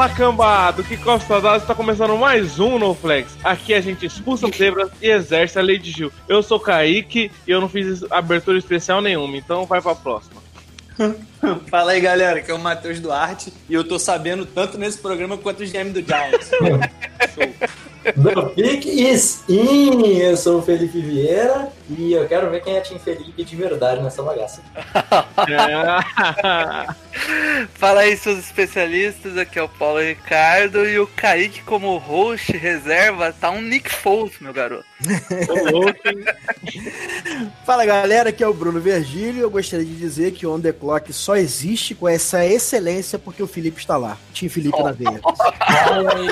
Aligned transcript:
Fala 0.00 0.14
cambado, 0.14 0.82
que 0.82 0.96
Costa 0.96 1.42
Dados 1.42 1.60
está 1.60 1.74
começando 1.74 2.16
mais 2.16 2.58
um 2.58 2.78
No 2.78 2.94
Flex. 2.94 3.36
Aqui 3.44 3.74
a 3.74 3.82
gente 3.82 4.06
expulsa 4.06 4.48
zebras 4.48 4.90
e 5.02 5.10
exerce 5.10 5.58
a 5.58 5.62
lei 5.62 5.78
de 5.78 5.90
Gil. 5.90 6.10
Eu 6.26 6.42
sou 6.42 6.58
Kaique 6.58 7.30
e 7.46 7.50
eu 7.50 7.60
não 7.60 7.68
fiz 7.68 8.02
abertura 8.10 8.56
especial 8.56 9.02
nenhuma, 9.02 9.36
então 9.36 9.66
vai 9.66 9.78
pra 9.82 9.94
próxima. 9.94 10.40
Fala 11.68 11.92
aí, 11.92 12.00
galera, 12.00 12.40
que 12.40 12.50
é 12.50 12.54
o 12.54 12.58
Matheus 12.58 12.98
Duarte 12.98 13.52
e 13.68 13.74
eu 13.74 13.84
tô 13.84 13.98
sabendo 13.98 14.46
tanto 14.46 14.78
nesse 14.78 14.96
programa 14.96 15.36
quanto 15.36 15.62
o 15.62 15.66
GM 15.66 15.92
do 15.92 16.00
Giants. 16.00 16.48
Show. 17.34 17.70
The 18.02 18.34
Pick 18.54 18.86
is 18.86 19.44
in! 19.48 20.18
Eu 20.18 20.36
sou 20.36 20.58
o 20.58 20.62
Felipe 20.62 21.00
Vieira 21.00 21.68
e 21.88 22.12
eu 22.12 22.26
quero 22.26 22.50
ver 22.50 22.62
quem 22.62 22.76
é 22.76 22.80
Tim 22.80 22.98
Felipe 22.98 23.44
de 23.44 23.56
verdade 23.56 24.02
nessa 24.02 24.22
bagaça. 24.22 24.62
Fala 27.74 28.00
aí, 28.00 28.16
seus 28.16 28.38
especialistas. 28.38 29.36
Aqui 29.36 29.58
é 29.58 29.62
o 29.62 29.68
Paulo 29.68 30.00
Ricardo 30.00 30.88
e 30.88 30.98
o 30.98 31.06
Kaique, 31.06 31.62
como 31.62 31.96
host 31.98 32.56
reserva, 32.56 33.32
tá 33.32 33.50
um 33.50 33.60
Nick 33.60 33.90
Foles, 33.90 34.38
meu 34.40 34.52
garoto. 34.52 34.89
Fala 37.64 37.86
galera, 37.86 38.28
aqui 38.30 38.44
é 38.44 38.48
o 38.48 38.54
Bruno 38.54 38.80
Virgílio. 38.80 39.42
Eu 39.42 39.50
gostaria 39.50 39.84
de 39.84 39.96
dizer 39.96 40.32
que 40.32 40.46
o 40.46 40.54
On 40.54 40.60
The 40.60 40.72
Clock 40.72 41.12
só 41.12 41.36
existe 41.36 41.94
com 41.94 42.08
essa 42.08 42.44
excelência 42.44 43.16
porque 43.18 43.42
o 43.42 43.46
Felipe 43.46 43.80
está 43.80 43.96
lá. 43.96 44.16
Tim 44.32 44.48
Felipe 44.48 44.82
na 44.82 44.92
veia. 44.92 45.20
Ai. 45.60 46.28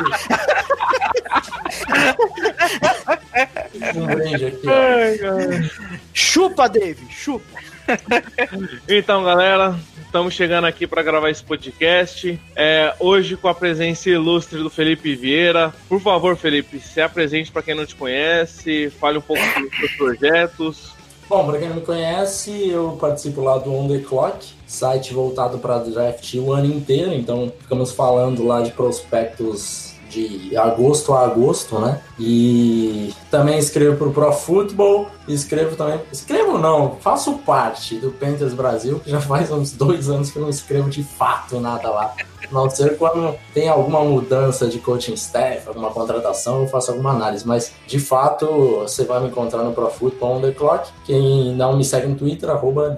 Chupa, 6.13 6.69
Dave, 6.69 7.07
chupa. 7.11 7.59
Então, 8.89 9.25
galera, 9.25 9.79
estamos 10.09 10.33
chegando 10.33 10.67
aqui 10.67 10.87
para 10.87 11.03
gravar 11.03 11.31
esse 11.31 11.45
podcast. 11.45 12.41
É, 12.57 12.95
hoje 12.99 13.37
com 13.37 13.47
a 13.47 13.55
presença 13.55 14.09
ilustre 14.09 14.59
do 14.59 14.71
Felipe 14.71 15.15
Vieira. 15.15 15.73
Por 15.87 16.01
favor, 16.01 16.35
Felipe, 16.35 16.81
se 16.81 17.01
apresente 17.01 17.53
para 17.53 17.63
quem 17.63 17.75
não 17.75 17.85
te 17.85 17.95
conhece, 17.95 18.91
fale 18.99 19.19
um 19.19 19.21
pouco 19.21 19.43
dos 19.43 19.77
seus 19.77 19.93
projetos. 19.93 20.93
Bom, 21.29 21.47
pra 21.47 21.59
quem 21.59 21.69
não 21.69 21.77
me 21.77 21.83
conhece, 21.83 22.71
eu 22.71 22.97
participo 22.99 23.43
lá 23.43 23.59
do 23.59 23.71
On 23.71 23.87
The 23.87 23.99
Clock, 23.99 24.47
site 24.67 25.13
voltado 25.13 25.59
para 25.59 25.79
draft 25.79 26.35
o 26.37 26.53
ano 26.55 26.67
inteiro, 26.67 27.13
então 27.13 27.53
ficamos 27.61 27.93
falando 27.93 28.47
lá 28.47 28.63
de 28.63 28.71
prospectos 28.71 29.88
de 30.09 30.57
agosto 30.57 31.13
a 31.15 31.25
agosto, 31.25 31.79
né? 31.79 32.01
E 32.19 33.13
também 33.31 33.59
escrevo 33.59 33.97
pro 33.97 34.11
Pro 34.11 34.33
Football, 34.33 35.09
escrevo 35.27 35.77
também. 35.77 36.01
Escrevo 36.13 36.59
não, 36.59 36.97
faço 37.01 37.35
parte 37.39 37.97
do 37.97 38.11
Panthers 38.11 38.55
Brasil, 38.55 39.01
que 39.01 39.11
já 39.11 39.21
faz 39.21 39.51
uns 39.51 39.73
dois 39.73 40.09
anos 40.09 40.31
que 40.31 40.39
não 40.39 40.49
escrevo 40.49 40.91
de 40.91 41.03
fato 41.03 41.61
nada 41.61 41.91
lá. 41.91 42.15
A 42.49 42.55
não 42.55 42.69
ser 42.71 42.97
quando 42.97 43.37
tem 43.53 43.69
alguma 43.69 44.03
mudança 44.03 44.67
de 44.67 44.79
coaching 44.79 45.15
staff, 45.15 45.69
alguma 45.69 45.91
contratação, 45.91 46.63
eu 46.63 46.69
faço 46.69 46.91
alguma 46.91 47.11
análise. 47.11 47.47
Mas 47.47 47.73
de 47.87 47.99
fato, 47.99 48.81
você 48.81 49.05
vai 49.05 49.21
me 49.21 49.29
encontrar 49.29 49.63
no 49.63 49.73
Pro 49.73 49.91
Football 49.91 50.39
on 50.39 50.41
the 50.41 50.53
Clock. 50.53 50.89
Quem 51.05 51.55
não 51.55 51.77
me 51.77 51.85
segue 51.85 52.07
no 52.07 52.15
Twitter, 52.15 52.49
arroba. 52.49 52.97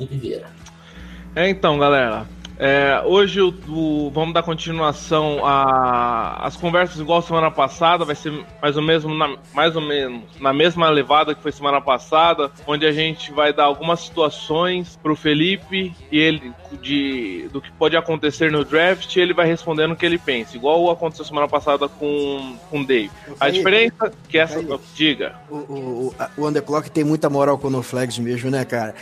É, 1.35 1.49
então, 1.49 1.79
galera. 1.79 2.27
É, 2.63 3.03
hoje 3.07 3.41
o- 3.41 3.55
o- 3.69 4.11
vamos 4.13 4.35
dar 4.35 4.43
continuação 4.43 5.41
a- 5.45 6.41
às 6.47 6.57
conversas 6.57 7.01
igual 7.01 7.23
semana 7.23 7.51
passada, 7.51 8.05
vai 8.05 8.15
ser 8.15 8.45
mais 8.61 8.77
ou, 8.77 8.83
mesmo 8.83 9.15
na, 9.15 9.35
mais 9.55 9.75
ou 9.75 9.81
menos 9.83 10.23
na 10.39 10.53
mesma 10.53 10.91
levada 10.91 11.35
que 11.35 11.41
foi 11.43 11.53
semana 11.53 11.81
passada, 11.81 12.51
onde 12.67 12.85
a 12.85 12.93
gente 12.93 13.33
vai 13.33 13.53
dar 13.53 13.65
algumas 13.65 14.01
situações 14.01 14.99
pro 15.03 15.17
Felipe 15.17 15.95
e 16.13 16.19
ele 16.19 16.53
de, 16.83 17.49
do 17.51 17.61
que 17.63 17.73
pode 17.73 17.97
acontecer 17.97 18.53
no 18.53 18.63
draft 18.65 19.17
e 19.17 19.21
ele 19.21 19.33
vai 19.33 19.47
respondendo 19.47 19.93
o 19.93 19.97
que 19.97 20.05
ele 20.05 20.19
pensa, 20.19 20.55
igual 20.57 20.91
aconteceu 20.91 21.25
semana 21.25 21.49
passada 21.49 21.89
com, 21.89 22.57
com 22.71 22.81
o 22.81 22.87
Dave. 22.87 23.11
A 23.41 23.49
diferença 23.49 24.07
é 24.07 24.11
que 24.29 24.39
essa. 24.39 24.61
Diga. 24.95 25.35
O, 25.51 25.57
o, 25.57 26.15
o, 26.37 26.43
o 26.43 26.47
On 26.47 26.53
The 26.53 26.61
Clock 26.61 26.91
tem 26.91 27.05
muita 27.05 27.31
moral 27.31 27.57
com 27.57 27.69
o 27.69 27.71
No 27.71 27.83
Flags 27.83 28.19
mesmo, 28.19 28.51
né, 28.51 28.65
cara? 28.67 28.95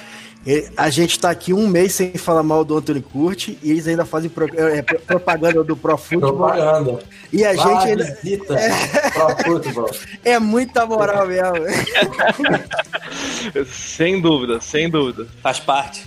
A 0.77 0.89
gente 0.89 1.19
tá 1.19 1.29
aqui 1.31 1.53
um 1.53 1.67
mês 1.69 1.93
sem 1.93 2.13
falar 2.15 2.43
mal 2.43 2.65
do 2.65 2.77
Anthony 2.79 3.03
Curti 3.03 3.59
e 3.63 3.71
eles 3.71 3.87
ainda 3.87 4.05
fazem 4.07 4.31
pro- 4.31 4.49
é, 4.59 4.81
pro- 4.81 4.99
propaganda 5.01 5.63
do 5.63 5.77
Pro 5.77 5.99
Football. 5.99 6.33
Propaganda. 6.37 6.99
E 7.33 7.45
a 7.45 7.53
Vá, 7.53 7.63
gente 7.87 8.03
ainda. 8.03 8.19
Football. 9.45 9.91
É 10.25 10.39
muita 10.39 10.87
moral 10.87 11.27
mesmo. 11.27 11.53
Sem 13.67 14.21
dúvida, 14.21 14.61
sem 14.61 14.89
dúvida. 14.89 15.27
Faz 15.43 15.59
parte. 15.61 16.07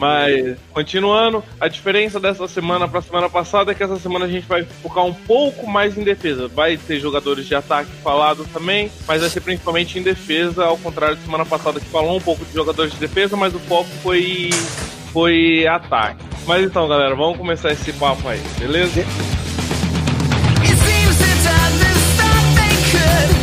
Mas, 0.00 0.56
continuando, 0.72 1.44
a 1.60 1.68
diferença 1.68 2.18
dessa 2.18 2.48
semana 2.48 2.88
para 2.88 3.02
semana 3.02 3.28
passada 3.28 3.70
é 3.70 3.74
que 3.74 3.82
essa 3.82 3.98
semana 3.98 4.24
a 4.24 4.28
gente 4.28 4.46
vai 4.46 4.64
focar 4.64 5.04
um 5.04 5.12
pouco 5.12 5.66
mais 5.66 5.98
em 5.98 6.02
defesa. 6.02 6.48
Vai 6.48 6.78
ter 6.78 6.98
jogadores 6.98 7.46
de 7.46 7.54
ataque 7.54 7.90
falados 8.02 8.48
também, 8.48 8.90
mas 9.06 9.20
vai 9.20 9.28
ser 9.28 9.42
principalmente 9.42 9.98
em 9.98 10.02
defesa, 10.02 10.64
ao 10.64 10.78
contrário 10.78 11.16
da 11.16 11.22
semana 11.22 11.44
passada 11.44 11.78
que 11.78 11.86
falou 11.86 12.16
um 12.16 12.20
pouco 12.20 12.42
de 12.46 12.54
jogadores 12.54 12.94
de 12.94 12.98
defesa, 12.98 13.36
mas 13.36 13.54
o 13.54 13.58
foco 13.58 13.90
foi, 14.02 14.48
foi 15.12 15.66
ataque. 15.66 16.24
Mas 16.46 16.64
então, 16.64 16.88
galera, 16.88 17.14
vamos 17.14 17.36
começar 17.36 17.70
esse 17.70 17.92
papo 17.92 18.26
aí, 18.26 18.40
beleza? 18.58 19.00
It 19.00 20.78
seems 20.78 21.18
that 21.18 21.40
could 22.90 23.39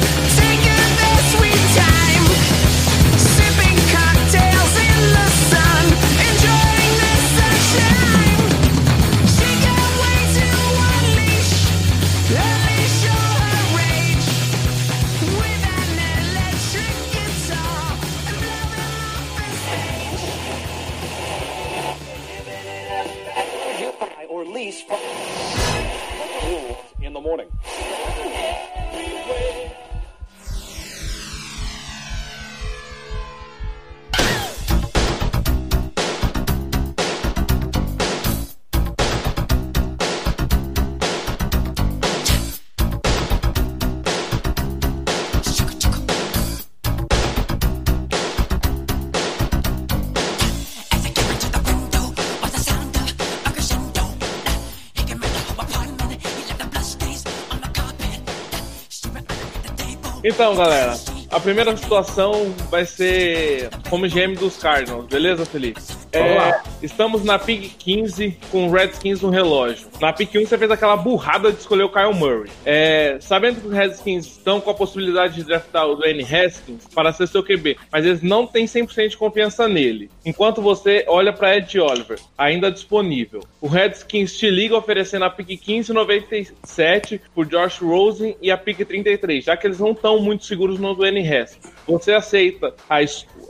Então, 60.37 60.55
galera, 60.55 60.95
a 61.31 61.39
primeira 61.39 61.75
situação 61.75 62.53
vai 62.69 62.85
ser 62.85 63.71
como 63.89 64.07
GM 64.07 64.35
dos 64.35 64.55
Cardinals, 64.57 65.07
beleza, 65.07 65.43
Felipe? 65.47 65.81
É. 66.11 66.56
Estamos 66.81 67.23
na 67.23 67.39
pick 67.39 67.75
15 67.79 68.37
com 68.51 68.67
o 68.67 68.71
Redskins 68.71 69.21
no 69.21 69.29
relógio. 69.29 69.87
Na 69.99 70.13
pick 70.13 70.35
1 70.35 70.45
você 70.45 70.57
fez 70.57 70.69
aquela 70.69 70.95
burrada 70.95 71.51
de 71.51 71.59
escolher 71.59 71.83
o 71.83 71.89
Kyle 71.89 72.13
Murray. 72.13 72.51
É, 72.63 73.17
sabendo 73.19 73.61
que 73.61 73.67
os 73.67 73.73
Redskins 73.73 74.25
estão 74.27 74.61
com 74.61 74.69
a 74.69 74.73
possibilidade 74.73 75.35
de 75.35 75.43
draftar 75.43 75.87
o 75.87 75.95
Dwayne 75.95 76.23
Haskins 76.23 76.85
para 76.93 77.11
ser 77.11 77.27
seu 77.27 77.43
QB, 77.43 77.77
mas 77.91 78.05
eles 78.05 78.21
não 78.21 78.45
têm 78.45 78.65
100% 78.65 79.09
de 79.09 79.17
confiança 79.17 79.67
nele. 79.67 80.09
Enquanto 80.23 80.61
você 80.61 81.03
olha 81.07 81.33
para 81.33 81.57
Ed 81.57 81.79
Oliver, 81.79 82.19
ainda 82.37 82.71
disponível. 82.71 83.41
O 83.59 83.67
Redskins 83.67 84.37
te 84.37 84.49
liga 84.49 84.77
oferecendo 84.77 85.25
a 85.25 85.29
pick 85.29 85.59
15 85.59 85.91
e 85.91 85.95
97 85.95 87.21
por 87.33 87.47
Josh 87.47 87.79
Rosen 87.79 88.37
e 88.39 88.51
a 88.51 88.57
pick 88.57 88.85
33, 88.85 89.43
já 89.43 89.57
que 89.57 89.65
eles 89.65 89.79
não 89.79 89.91
estão 89.91 90.19
muito 90.19 90.45
seguros 90.45 90.79
no 90.79 90.93
Dwayne 90.93 91.27
Haskins. 91.27 91.71
Você 91.87 92.13
aceita 92.13 92.75
a, 92.87 93.01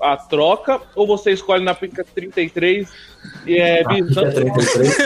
a 0.02 0.18
troca 0.18 0.82
ou 0.96 1.06
você 1.08 1.32
escolhe 1.32 1.64
na 1.64 1.74
pick 1.76 1.94
33 2.14 2.88
e 3.46 3.58
é 3.58 3.84
pica 3.84 4.04
visando 4.06 4.34
33. 4.34 4.98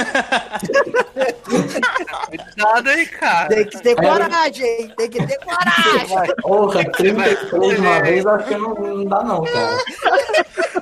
Cuidado 2.28 2.90
aí, 2.90 3.06
cara. 3.08 3.48
Tem 3.50 3.66
que 3.66 3.82
ter 3.82 3.96
coragem, 3.96 4.66
hein? 4.66 4.94
Tem 4.98 5.10
que 5.10 5.26
ter 5.26 5.38
coragem. 5.40 6.36
Porra, 6.42 6.92
33 6.92 7.76
de 7.76 7.82
uma 7.82 8.02
vez, 8.02 8.26
acho 8.26 8.48
que 8.48 8.56
não, 8.56 8.74
não 8.76 9.06
dá 9.06 9.24
não, 9.24 9.44
cara. 9.44 9.78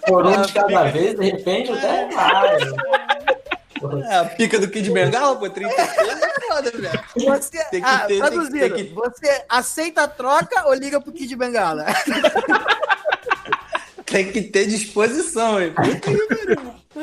Por 0.07 0.25
um 0.25 0.41
de 0.41 0.53
cada 0.53 0.83
vez, 0.85 1.17
de 1.19 1.29
repente, 1.31 1.71
até 1.71 2.07
vai. 2.09 2.57
É, 4.09 4.15
a 4.17 4.25
pica 4.25 4.59
do 4.59 4.67
Kid 4.69 4.91
Bengala, 4.91 5.37
pô, 5.37 5.49
33 5.49 5.87
é 5.89 6.41
foda, 6.47 6.69
velho. 6.69 6.99
Você, 7.15 7.63
Tem 7.71 7.81
que 7.81 7.87
ah, 7.87 7.99
ter- 7.99 8.07
tem 8.07 8.15
que- 8.21 8.27
traduzindo, 8.27 8.59
tem 8.59 8.71
que- 8.87 8.93
você 8.93 9.45
aceita 9.47 10.03
a 10.03 10.07
troca 10.07 10.67
ou 10.67 10.73
liga 10.73 10.99
pro 10.99 11.13
Kid 11.13 11.33
Bengala? 11.37 11.85
Tem 14.09 14.31
que 14.31 14.41
ter 14.41 14.67
disposição, 14.67 15.61
hein? 15.61 15.73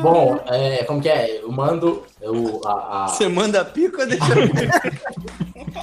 Bom, 0.00 0.41
é, 0.49 0.85
como 0.85 1.00
que 1.00 1.08
é? 1.08 1.41
Eu 1.43 1.50
mando 1.50 2.03
eu, 2.20 2.61
a, 2.64 3.05
a, 3.05 3.08
Você 3.08 3.29
manda 3.29 3.61
a 3.62 3.64
pica 3.64 4.03
ou 4.03 4.08
deixa 4.08 4.26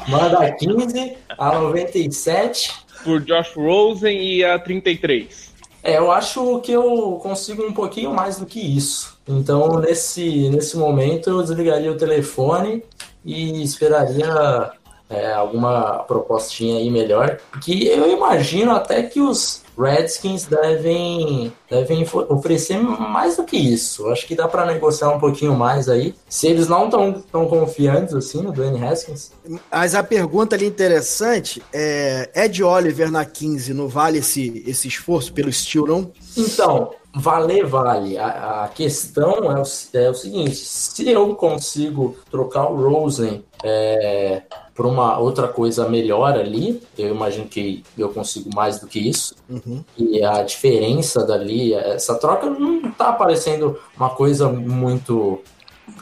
mando 0.07 0.37
a 0.37 0.51
15, 0.51 1.17
a 1.37 1.59
97. 1.59 2.71
por 3.03 3.21
Josh 3.21 3.53
Rosen 3.55 4.21
e 4.21 4.43
a 4.43 4.59
33. 4.59 5.53
É, 5.81 5.97
eu 5.97 6.11
acho 6.11 6.59
que 6.61 6.71
eu 6.71 7.19
consigo 7.21 7.65
um 7.65 7.73
pouquinho 7.73 8.13
mais 8.13 8.37
do 8.37 8.45
que 8.45 8.59
isso. 8.59 9.17
Então, 9.27 9.79
nesse, 9.79 10.49
nesse 10.49 10.77
momento, 10.77 11.29
eu 11.29 11.41
desligaria 11.41 11.91
o 11.91 11.97
telefone 11.97 12.83
e 13.25 13.61
esperaria 13.63 14.71
é, 15.09 15.33
alguma 15.33 15.99
propostinha 15.99 16.77
aí 16.77 16.89
melhor. 16.89 17.39
Que 17.61 17.87
eu 17.87 18.11
imagino 18.11 18.71
até 18.71 19.03
que 19.03 19.19
os 19.19 19.62
Redskins 19.77 20.45
devem, 20.45 21.51
devem 21.69 22.05
oferecer 22.29 22.77
mais 22.77 23.37
do 23.37 23.43
que 23.43 23.57
isso. 23.57 24.07
Acho 24.09 24.27
que 24.27 24.35
dá 24.35 24.47
para 24.47 24.65
negociar 24.65 25.09
um 25.09 25.19
pouquinho 25.19 25.55
mais 25.55 25.89
aí. 25.89 26.15
Se 26.29 26.47
eles 26.47 26.67
não 26.67 26.85
estão 26.85 27.23
tão 27.31 27.47
confiantes 27.47 28.13
assim 28.13 28.41
no 28.41 28.51
Dwayne 28.51 28.83
Haskins, 28.83 29.31
Mas 29.71 29.95
a 29.95 30.03
pergunta 30.03 30.55
ali 30.55 30.65
interessante 30.65 31.61
é: 31.71 32.29
Ed 32.35 32.63
Oliver 32.63 33.11
na 33.11 33.25
15 33.25 33.73
não 33.73 33.87
vale 33.87 34.19
esse, 34.19 34.63
esse 34.65 34.87
esforço 34.87 35.33
pelo 35.33 35.49
estilo, 35.49 35.87
não? 35.87 36.11
Então, 36.37 36.91
valer 37.13 37.65
vale. 37.65 38.17
A, 38.17 38.63
a 38.63 38.67
questão 38.69 39.51
é 39.51 39.61
o, 39.61 39.63
é 39.97 40.09
o 40.09 40.13
seguinte: 40.13 40.55
se 40.55 41.09
eu 41.09 41.35
consigo 41.35 42.17
trocar 42.29 42.69
o 42.69 42.89
Rosen 42.89 43.43
é, 43.63 44.41
por 44.73 44.85
uma 44.85 45.17
outra 45.19 45.47
coisa 45.47 45.87
melhor 45.87 46.33
ali, 46.33 46.81
eu 46.97 47.13
imagino 47.13 47.45
que 47.45 47.83
eu 47.97 48.09
consigo 48.09 48.49
mais 48.53 48.79
do 48.79 48.87
que 48.87 48.99
isso. 48.99 49.35
Uhum. 49.49 49.83
E 49.97 50.23
a 50.23 50.41
diferença 50.43 51.25
dali, 51.25 51.73
essa 51.73 52.15
troca 52.15 52.49
não 52.49 52.91
tá 52.91 53.13
parecendo 53.13 53.79
uma 53.95 54.09
coisa 54.09 54.49
muito 54.49 55.39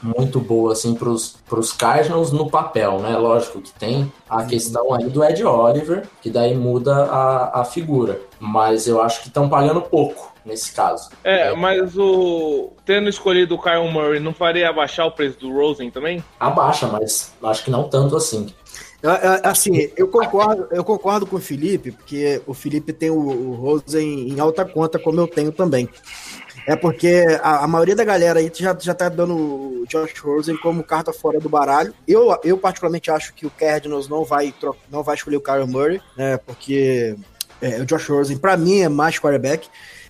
muito 0.04 0.40
boa 0.40 0.74
assim 0.74 0.94
para 0.94 1.10
os 1.10 1.74
Cardinals 1.74 2.32
no 2.32 2.50
papel, 2.50 3.00
né? 3.00 3.18
Lógico 3.18 3.62
que 3.62 3.72
tem 3.74 4.12
a 4.30 4.44
questão 4.44 4.94
aí 4.94 5.10
do 5.10 5.24
Ed 5.24 5.44
Oliver, 5.44 6.08
que 6.22 6.30
daí 6.30 6.56
muda 6.56 7.06
a, 7.06 7.62
a 7.62 7.66
figura, 7.66 8.22
mas 8.40 8.88
eu 8.88 9.02
acho 9.02 9.22
que 9.22 9.28
estão 9.28 9.50
pagando 9.50 9.82
pouco 9.82 10.31
nesse 10.46 10.72
caso. 10.72 11.10
É, 11.24 11.54
mas 11.56 11.98
o. 11.98 12.72
Tendo 12.86 13.10
escolhido 13.10 13.56
o 13.56 13.62
Kyle 13.62 13.90
Murray, 13.92 14.20
não 14.20 14.34
faria 14.34 14.70
abaixar 14.70 15.06
o 15.08 15.12
preço 15.12 15.40
do 15.40 15.52
Rosen 15.54 15.90
também? 15.92 16.24
Abaixa, 16.40 16.88
mas 16.88 17.32
acho 17.44 17.64
que 17.64 17.72
não 17.72 17.88
tanto 17.90 18.16
assim. 18.16 18.54
Eu- 19.04 19.10
eu- 19.12 19.40
Assim, 19.44 19.90
eu 19.98 20.08
concordo, 20.08 20.68
eu 20.72 20.84
concordo 20.84 21.26
com 21.26 21.36
o 21.38 21.42
Felipe, 21.42 21.92
porque 21.92 22.42
o 22.46 22.54
Felipe 22.54 22.94
tem 22.94 23.10
o, 23.10 23.16
o 23.18 23.56
Rosen 23.56 24.30
em 24.30 24.40
alta 24.40 24.64
conta, 24.64 25.00
como 25.00 25.20
eu 25.20 25.28
tenho 25.28 25.52
também. 25.52 25.90
É 26.68 26.76
porque 26.76 27.26
a, 27.42 27.64
a 27.64 27.68
maioria 27.68 27.96
da 27.96 28.04
galera 28.04 28.40
aí 28.40 28.52
já, 28.54 28.78
já 28.80 28.94
tá 28.94 29.10
dando 29.10 29.36
o 29.36 29.86
Josh 29.90 30.14
Rosen 30.20 30.56
como 30.58 30.84
carta 30.84 31.12
fora 31.12 31.40
do 31.40 31.50
baralho. 31.50 31.92
Eu, 32.08 32.38
eu 32.44 32.56
particularmente 32.56 33.10
acho 33.10 33.34
que 33.34 33.48
o 33.48 33.50
Cardinals 33.50 34.08
não 34.08 34.24
vai, 34.24 34.54
não 34.92 35.02
vai 35.02 35.16
escolher 35.16 35.38
o 35.38 35.42
Kyle 35.42 35.66
Murray, 35.66 36.00
né? 36.16 36.38
Porque 36.38 37.16
é, 37.60 37.80
o 37.82 37.86
Josh 37.88 38.08
Rosen, 38.08 38.38
pra 38.38 38.56
mim, 38.56 38.82
é 38.82 38.88
mais 38.90 39.18
quarterback. 39.18 39.68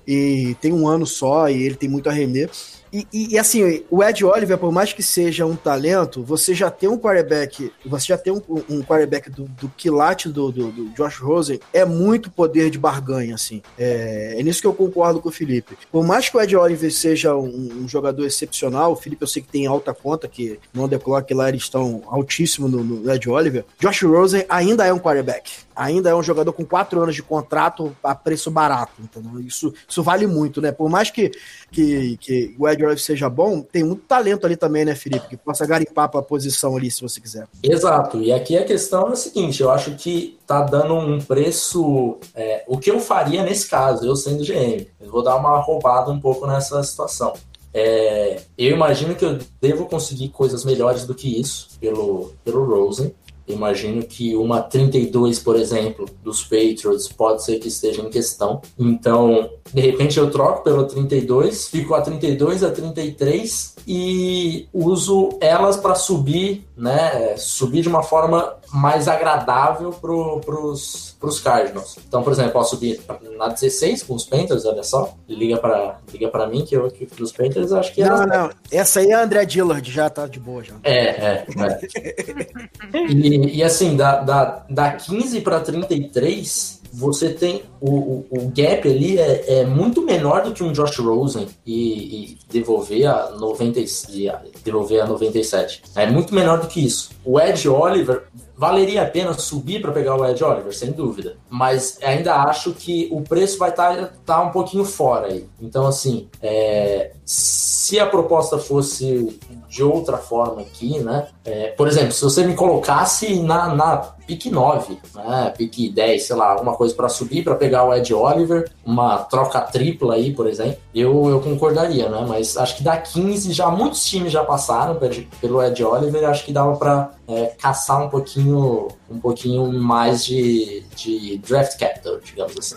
E 0.08 0.56
tem 0.62 0.74
um 0.74 0.88
ano 0.88 1.06
só 1.06 1.50
e 1.50 1.64
ele 1.64 1.76
tem 1.76 1.90
muito 1.90 2.10
a 2.10 2.12
render. 2.12 2.50
E, 2.94 3.08
e- 3.14 3.28
e, 3.34 3.38
assim, 3.40 3.84
o 3.90 4.04
Ed 4.04 4.24
Oliver, 4.26 4.58
por 4.58 4.72
mais 4.72 4.92
que 4.92 5.02
seja 5.02 5.46
um 5.46 5.56
talento, 5.56 6.22
você 6.24 6.54
já 6.54 6.70
tem 6.70 6.90
um 6.90 6.98
quarterback, 6.98 7.72
você 7.86 8.08
já 8.08 8.18
tem 8.18 8.34
um, 8.34 8.42
um 8.70 8.82
quarterback 8.82 9.30
do, 9.30 9.44
do 9.46 9.70
quilate 9.70 10.28
do, 10.28 10.52
do, 10.52 10.72
do 10.72 10.90
Josh 10.90 11.18
Rosen, 11.20 11.60
é 11.72 11.86
muito 11.86 12.30
poder 12.30 12.70
de 12.70 12.78
barganha, 12.78 13.36
assim. 13.36 13.62
É, 13.80 14.36
é 14.38 14.44
nisso 14.44 14.60
que 14.62 14.68
eu 14.68 14.74
concordo 14.74 15.22
com 15.22 15.30
o 15.30 15.32
Felipe. 15.32 15.78
Por 15.92 16.06
mais 16.06 16.28
que 16.28 16.36
o 16.36 16.42
Ed 16.42 16.56
Oliver 16.56 16.92
seja 16.92 17.36
um, 17.36 17.84
um 17.84 17.88
jogador 17.88 18.26
excepcional, 18.26 18.92
o 18.92 18.96
Felipe 18.96 19.22
eu 19.22 19.28
sei 19.28 19.42
que 19.42 19.48
tem 19.48 19.66
alta 19.68 19.94
conta, 19.94 20.28
que 20.28 20.60
no 20.74 20.84
On 20.84 20.90
The 20.90 21.00
Clock 21.00 21.34
lá 21.34 21.48
eles 21.48 21.62
estão 21.64 22.04
altíssimo 22.08 22.68
no, 22.68 22.84
no 22.84 23.10
Ed 23.12 23.30
Oliver. 23.30 23.64
Josh 23.80 24.02
Rosen 24.04 24.46
ainda 24.50 24.86
é 24.86 24.92
um 24.92 25.00
quarterback. 25.00 25.50
Ainda 25.74 26.10
é 26.10 26.16
um 26.16 26.22
jogador 26.22 26.52
com 26.52 26.66
quatro 26.66 27.02
anos 27.02 27.16
de 27.16 27.24
contrato 27.24 27.96
a 28.04 28.14
preço 28.14 28.52
barato, 28.52 28.92
entendeu? 29.02 29.40
Isso, 29.40 29.74
isso 29.88 30.04
vale 30.04 30.28
muito, 30.28 30.62
né? 30.62 30.72
Por 30.72 30.90
mais 30.90 31.10
que, 31.10 31.32
que, 31.72 32.18
que 32.18 32.54
o 32.60 32.68
Ed 32.68 32.81
Oliver 32.86 33.04
seja 33.04 33.30
bom, 33.30 33.62
tem 33.62 33.84
muito 33.84 34.04
talento 34.04 34.46
ali 34.46 34.56
também, 34.56 34.86
né, 34.86 34.96
Felipe? 34.96 35.28
Que 35.30 35.38
possa 35.38 35.66
garimpar 35.66 36.10
pra 36.10 36.22
posição 36.22 36.76
ali, 36.76 36.90
se 36.90 37.02
você 37.02 37.20
quiser. 37.20 37.48
Exato, 37.64 38.22
e 38.22 38.32
aqui 38.32 38.58
a 38.58 38.66
questão 38.66 39.10
é 39.10 39.14
a 39.14 39.16
seguinte: 39.16 39.62
eu 39.62 39.70
acho 39.70 39.92
que 39.96 40.38
tá 40.46 40.62
dando 40.62 40.94
um 40.96 41.20
preço. 41.20 42.18
é, 42.36 42.64
o 42.68 42.78
que 42.78 42.92
eu 42.92 43.00
faria 43.00 43.44
nesse 43.44 43.70
caso, 43.70 44.06
eu 44.06 44.16
sendo 44.16 44.44
GM? 44.44 44.86
Eu 45.00 45.12
vou 45.12 45.24
dar 45.24 45.36
uma 45.36 45.60
roubada 45.60 46.12
um 46.12 46.20
pouco 46.20 46.46
nessa 46.46 46.82
situação. 46.84 47.34
É, 47.74 48.42
eu 48.58 48.72
imagino 48.72 49.16
que 49.16 49.24
eu 49.24 49.40
devo 49.62 49.86
conseguir 49.86 50.30
coisas 50.30 50.66
melhores 50.66 51.06
do 51.06 51.16
que 51.16 51.40
isso 51.40 51.70
pelo, 51.80 52.34
pelo 52.44 52.66
Rosen. 52.66 53.14
Imagino 53.48 54.04
que 54.04 54.36
uma 54.36 54.62
32, 54.62 55.40
por 55.40 55.56
exemplo, 55.56 56.06
dos 56.24 56.44
Patriots 56.44 57.08
pode 57.08 57.44
ser 57.44 57.60
que 57.60 57.68
esteja 57.68 58.02
em 58.02 58.10
questão. 58.10 58.62
Então, 58.78 59.50
de 59.74 59.82
repente 59.82 60.18
eu 60.18 60.30
troco 60.30 60.64
pelo 60.64 60.86
32, 60.86 61.68
fico 61.68 61.94
a 61.94 62.02
32, 62.02 62.64
a 62.64 62.72
33 62.72 63.76
e 63.88 64.68
uso 64.74 65.30
elas 65.42 65.78
para 65.78 65.96
subir, 65.96 66.66
né? 66.82 67.36
Subir 67.38 67.82
de 67.84 67.88
uma 67.88 68.02
forma 68.04 68.56
mais 68.74 69.08
agradável 69.08 69.92
pros, 69.92 71.16
pros 71.20 71.40
Cardinals. 71.40 71.98
Então, 72.08 72.24
por 72.24 72.34
exemplo, 72.34 72.52
posso 72.54 72.72
subir 72.72 73.00
na 73.38 73.50
16 73.50 74.02
com 74.04 74.16
os 74.16 74.26
Panthers, 74.26 74.66
olha 74.66 74.82
só. 74.84 75.14
Liga 75.30 75.58
para 75.58 76.00
liga 76.12 76.28
para 76.30 76.48
mim 76.48 76.66
que 76.66 76.76
eu 76.76 76.90
que 76.90 77.06
dos 77.06 77.32
Panthers 77.32 77.72
acho 77.72 77.94
que 77.94 78.02
Não, 78.04 78.24
elas- 78.24 78.28
não. 78.28 78.50
Essa 78.72 79.00
aí 79.02 79.12
é 79.12 79.14
a 79.14 79.22
André 79.24 79.46
Dillard, 79.46 79.92
já 79.92 80.10
tá 80.10 80.26
de 80.26 80.40
boa 80.40 80.64
já. 80.64 80.74
é, 80.84 81.06
é, 81.06 81.46
é. 81.58 82.52
E, 83.10 83.58
e 83.58 83.64
assim, 83.64 83.96
da, 83.96 84.22
da, 84.22 84.66
da 84.70 84.92
15 84.94 85.42
para 85.42 85.60
33, 85.60 86.81
você 86.92 87.30
tem 87.30 87.64
o, 87.80 87.90
o, 87.90 88.28
o 88.30 88.52
gap 88.56 88.88
ali 88.88 89.18
é, 89.18 89.60
é 89.60 89.66
muito 89.66 90.02
menor 90.02 90.44
do 90.44 90.52
que 90.52 90.64
um 90.64 90.72
Josh 90.72 90.98
Rosen 91.00 91.48
e, 91.66 92.34
e 92.34 92.38
devolver 92.50 93.06
a 93.08 93.32
90, 93.32 93.80
e 93.80 94.32
devolver 94.64 95.02
a 95.02 95.08
97. 95.08 95.84
É 95.96 96.06
muito 96.10 96.36
menor 96.36 96.60
do 96.60 96.68
que 96.68 96.84
isso. 96.84 97.12
O 97.24 97.40
Ed 97.40 97.68
Oliver 97.68 98.24
valeria 98.62 99.02
a 99.02 99.06
pena 99.08 99.34
subir 99.34 99.82
para 99.82 99.92
pegar 99.92 100.16
o 100.16 100.24
Ed 100.24 100.44
Oliver, 100.44 100.72
sem 100.72 100.92
dúvida. 100.92 101.36
Mas 101.50 101.98
ainda 102.04 102.36
acho 102.44 102.74
que 102.74 103.10
o 103.12 103.20
preço 103.22 103.58
vai 103.58 103.72
estar 103.72 104.42
um 104.44 104.52
pouquinho 104.52 104.86
fora 104.86 105.26
aí. 105.30 105.48
Então, 105.60 105.88
assim, 105.88 106.30
é, 106.44 107.14
se 107.26 108.00
a 108.00 108.06
proposta 108.06 108.60
fosse 108.60 109.36
de 109.68 109.82
outra 109.84 110.18
forma 110.18 110.62
aqui, 110.62 111.00
né? 111.00 111.28
É, 111.44 111.70
por 111.70 111.88
exemplo, 111.88 112.12
se 112.12 112.24
você 112.24 112.44
me 112.44 112.54
colocasse 112.54 113.40
na, 113.42 113.74
na 113.74 113.98
pique 114.28 114.50
9, 114.52 115.00
né? 115.16 115.54
Pique 115.58 115.90
10, 115.90 116.24
sei 116.24 116.36
lá, 116.36 116.52
alguma 116.52 116.74
coisa 116.76 116.94
para 116.94 117.10
subir, 117.10 117.44
para 117.44 117.56
pegar 117.56 117.86
o 117.86 117.94
Ed 117.96 118.14
Oliver, 118.14 118.70
uma 118.86 119.20
troca 119.20 119.60
tripla 119.62 120.16
aí, 120.16 120.34
por 120.34 120.46
exemplo, 120.46 120.78
eu, 120.94 121.28
eu 121.30 121.40
concordaria, 121.40 122.10
né? 122.10 122.26
Mas 122.28 122.58
acho 122.58 122.76
que 122.78 122.84
da 122.84 122.98
15 122.98 123.54
já 123.54 123.70
muitos 123.72 124.04
times 124.06 124.32
já 124.32 124.44
passaram 124.44 124.96
pe- 124.96 125.28
pelo 125.40 125.64
Ed 125.64 125.82
Oliver, 125.84 126.30
acho 126.30 126.46
que 126.46 126.52
dava 126.54 126.76
para 126.76 127.12
é, 127.32 127.56
caçar 127.58 128.04
um 128.06 128.10
pouquinho, 128.10 128.90
um 129.10 129.20
pouquinho 129.20 129.72
mais 129.72 130.26
de, 130.26 130.84
de 130.96 131.38
draft 131.40 131.80
capital, 131.80 132.20
digamos 132.20 132.58
assim. 132.58 132.76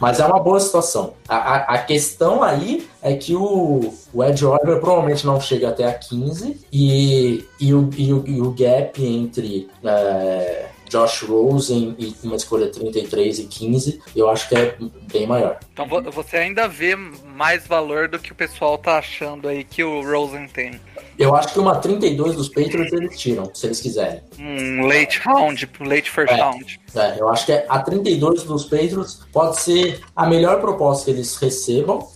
Mas 0.00 0.18
é 0.18 0.26
uma 0.26 0.40
boa 0.40 0.58
situação. 0.58 1.14
A, 1.28 1.36
a, 1.36 1.56
a 1.74 1.78
questão 1.78 2.42
aí 2.42 2.88
é 3.00 3.14
que 3.14 3.36
o, 3.36 3.94
o 4.12 4.24
Ed 4.24 4.44
Oliver 4.44 4.80
provavelmente 4.80 5.24
não 5.24 5.40
chega 5.40 5.68
até 5.68 5.86
a 5.86 5.94
15 5.94 6.60
e, 6.72 7.44
e, 7.60 7.72
o, 7.72 7.88
e, 7.96 8.12
o, 8.12 8.24
e 8.26 8.40
o 8.40 8.50
gap 8.50 9.04
entre 9.04 9.70
é, 9.84 10.70
Josh 10.92 11.22
Rosen 11.22 11.96
e 11.98 12.14
uma 12.22 12.36
escolha 12.36 12.68
33 12.68 13.38
e 13.38 13.44
15 13.44 14.02
eu 14.14 14.28
acho 14.28 14.46
que 14.46 14.54
é 14.54 14.76
bem 15.10 15.26
maior. 15.26 15.58
Então 15.72 15.86
vo- 15.88 16.02
você 16.10 16.36
ainda 16.36 16.68
vê 16.68 16.94
mais 16.94 17.66
valor 17.66 18.08
do 18.08 18.18
que 18.18 18.30
o 18.30 18.34
pessoal 18.34 18.76
tá 18.76 18.98
achando 18.98 19.48
aí 19.48 19.64
que 19.64 19.82
o 19.82 20.02
Rosen 20.02 20.46
tem. 20.48 20.78
Eu 21.18 21.34
acho 21.34 21.52
que 21.54 21.58
uma 21.58 21.76
32 21.76 22.36
dos 22.36 22.48
Patriots 22.50 22.92
eles 22.92 23.18
tiram, 23.18 23.50
se 23.54 23.66
eles 23.66 23.80
quiserem. 23.80 24.20
Um 24.38 24.86
late 24.86 25.18
round, 25.20 25.68
late 25.80 26.10
first 26.10 26.32
É. 26.32 26.36
round. 26.36 26.80
É, 26.94 27.16
eu 27.18 27.28
acho 27.30 27.46
que 27.46 27.52
a 27.52 27.78
32 27.78 28.42
dos 28.42 28.64
Patriots 28.64 29.20
pode 29.32 29.60
ser 29.60 30.00
a 30.14 30.26
melhor 30.26 30.60
proposta 30.60 31.06
que 31.06 31.10
eles 31.12 31.34
recebam. 31.36 32.06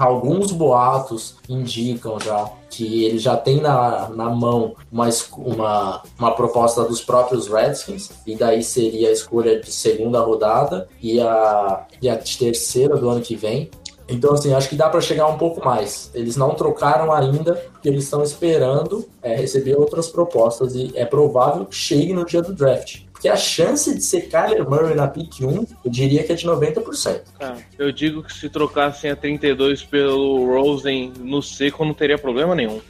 Alguns 0.00 0.50
boatos 0.50 1.36
indicam 1.46 2.18
já 2.18 2.50
que 2.70 3.04
ele 3.04 3.18
já 3.18 3.36
tem 3.36 3.60
na, 3.60 4.08
na 4.08 4.30
mão 4.30 4.74
uma, 4.90 5.06
uma, 5.36 6.02
uma 6.18 6.30
proposta 6.34 6.84
dos 6.84 7.02
próprios 7.02 7.48
Redskins, 7.48 8.10
e 8.26 8.34
daí 8.34 8.62
seria 8.62 9.10
a 9.10 9.12
escolha 9.12 9.60
de 9.60 9.70
segunda 9.70 10.18
rodada 10.20 10.88
e 11.02 11.20
a, 11.20 11.86
e 12.00 12.08
a 12.08 12.16
terceira 12.16 12.96
do 12.96 13.10
ano 13.10 13.20
que 13.20 13.36
vem. 13.36 13.70
Então, 14.08 14.32
assim, 14.32 14.54
acho 14.54 14.70
que 14.70 14.74
dá 14.74 14.88
para 14.88 15.02
chegar 15.02 15.26
um 15.26 15.36
pouco 15.36 15.62
mais. 15.62 16.10
Eles 16.14 16.34
não 16.34 16.54
trocaram 16.54 17.12
ainda, 17.12 17.56
porque 17.72 17.90
eles 17.90 18.04
estão 18.04 18.22
esperando 18.22 19.06
é, 19.20 19.36
receber 19.36 19.76
outras 19.76 20.08
propostas, 20.08 20.74
e 20.74 20.92
é 20.94 21.04
provável 21.04 21.66
que 21.66 21.76
chegue 21.76 22.14
no 22.14 22.24
dia 22.24 22.40
do 22.40 22.54
draft. 22.54 23.02
Porque 23.20 23.28
a 23.28 23.36
chance 23.36 23.94
de 23.94 24.02
ser 24.02 24.30
Kyler 24.30 24.66
Murray 24.66 24.94
na 24.94 25.06
pick 25.06 25.42
1, 25.42 25.66
eu 25.84 25.90
diria 25.90 26.24
que 26.24 26.32
é 26.32 26.34
de 26.34 26.46
90%. 26.46 27.20
Cara, 27.38 27.58
eu 27.78 27.92
digo 27.92 28.22
que 28.22 28.32
se 28.32 28.48
trocassem 28.48 29.10
a 29.10 29.16
32 29.16 29.82
pelo 29.82 30.46
Rosen 30.46 31.12
no 31.18 31.42
seco, 31.42 31.84
não 31.84 31.92
teria 31.92 32.16
problema 32.16 32.54
nenhum. 32.54 32.80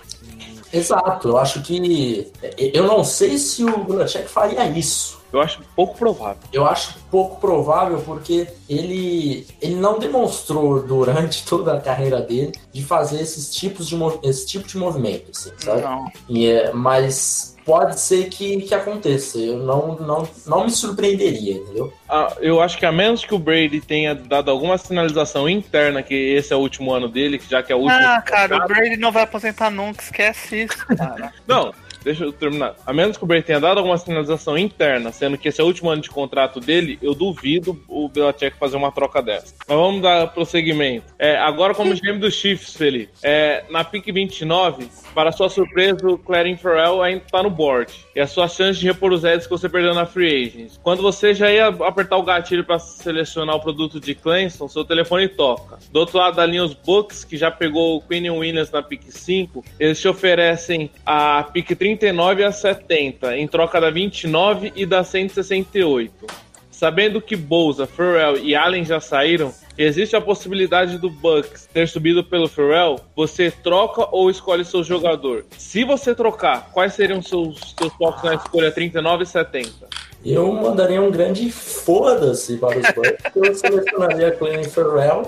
Exato, 0.73 1.31
eu 1.31 1.37
acho 1.37 1.61
que. 1.63 2.31
Eu 2.57 2.87
não 2.87 3.03
sei 3.03 3.39
se 3.39 3.65
o 3.65 3.83
Belichick 3.83 4.29
faria 4.29 4.65
isso. 4.69 5.20
Eu 5.33 5.41
acho 5.41 5.61
pouco 5.77 5.97
provável. 5.97 6.43
Eu 6.53 6.67
acho 6.67 6.97
pouco 7.11 7.41
provável 7.41 8.01
porque 8.05 8.49
ele, 8.69 9.47
ele 9.61 9.77
não 9.77 9.99
demonstrou 9.99 10.83
durante 10.83 11.45
toda 11.49 11.75
a 11.75 11.81
carreira 11.81 12.21
dele 12.21 12.53
de 12.73 12.83
fazer 12.85 13.21
esses 13.21 13.51
tipos 13.55 13.87
de, 13.89 13.97
mov- 13.97 14.19
esse 14.23 14.47
tipo 14.47 14.67
de 14.67 14.77
movimento, 14.77 15.31
assim, 15.31 15.51
sabe? 15.59 15.83
Não. 15.83 16.11
E 16.29 16.47
é- 16.49 16.73
mas 16.73 17.57
pode 17.65 18.01
ser 18.01 18.29
que, 18.29 18.63
que 18.63 18.75
aconteça. 18.75 19.39
Eu 19.39 19.59
não, 19.59 19.95
não, 19.97 20.29
não 20.47 20.65
me 20.65 20.71
surpreenderia, 20.71 21.55
entendeu? 21.55 21.93
Ah, 22.09 22.33
eu 22.41 22.61
acho 22.61 22.77
que 22.77 22.85
a 22.87 22.91
menos 22.91 23.25
que 23.25 23.33
o 23.35 23.39
Brady 23.39 23.81
tenha 23.81 24.15
dado 24.15 24.51
alguma 24.51 24.77
sinalização 24.79 25.49
interna 25.49 26.03
que 26.03 26.15
esse 26.15 26.53
é 26.53 26.57
o 26.57 26.61
último 26.61 26.93
ano 26.93 27.09
dele, 27.09 27.39
que 27.39 27.49
já 27.49 27.63
que 27.63 27.73
é 27.73 27.77
o 27.77 27.81
último. 27.81 28.01
Ah, 28.01 28.21
cara, 28.23 28.65
o 28.65 28.67
Brady 28.67 28.97
não 28.97 29.13
vai 29.13 29.23
aposentar 29.23 29.71
nunca, 29.71 30.03
esquece 30.03 30.65
isso, 30.65 30.85
cara. 30.87 31.33
Não, 31.47 31.73
deixa 32.03 32.25
eu 32.25 32.33
terminar. 32.33 32.75
A 32.87 32.93
menos 32.93 33.17
que 33.17 33.25
o 33.25 33.27
Brady 33.27 33.45
tenha 33.45 33.61
dado 33.61 33.79
alguma 33.79 33.99
sinalização 33.99 34.57
interna, 34.57 35.13
sendo 35.13 35.39
que 35.39 35.49
esse 35.49 35.61
é 35.61 35.65
o 35.65 35.67
último 35.67 35.91
ano 35.91 36.03
de 36.03 36.11
contrato 36.11 36.61
dele, 36.61 36.99
eu 37.03 37.15
duvido 37.15 37.81
o 37.89 38.09
Belichick 38.09 38.57
fazer 38.57 38.77
uma 38.77 38.93
troca 38.93 39.23
dessa. 39.23 39.55
Mas 39.67 39.77
vamos 39.77 40.03
dar 40.03 40.29
prosseguimento. 40.29 41.07
É, 41.19 41.37
agora, 41.37 41.75
como 41.75 41.95
GM 41.95 42.19
dos 42.19 42.35
Chiefs, 42.35 42.77
Felipe, 42.77 43.13
é, 43.23 43.65
na 43.71 43.85
pick 43.85 44.13
29, 44.13 44.89
para 45.15 45.33
sua 45.33 45.49
surpresa, 45.49 46.09
o 46.09 46.19
Clarin 46.19 46.57
Farrell 46.57 47.03
ainda 47.03 47.25
está 47.25 47.43
no 47.43 47.51
board. 47.51 47.93
E 48.15 48.21
a 48.21 48.27
sua 48.27 48.49
chance 48.49 48.79
de 48.79 48.87
repor 48.87 49.13
os 49.13 49.25
Eds 49.25 49.47
que 49.47 49.51
você 49.51 49.69
perdeu 49.69 49.95
na 49.95 50.07
Free 50.07 50.47
Agents. 50.47 50.79
Quando 50.83 51.03
você 51.03 51.35
já 51.35 51.51
ia 51.51 51.69
apertar 51.69 52.17
o 52.17 52.23
gatilho 52.23 52.65
para 52.65 52.79
selecionar 52.79 53.57
o 53.57 53.61
produto 53.61 54.01
de 54.01 54.15
Clemson, 54.15 54.69
seu 54.69 54.85
telefone 54.85 55.29
toca. 55.29 55.79
Do 55.91 56.01
outro 56.01 56.19
lado 56.19 56.37
da 56.37 56.47
linha, 56.47 56.65
os 56.65 56.75
Bucks, 56.75 57.25
que 57.25 57.37
já 57.37 57.51
pegou 57.51 57.97
o 57.97 58.01
Quinn 58.01 58.31
Williams 58.31 58.71
na 58.71 58.83
pick 58.83 59.03
5, 59.11 59.65
eles 59.79 60.01
te 60.01 60.09
oferecem 60.09 60.91
a 61.05 61.43
pick 61.43 61.75
39 61.97 62.45
a 62.45 62.53
70, 62.53 63.37
em 63.37 63.49
troca 63.49 63.81
da 63.81 63.91
29 63.91 64.73
e 64.77 64.87
da 64.87 65.03
168. 65.03 66.27
Sabendo 66.71 67.21
que 67.21 67.37
Bolsa, 67.37 67.87
Farrell 67.87 68.39
e 68.39 68.55
Allen 68.55 68.85
já 68.85 69.01
saíram, 69.01 69.53
existe 69.77 70.15
a 70.15 70.21
possibilidade 70.21 70.99
do 70.99 71.11
Bucks 71.11 71.69
ter 71.73 71.89
subido 71.89 72.25
pelo 72.25 72.49
Farrell. 72.49 73.01
Você 73.17 73.51
troca 73.51 74.09
ou 74.13 74.31
escolhe 74.31 74.65
seu 74.65 74.83
jogador? 74.85 75.45
Se 75.59 75.85
você 75.85 76.15
trocar, 76.15 76.71
quais 76.73 76.95
seriam 76.95 77.21
seus, 77.21 77.75
seus 77.77 77.93
focos 77.95 78.23
na 78.23 78.35
escolha 78.35 78.71
39 78.71 79.25
e 79.25 79.27
70? 79.27 79.71
Eu 80.25 80.53
mandaria 80.53 81.03
um 81.03 81.11
grande 81.11 81.51
foda-se 81.51 82.57
para 82.57 82.79
os 82.79 82.87
Bucks. 82.95 83.33
eu 83.35 83.55
selecionaria 83.55 84.31
Clelin 84.31 84.65
Ferrell, 84.65 85.27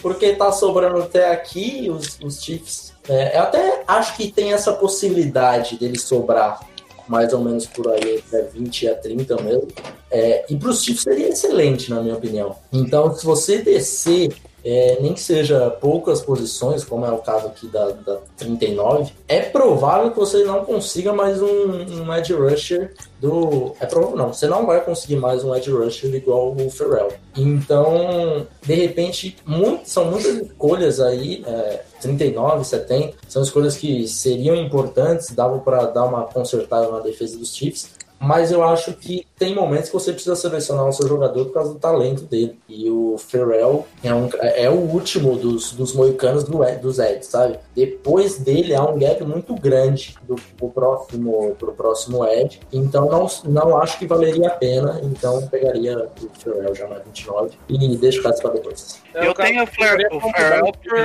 porque 0.00 0.34
tá 0.34 0.52
sobrando 0.52 0.98
até 0.98 1.32
aqui 1.32 1.88
os, 1.90 2.18
os 2.22 2.42
Chiefs. 2.42 2.91
É, 3.08 3.36
eu 3.36 3.42
até 3.42 3.82
acho 3.86 4.16
que 4.16 4.30
tem 4.30 4.52
essa 4.52 4.72
possibilidade 4.72 5.76
dele 5.76 5.98
sobrar 5.98 6.60
mais 7.08 7.32
ou 7.32 7.40
menos 7.40 7.66
por 7.66 7.90
aí, 7.90 8.16
entre 8.16 8.42
20 8.42 8.88
a 8.88 8.94
30 8.94 9.42
mesmo. 9.42 9.68
É, 10.10 10.44
e 10.48 10.56
para 10.56 10.70
os 10.70 10.82
Chiefs 10.82 11.02
seria 11.02 11.28
excelente, 11.28 11.90
na 11.90 12.00
minha 12.00 12.14
opinião. 12.14 12.56
Então, 12.72 13.14
se 13.14 13.24
você 13.24 13.58
descer, 13.58 14.32
é, 14.64 14.98
nem 15.00 15.12
que 15.12 15.20
seja 15.20 15.70
poucas 15.70 16.20
posições, 16.20 16.84
como 16.84 17.04
é 17.04 17.10
o 17.10 17.18
caso 17.18 17.46
aqui 17.48 17.66
da, 17.66 17.90
da 17.90 18.18
39, 18.36 19.12
é 19.28 19.40
provável 19.40 20.10
que 20.10 20.18
você 20.18 20.44
não 20.44 20.64
consiga 20.64 21.12
mais 21.12 21.40
um, 21.42 22.02
um 22.02 22.14
edge 22.14 22.32
rusher 22.32 22.94
do. 23.20 23.74
É 23.80 23.86
provável 23.86 24.16
não, 24.16 24.32
você 24.32 24.46
não 24.46 24.66
vai 24.66 24.80
conseguir 24.84 25.16
mais 25.16 25.42
um 25.44 25.54
edge 25.54 25.70
rusher 25.70 26.14
igual 26.14 26.54
o 26.56 26.70
Ferrell. 26.70 27.12
Então, 27.36 28.46
de 28.62 28.74
repente, 28.74 29.36
muito- 29.46 29.88
são 29.88 30.04
muitas 30.06 30.36
escolhas 30.36 31.00
aí, 31.00 31.42
é, 31.46 31.82
39, 32.00 32.64
70, 32.64 33.14
são 33.28 33.42
escolhas 33.42 33.76
que 33.76 34.06
seriam 34.06 34.54
importantes, 34.56 35.30
dava 35.30 35.58
para 35.58 35.86
dar 35.86 36.04
uma 36.04 36.24
consertada 36.24 36.88
na 36.90 37.00
defesa 37.00 37.38
dos 37.38 37.54
Chiefs. 37.54 37.90
Mas 38.22 38.52
eu 38.52 38.62
acho 38.62 38.92
que 38.94 39.26
tem 39.36 39.54
momentos 39.54 39.88
que 39.88 39.94
você 39.94 40.12
precisa 40.12 40.36
selecionar 40.36 40.86
o 40.88 40.92
seu 40.92 41.08
jogador 41.08 41.46
por 41.46 41.54
causa 41.54 41.72
do 41.72 41.78
talento 41.78 42.22
dele. 42.22 42.58
E 42.68 42.88
o 42.88 43.16
Ferrell 43.18 43.86
é, 44.04 44.14
um, 44.14 44.28
é 44.40 44.70
o 44.70 44.74
último 44.74 45.36
dos, 45.36 45.72
dos 45.72 45.92
moicanos 45.94 46.44
do, 46.44 46.62
Ed- 46.64 46.80
dos 46.80 46.98
Eds, 47.00 47.26
sabe? 47.26 47.58
Depois 47.74 48.38
dele 48.38 48.74
há 48.74 48.82
um 48.84 48.98
gap 48.98 49.24
muito 49.24 49.54
grande 49.56 50.14
do, 50.22 50.36
pro, 50.56 50.70
próximo, 50.70 51.56
pro 51.58 51.72
próximo 51.72 52.24
Ed. 52.24 52.60
Então 52.72 53.08
não, 53.08 53.26
não 53.44 53.76
acho 53.78 53.98
que 53.98 54.06
valeria 54.06 54.46
a 54.48 54.50
pena. 54.50 55.00
Então 55.02 55.46
pegaria 55.48 55.98
o 56.22 56.38
Ferrell 56.38 56.74
já 56.74 56.86
na 56.86 56.98
29 57.00 57.50
e 57.68 57.96
deixo 57.96 58.20
o 58.20 58.22
caso 58.22 58.40
para 58.40 58.52
depois. 58.52 59.02
Eu 59.14 59.34
tenho 59.34 59.62
o, 59.62 59.66
né? 59.66 59.68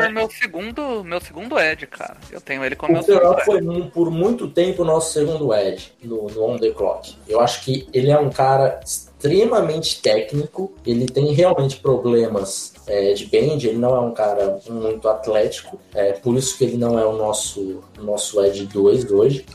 por 0.05 0.11
meu 0.11 0.29
segundo, 0.29 1.03
meu 1.03 1.19
segundo 1.19 1.59
Ed, 1.59 1.87
cara. 1.87 2.17
Eu 2.31 2.39
tenho 2.39 2.63
ele 2.63 2.75
como 2.75 2.91
O 2.93 2.95
meu 2.97 3.03
segundo 3.03 3.19
Ferrell 3.21 3.45
foi 3.45 3.61
um- 3.61 3.89
por 3.89 4.11
muito 4.11 4.47
tempo 4.47 4.83
o 4.83 4.85
nosso 4.85 5.11
segundo 5.13 5.53
Ed 5.53 5.93
no, 6.03 6.27
no 6.27 6.43
On 6.43 6.57
The 6.57 6.69
Clock. 6.71 7.06
Eu 7.27 7.39
acho 7.39 7.63
que 7.63 7.87
ele 7.93 8.09
é 8.11 8.19
um 8.19 8.29
cara 8.29 8.79
extremamente 8.85 10.01
técnico, 10.01 10.71
ele 10.85 11.05
tem 11.05 11.31
realmente 11.33 11.77
problemas 11.77 12.73
é, 12.87 13.13
de 13.13 13.25
bend, 13.25 13.67
ele 13.67 13.77
não 13.77 13.95
é 13.95 13.99
um 13.99 14.13
cara 14.13 14.59
muito 14.69 15.07
atlético, 15.07 15.79
é 15.93 16.13
por 16.13 16.35
isso 16.37 16.57
que 16.57 16.63
ele 16.65 16.77
não 16.77 16.97
é 16.97 17.05
o 17.05 17.13
nosso, 17.13 17.81
nosso 17.99 18.43
Ed 18.43 18.65
2 18.65 19.11
hoje. 19.11 19.45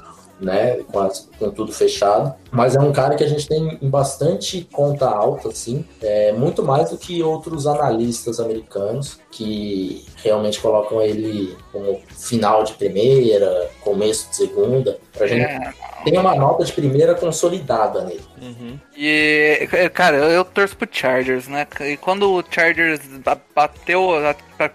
Né, 0.41 0.79
com, 0.91 0.99
as- 0.99 1.29
com 1.39 1.51
tudo 1.53 1.71
fechado, 1.73 2.35
mas 2.53 2.77
é 2.77 2.81
um 2.81 2.93
cara 2.93 3.17
que 3.17 3.25
a 3.25 3.29
gente 3.29 3.49
tem 3.49 3.79
em 3.81 3.89
bastante 3.89 4.69
conta 4.71 5.09
alta, 5.09 5.49
assim, 5.49 5.85
é, 6.03 6.33
muito 6.33 6.63
mais 6.63 6.91
do 6.91 6.99
que 6.99 7.23
outros 7.23 7.67
analistas 7.67 8.39
americanos 8.39 9.19
que 9.31 10.05
realmente 10.17 10.61
colocam 10.61 11.01
ele 11.01 11.57
como 11.73 12.01
final 12.11 12.63
de 12.63 12.75
primeira, 12.75 13.71
começo 13.81 14.29
de 14.29 14.37
segunda, 14.37 14.99
pra 15.13 15.27
gente 15.27 15.41
É, 15.43 15.73
tem 16.05 16.19
uma 16.19 16.35
nota 16.35 16.65
de 16.65 16.73
primeira 16.73 17.15
consolidada 17.15 18.05
nele. 18.05 18.21
Uhum. 18.41 18.79
E, 18.95 19.67
cara, 19.95 20.19
eu, 20.19 20.45
torço 20.45 20.77
pro 20.77 20.87
Chargers, 20.91 21.49
né? 21.49 21.67
E 21.81 21.97
quando 21.97 22.31
o 22.31 22.45
Chargers 22.49 23.01
ba- 23.25 23.41
bateu, 23.55 24.11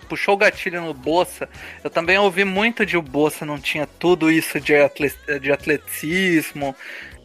puxou 0.10 0.34
o 0.34 0.38
gatilho 0.38 0.82
no 0.82 0.94
Bolsa, 0.94 1.48
eu 1.84 1.90
também 1.90 2.18
ouvi 2.18 2.44
muito 2.44 2.86
de 2.86 2.98
o 2.98 3.02
Bolsa 3.02 3.46
não 3.46 3.60
tinha 3.60 3.88
tudo 4.00 4.32
isso 4.32 4.60
de, 4.60 4.76
atle- 4.76 5.14
de 5.40 5.52
atleticismo. 5.52 6.76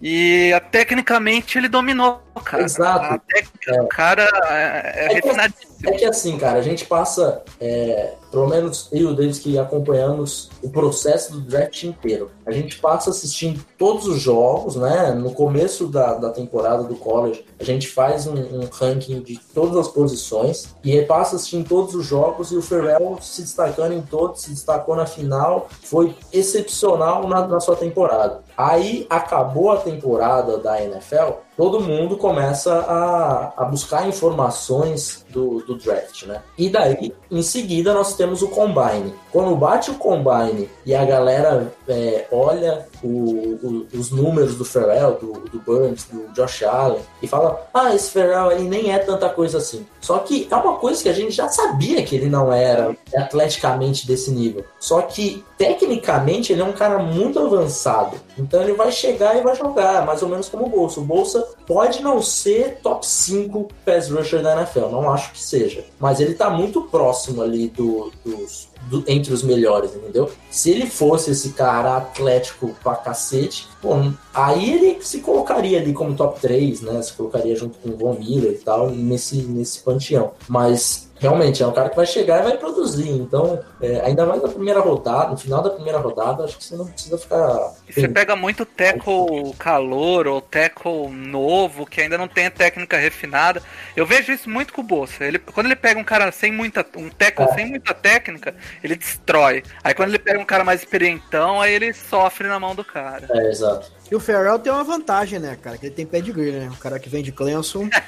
E 0.02 0.52
tecnicamente 0.72 1.56
ele 1.56 1.68
dominou 1.68 2.20
cara. 2.40 2.62
Exato. 2.64 3.14
A 3.14 3.18
técnica 3.18 3.86
cara 3.88 4.28
é, 4.44 5.14
é 5.14 5.18
É 5.18 5.20
que-. 5.20 6.04
É 6.04 6.08
assim, 6.08 6.38
cara, 6.38 6.58
a 6.58 6.62
gente 6.62 6.84
passa, 6.84 7.42
é, 7.60 8.14
pelo 8.30 8.46
menos 8.46 8.88
eu 8.92 9.00
e 9.00 9.04
o 9.06 9.14
Davis 9.14 9.38
que 9.38 9.58
acompanhamos 9.58 10.48
o 10.62 10.70
processo 10.70 11.32
do 11.32 11.40
draft 11.40 11.82
inteiro. 11.82 12.30
A 12.46 12.52
gente 12.52 12.78
passa 12.78 13.10
assistindo 13.10 13.64
todos 13.76 14.06
os 14.06 14.20
jogos, 14.20 14.76
né? 14.76 15.12
No 15.12 15.32
começo 15.32 15.88
da, 15.88 16.14
da 16.14 16.30
temporada 16.30 16.84
do 16.84 16.94
college, 16.94 17.44
a 17.58 17.64
gente 17.64 17.88
faz 17.88 18.26
um, 18.26 18.34
um 18.34 18.68
ranking 18.72 19.20
de 19.20 19.38
todas 19.52 19.76
as 19.76 19.88
posições 19.88 20.74
e 20.84 21.00
passa 21.02 21.36
assistindo 21.36 21.68
todos 21.68 21.94
os 21.94 22.06
jogos 22.06 22.52
e 22.52 22.56
o 22.56 22.62
Ferrell 22.62 23.18
se 23.20 23.42
destacando 23.42 23.92
em 23.92 24.02
todos, 24.02 24.42
se 24.42 24.50
destacou 24.50 24.94
na 24.94 25.06
final, 25.06 25.68
foi 25.82 26.14
excepcional 26.32 27.26
na, 27.28 27.46
na 27.46 27.60
sua 27.60 27.76
temporada. 27.76 28.42
Aí 28.56 29.06
acabou 29.10 29.72
a 29.72 29.78
temporada 29.78 30.58
da 30.58 30.82
NFL, 30.82 31.32
todo 31.56 31.80
mundo 31.80 32.16
começa 32.22 32.72
a, 32.72 33.52
a 33.56 33.64
buscar 33.64 34.08
informações 34.08 35.26
do, 35.28 35.58
do 35.66 35.76
draft, 35.76 36.22
né? 36.22 36.40
E 36.56 36.70
daí, 36.70 37.12
em 37.28 37.42
seguida, 37.42 37.92
nós 37.92 38.14
temos 38.14 38.42
o 38.42 38.48
Combine. 38.48 39.12
Quando 39.32 39.56
bate 39.56 39.90
o 39.90 39.94
Combine 39.94 40.70
e 40.86 40.94
a 40.94 41.04
galera 41.04 41.72
é, 41.88 42.28
olha 42.30 42.86
o- 43.02 43.58
o- 43.62 43.86
os 43.98 44.10
números 44.10 44.56
do 44.56 44.64
Ferrell, 44.64 45.18
do, 45.20 45.32
do 45.50 45.58
Burns, 45.60 46.04
do 46.04 46.28
Josh 46.34 46.62
Allen, 46.62 47.00
e 47.22 47.26
fala, 47.26 47.66
ah, 47.74 47.94
esse 47.94 48.10
Ferrell 48.10 48.52
ele 48.52 48.68
nem 48.68 48.92
é 48.92 48.98
tanta 48.98 49.28
coisa 49.28 49.58
assim. 49.58 49.86
Só 50.00 50.18
que 50.18 50.48
é 50.50 50.56
uma 50.56 50.76
coisa 50.76 51.02
que 51.02 51.08
a 51.08 51.12
gente 51.12 51.30
já 51.32 51.48
sabia 51.48 52.02
que 52.02 52.14
ele 52.16 52.28
não 52.28 52.52
era 52.52 52.96
atleticamente 53.16 54.06
desse 54.06 54.30
nível. 54.30 54.64
Só 54.80 55.02
que, 55.02 55.44
tecnicamente, 55.56 56.52
ele 56.52 56.60
é 56.62 56.64
um 56.64 56.72
cara 56.72 56.98
muito 56.98 57.38
avançado. 57.38 58.16
Então 58.38 58.62
ele 58.62 58.72
vai 58.74 58.90
chegar 58.90 59.36
e 59.36 59.42
vai 59.42 59.54
jogar, 59.56 60.04
mais 60.06 60.22
ou 60.22 60.28
menos 60.28 60.48
como 60.48 60.66
o 60.66 60.68
Bolsa. 60.68 61.00
O 61.00 61.04
Bolsa 61.04 61.46
pode 61.66 62.02
não 62.02 62.22
ser 62.22 62.78
top 62.82 63.06
5 63.06 63.68
pass 63.84 64.08
rusher 64.10 64.42
da 64.42 64.56
NFL, 64.56 64.88
não 64.90 65.10
acho 65.10 65.32
que 65.32 65.40
seja. 65.40 65.84
Mas 65.98 66.20
ele 66.20 66.34
tá 66.34 66.50
muito 66.50 66.82
próximo 66.82 67.42
ali 67.42 67.68
do, 67.68 68.10
dos, 68.24 68.68
do- 68.88 69.04
entre 69.06 69.32
os 69.32 69.42
melhores, 69.42 69.94
entendeu? 69.94 70.30
Se 70.50 70.70
ele 70.70 70.86
fosse 70.86 71.30
esse 71.30 71.50
cara 71.50 71.96
atlético 71.96 72.74
pra 72.82 72.94
cacete, 72.96 73.68
pô, 73.80 73.94
aí 74.34 74.72
ele 74.72 74.98
se 75.02 75.20
colocaria 75.20 75.78
ali 75.80 75.92
como 75.92 76.14
top 76.14 76.40
3, 76.40 76.80
né? 76.82 77.00
Se 77.02 77.12
colocaria 77.14 77.54
junto 77.56 77.78
com 77.78 77.90
o 77.90 77.96
Von 77.96 78.14
Miller 78.18 78.52
e 78.52 78.58
tal, 78.58 78.90
nesse, 78.90 79.36
nesse 79.42 79.80
panteão. 79.80 80.32
Mas 80.48 81.08
realmente 81.22 81.62
é 81.62 81.66
um 81.66 81.72
cara 81.72 81.88
que 81.88 81.94
vai 81.94 82.04
chegar 82.04 82.40
e 82.40 82.42
vai 82.42 82.58
produzir. 82.58 83.08
Então, 83.10 83.60
é, 83.80 84.00
ainda 84.00 84.26
mais 84.26 84.42
na 84.42 84.48
primeira 84.48 84.80
rodada, 84.80 85.30
no 85.30 85.38
final 85.38 85.62
da 85.62 85.70
primeira 85.70 85.98
rodada, 85.98 86.44
acho 86.44 86.58
que 86.58 86.64
você 86.64 86.74
não 86.76 86.86
precisa 86.86 87.16
ficar. 87.16 87.72
E 87.88 87.92
você 87.92 88.08
pega 88.08 88.34
muito 88.34 88.66
tackle 88.66 89.54
calor 89.56 90.26
ou 90.26 90.40
tackle 90.40 91.08
novo, 91.08 91.86
que 91.86 92.00
ainda 92.00 92.18
não 92.18 92.26
tem 92.26 92.46
a 92.46 92.50
técnica 92.50 92.96
refinada. 92.96 93.62
Eu 93.96 94.04
vejo 94.04 94.32
isso 94.32 94.50
muito 94.50 94.72
com 94.72 94.80
o 94.80 94.84
Bolsa. 94.84 95.24
Ele, 95.24 95.38
quando 95.38 95.66
ele 95.66 95.76
pega 95.76 96.00
um 96.00 96.04
cara 96.04 96.32
sem 96.32 96.50
muita. 96.50 96.84
um 96.96 97.08
tackle 97.08 97.44
É. 97.44 97.54
sem 97.54 97.66
muita 97.66 97.94
técnica, 97.94 98.54
ele 98.82 98.96
destrói. 98.96 99.62
Aí 99.84 99.94
quando 99.94 100.08
ele 100.08 100.18
pega 100.18 100.40
um 100.40 100.44
cara 100.44 100.64
mais 100.64 100.80
experientão, 100.80 101.60
aí 101.60 101.72
ele 101.72 101.92
sofre 101.92 102.48
na 102.48 102.58
mão 102.58 102.74
do 102.74 102.84
cara. 102.84 103.28
É, 103.30 103.48
exato. 103.48 103.92
E 104.12 104.14
o 104.14 104.20
Ferrell 104.20 104.58
tem 104.58 104.70
uma 104.70 104.84
vantagem, 104.84 105.38
né, 105.38 105.56
cara? 105.56 105.78
Que 105.78 105.86
ele 105.86 105.94
tem 105.94 106.04
pedigree, 106.04 106.50
né? 106.52 106.70
O 106.70 106.76
cara 106.76 106.98
que 106.98 107.08
vem 107.08 107.22
de 107.22 107.32
Clemson. 107.32 107.88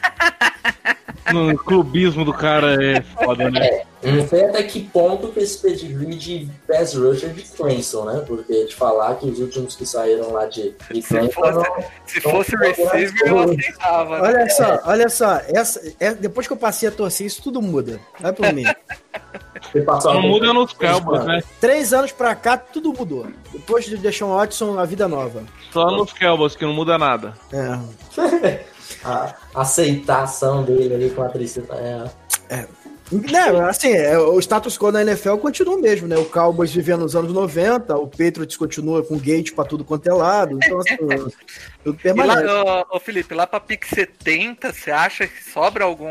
No 1.33 1.57
clubismo 1.57 2.23
do 2.23 2.35
cara 2.35 2.77
é 2.85 3.01
foda, 3.01 3.51
né? 3.51 3.83
Eu 4.03 4.13
Não 4.13 4.29
sei 4.29 4.45
até 4.45 4.63
que 4.63 4.83
ponto 4.85 5.29
que 5.29 5.41
esse 5.41 5.57
pedigree 5.59 6.15
de 6.17 6.51
pass 6.69 6.93
rusher 6.95 7.31
de 7.31 7.43
Clemson, 7.45 8.05
né? 8.05 8.23
Porque 8.27 8.67
de 8.67 8.75
falar 8.75 9.15
que 9.15 9.27
os 9.27 9.41
últimos 9.41 9.75
que 9.75 9.87
saíram 9.87 10.33
lá 10.33 10.45
de, 10.45 10.75
de 10.91 11.01
Se 11.03 11.09
Clemson 11.09 11.33
fosse, 11.33 11.55
não- 11.57 11.85
se 12.07 12.21
fosse 12.21 12.51
foram 12.51 12.69
receiver, 12.69 13.27
eu 13.27 13.39
aceitava. 13.39 14.21
né? 14.21 14.29
Olha 14.29 14.51
só, 14.51 14.81
olha 14.85 15.09
só. 15.09 15.41
Essa, 15.49 15.95
é, 15.99 16.13
depois 16.13 16.47
que 16.47 16.53
eu 16.53 16.59
passei 16.59 16.91
a 16.91 16.93
torcer, 16.93 17.27
isso 17.27 17.43
tudo 17.43 17.63
muda. 17.63 17.99
Vai 18.21 18.33
por 18.35 18.53
mim. 18.53 18.65
Não 20.05 20.23
muda 20.23 20.53
nos 20.53 20.73
Cowboys, 20.73 21.25
né? 21.25 21.43
Três 21.61 21.93
anos 21.93 22.13
pra 22.13 22.35
cá, 22.35 22.57
tudo 22.57 22.93
mudou. 22.93 23.27
Depois 23.53 23.85
de 23.85 23.97
Deshaun 23.97 24.35
Watson, 24.37 24.79
a 24.79 24.85
vida 24.85 25.09
nova. 25.09 25.43
Só 25.73 25.91
nos 25.91 26.13
Cowboys 26.13 26.55
que 26.55 26.65
não 26.65 26.73
muda 26.73 26.97
nada. 26.97 27.35
É. 27.53 28.65
a 29.05 29.35
aceitação 29.55 30.63
dele 30.63 30.95
ali 30.95 31.11
com 31.11 31.23
a 31.23 31.29
tristeza. 31.29 31.75
É. 32.49 32.67
Não, 33.31 33.67
assim, 33.67 33.93
é, 33.93 34.19
o 34.19 34.39
status 34.41 34.77
quo 34.79 34.91
na 34.91 35.03
NFL 35.03 35.37
continua 35.37 35.79
mesmo, 35.79 36.09
né? 36.09 36.17
O 36.17 36.25
Cowboys 36.25 36.73
vivendo 36.73 37.01
nos 37.01 37.15
anos 37.15 37.33
90, 37.33 37.97
o 37.97 38.07
Patriots 38.09 38.57
continua 38.57 39.03
com 39.03 39.19
gate 39.19 39.53
pra 39.53 39.65
tudo 39.65 39.85
quanto 39.85 40.09
é 40.09 40.13
lado. 40.13 40.59
Então, 40.63 40.79
assim, 40.81 40.97
tudo 41.85 41.99
E 42.05 42.09
lá, 42.13 42.37
permanece. 42.37 42.47
ô, 42.47 42.97
ô, 42.97 43.01
Felipe, 43.01 43.35
lá 43.35 43.47
pra 43.47 43.61
pick 43.61 43.85
70, 43.85 44.73
você 44.73 44.91
acha 44.91 45.27
que 45.27 45.45
sobra 45.45 45.85
algum 45.85 46.09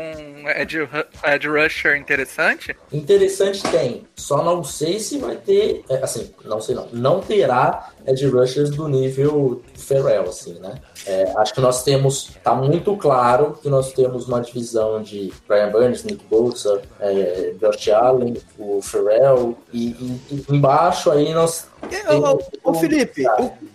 edge, 0.56 0.78
edge 1.24 1.48
rusher 1.48 1.96
interessante? 1.96 2.76
Interessante 2.92 3.62
tem. 3.70 4.04
Só 4.16 4.42
não 4.42 4.62
sei 4.64 4.98
se 5.00 5.18
vai 5.18 5.36
ter. 5.36 5.84
é, 5.88 5.96
assim, 6.02 6.32
não 6.44 6.60
sei 6.60 6.74
não. 6.74 6.88
Não 6.92 7.20
terá 7.20 7.90
edge 8.06 8.26
rushers 8.26 8.70
do 8.70 8.86
nível 8.88 9.62
Ferrell, 9.74 10.24
assim, 10.24 10.54
né? 10.60 10.74
É, 11.06 11.32
acho 11.36 11.52
que 11.54 11.60
nós 11.60 11.82
temos. 11.82 12.30
Tá 12.42 12.54
muito 12.54 12.96
claro 12.96 13.58
que 13.62 13.68
nós 13.68 13.92
temos 13.92 14.26
uma 14.26 14.40
divisão 14.40 15.02
de 15.02 15.32
Brian 15.46 15.70
Burns, 15.70 16.02
Nick 16.04 16.24
Bosa, 16.30 16.80
é, 17.00 17.52
Josh 17.60 17.88
Allen, 17.88 18.34
o 18.58 18.80
Ferrell, 18.80 19.56
e, 19.72 19.88
e- 19.90 20.20
e 20.30 20.44
embaixo 20.56 21.10
aí 21.10 21.32
nós. 21.34 21.66
Ô, 22.62 22.72
Felipe, 22.74 23.24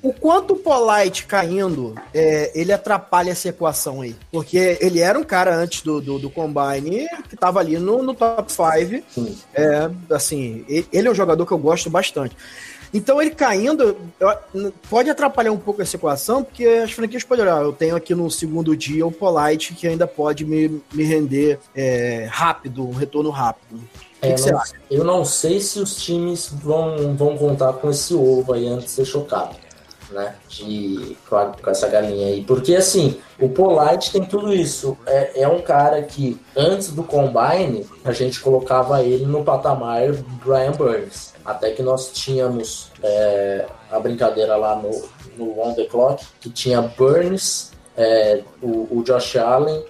o, 0.01 0.09
o 0.09 0.13
quanto 0.13 0.53
o 0.53 0.57
Polite 0.57 1.25
caindo, 1.27 1.93
é, 2.11 2.51
ele 2.59 2.71
atrapalha 2.73 3.29
essa 3.31 3.49
equação 3.49 4.01
aí? 4.01 4.15
Porque 4.31 4.77
ele 4.81 4.99
era 4.99 5.19
um 5.19 5.23
cara 5.23 5.55
antes 5.55 5.83
do, 5.83 6.01
do, 6.01 6.17
do 6.17 6.29
Combine 6.29 7.07
que 7.29 7.35
tava 7.37 7.59
ali 7.59 7.77
no, 7.77 8.01
no 8.01 8.15
top 8.15 8.51
5. 8.51 9.03
Sim. 9.09 9.37
É, 9.53 9.89
assim, 10.11 10.65
ele 10.91 11.07
é 11.07 11.11
um 11.11 11.15
jogador 11.15 11.45
que 11.45 11.51
eu 11.51 11.57
gosto 11.59 11.87
bastante. 11.91 12.35
Então 12.93 13.21
ele 13.21 13.31
caindo 13.31 13.95
pode 14.89 15.09
atrapalhar 15.09 15.51
um 15.51 15.57
pouco 15.57 15.81
essa 15.81 15.95
equação, 15.95 16.43
porque 16.43 16.65
as 16.65 16.91
franquias 16.91 17.23
podem 17.23 17.43
olhar. 17.45 17.61
Eu 17.61 17.73
tenho 17.73 17.95
aqui 17.95 18.15
no 18.15 18.29
segundo 18.31 18.75
dia 18.75 19.05
o 19.05 19.11
Polite 19.11 19.73
que 19.73 19.87
ainda 19.87 20.07
pode 20.07 20.43
me, 20.45 20.81
me 20.91 21.03
render 21.03 21.59
é, 21.75 22.27
rápido, 22.29 22.87
um 22.87 22.91
retorno 22.93 23.29
rápido. 23.29 23.75
O 23.77 24.21
que, 24.21 24.27
É, 24.27 24.33
que 24.33 24.41
você 24.41 24.51
não- 24.51 24.59
acha? 24.59 24.73
eu 24.91 25.03
não 25.03 25.23
sei 25.23 25.59
se 25.61 25.79
os 25.79 25.95
times 25.95 26.49
vão, 26.51 27.15
vão 27.15 27.37
contar 27.37 27.73
com 27.73 27.89
esse 27.89 28.13
ovo 28.13 28.53
aí 28.53 28.67
antes 28.67 28.85
de 28.85 28.91
ser 28.91 29.05
chocado, 29.05 29.55
né? 30.11 30.35
De, 30.49 31.15
com 31.29 31.69
essa 31.69 31.87
galinha 31.87 32.27
aí. 32.27 32.43
Porque, 32.43 32.75
assim, 32.75 33.17
o 33.39 33.47
Polite 33.47 34.11
tem 34.11 34.25
tudo 34.25 34.51
isso. 34.53 34.97
É, 35.05 35.43
é 35.43 35.47
um 35.47 35.61
cara 35.61 36.01
que, 36.01 36.37
antes 36.57 36.89
do 36.89 37.03
Combine, 37.03 37.85
a 38.03 38.11
gente 38.11 38.41
colocava 38.41 39.01
ele 39.03 39.25
no 39.25 39.43
patamar 39.43 40.11
Brian 40.43 40.71
Burns. 40.73 41.33
Até 41.49 41.71
que 41.71 41.81
nós 41.81 42.11
tínhamos 42.11 42.91
é, 43.01 43.65
a 43.89 43.99
brincadeira 43.99 44.55
lá 44.55 44.75
no, 44.75 44.91
no 45.35 45.59
On 45.59 45.73
The 45.73 45.85
Clock, 45.85 46.23
que 46.39 46.49
tinha 46.49 46.79
Burns, 46.79 47.71
é, 47.97 48.43
o, 48.61 48.99
o 48.99 49.03
Josh 49.03 49.35
Allen 49.35 49.83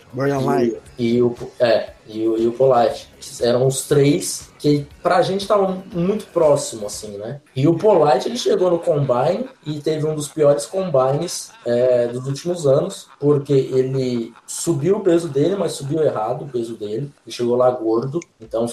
Lai. 0.45 0.65
e, 0.67 0.77
e 0.99 1.21
o, 1.21 1.33
é, 1.59 1.91
e, 2.05 2.27
o, 2.27 2.37
e 2.37 2.45
o 2.45 2.51
Polite. 2.51 3.07
Eram 3.41 3.65
os 3.65 3.83
três 3.83 4.49
que 4.59 4.85
pra 5.01 5.21
gente 5.21 5.41
estavam 5.41 5.81
muito 5.93 6.25
próximo, 6.33 6.85
assim, 6.85 7.17
né? 7.17 7.39
E 7.55 7.65
o 7.65 7.77
Polite, 7.77 8.27
ele 8.27 8.37
chegou 8.37 8.69
no 8.69 8.79
Combine 8.79 9.47
e 9.65 9.79
teve 9.79 10.05
um 10.05 10.13
dos 10.13 10.27
piores 10.27 10.65
Combines 10.65 11.51
é, 11.65 12.07
dos 12.07 12.27
últimos 12.27 12.67
anos, 12.67 13.07
porque 13.17 13.53
ele 13.53 14.33
subiu 14.45 14.97
o 14.97 14.99
peso 14.99 15.29
dele, 15.29 15.55
mas 15.55 15.71
subiu 15.73 16.03
errado 16.03 16.43
o 16.43 16.49
peso 16.49 16.75
dele, 16.75 17.09
e 17.25 17.31
chegou 17.31 17.55
lá 17.55 17.71
gordo. 17.71 18.19
Então, 18.39 18.65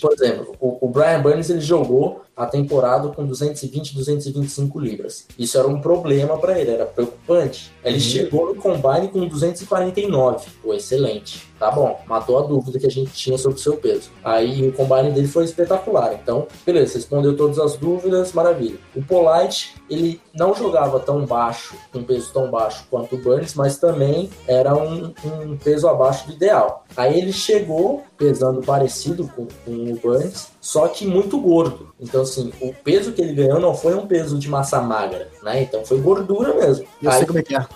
por 0.00 0.12
exemplo, 0.12 0.54
o, 0.60 0.86
o 0.86 0.88
Brian 0.88 1.20
Burns, 1.20 1.50
ele 1.50 1.60
jogou 1.60 2.22
a 2.36 2.46
temporada 2.46 3.08
com 3.08 3.24
220, 3.24 3.94
225 3.94 4.78
libras. 4.78 5.26
Isso 5.38 5.58
era 5.58 5.68
um 5.68 5.80
problema 5.80 6.38
pra 6.38 6.58
ele, 6.58 6.70
era 6.70 6.86
preocupante. 6.86 7.72
Ele 7.84 8.00
chegou 8.00 8.46
no 8.46 8.60
Combine 8.60 9.08
com 9.08 9.26
249, 9.26 10.46
o 10.64 10.74
excelente. 10.74 11.23
page. 11.24 11.53
Tá 11.58 11.70
bom, 11.70 12.00
matou 12.06 12.38
a 12.38 12.42
dúvida 12.42 12.78
que 12.78 12.86
a 12.86 12.90
gente 12.90 13.12
tinha 13.12 13.38
sobre 13.38 13.58
o 13.58 13.62
seu 13.62 13.76
peso. 13.76 14.10
Aí 14.24 14.68
o 14.68 14.72
combine 14.72 15.12
dele 15.12 15.28
foi 15.28 15.44
espetacular. 15.44 16.14
Então, 16.14 16.48
beleza, 16.66 16.94
respondeu 16.94 17.36
todas 17.36 17.58
as 17.58 17.76
dúvidas, 17.76 18.32
maravilha. 18.32 18.78
O 18.94 19.02
Polite, 19.02 19.74
ele 19.88 20.20
não 20.34 20.54
jogava 20.54 20.98
tão 20.98 21.24
baixo, 21.24 21.76
com 21.92 22.02
peso 22.02 22.32
tão 22.32 22.50
baixo 22.50 22.84
quanto 22.90 23.14
o 23.14 23.18
Burns, 23.18 23.54
mas 23.54 23.78
também 23.78 24.28
era 24.48 24.74
um, 24.74 25.14
um 25.24 25.56
peso 25.56 25.88
abaixo 25.88 26.26
do 26.26 26.32
ideal. 26.32 26.84
Aí 26.96 27.18
ele 27.18 27.32
chegou 27.32 28.02
pesando 28.16 28.62
parecido 28.62 29.28
com, 29.28 29.46
com 29.64 29.92
o 29.92 29.96
Burns, 29.96 30.48
só 30.60 30.88
que 30.88 31.06
muito 31.06 31.38
gordo. 31.38 31.92
Então, 32.00 32.22
assim, 32.22 32.52
o 32.60 32.72
peso 32.72 33.12
que 33.12 33.20
ele 33.20 33.34
ganhou 33.34 33.60
não 33.60 33.74
foi 33.74 33.94
um 33.94 34.06
peso 34.06 34.38
de 34.38 34.48
massa 34.48 34.80
magra, 34.80 35.28
né? 35.42 35.62
Então 35.62 35.84
foi 35.84 36.00
gordura 36.00 36.54
mesmo. 36.54 36.86
Eu 37.02 37.10
Aí 37.10 37.18
sei 37.18 37.26
como 37.26 37.38
é 37.38 37.42
que 37.42 37.54
é. 37.54 37.60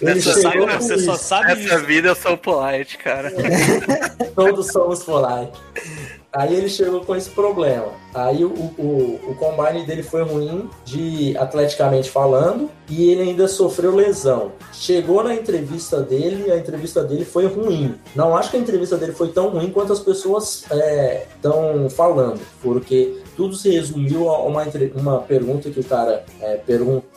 ele 0.00 0.20
chegou 0.20 0.61
com 0.68 0.78
você 0.80 0.98
só 0.98 1.14
sabe 1.16 1.52
Essa 1.52 1.76
isso. 1.76 1.86
vida 1.86 2.08
eu 2.08 2.14
sou 2.14 2.36
polite, 2.36 2.98
cara. 2.98 3.32
Todos 4.34 4.68
somos 4.68 5.02
Polite. 5.04 5.52
Aí 6.32 6.54
ele 6.54 6.68
chegou 6.68 7.00
com 7.00 7.14
esse 7.14 7.30
problema. 7.30 7.88
Aí 8.14 8.44
o, 8.44 8.50
o, 8.50 9.20
o 9.28 9.34
combine 9.34 9.84
dele 9.84 10.02
foi 10.02 10.22
ruim, 10.22 10.68
de 10.84 11.36
atleticamente 11.36 12.10
falando, 12.10 12.70
e 12.88 13.10
ele 13.10 13.22
ainda 13.22 13.46
sofreu 13.48 13.94
lesão. 13.94 14.52
Chegou 14.72 15.22
na 15.22 15.34
entrevista 15.34 16.00
dele, 16.00 16.50
a 16.50 16.56
entrevista 16.56 17.02
dele 17.04 17.24
foi 17.24 17.46
ruim. 17.46 17.94
Não 18.14 18.36
acho 18.36 18.50
que 18.50 18.56
a 18.56 18.60
entrevista 18.60 18.96
dele 18.96 19.12
foi 19.12 19.28
tão 19.28 19.50
ruim 19.50 19.70
quanto 19.70 19.92
as 19.92 20.00
pessoas 20.00 20.64
estão 21.34 21.88
falando, 21.90 22.40
porque 22.62 23.22
tudo 23.36 23.54
se 23.54 23.70
resumiu 23.70 24.28
a 24.28 24.42
uma, 24.44 24.64
uma 24.94 25.18
pergunta 25.20 25.70
que 25.70 25.80
o 25.80 25.84
cara 25.84 26.24
é, 26.40 26.60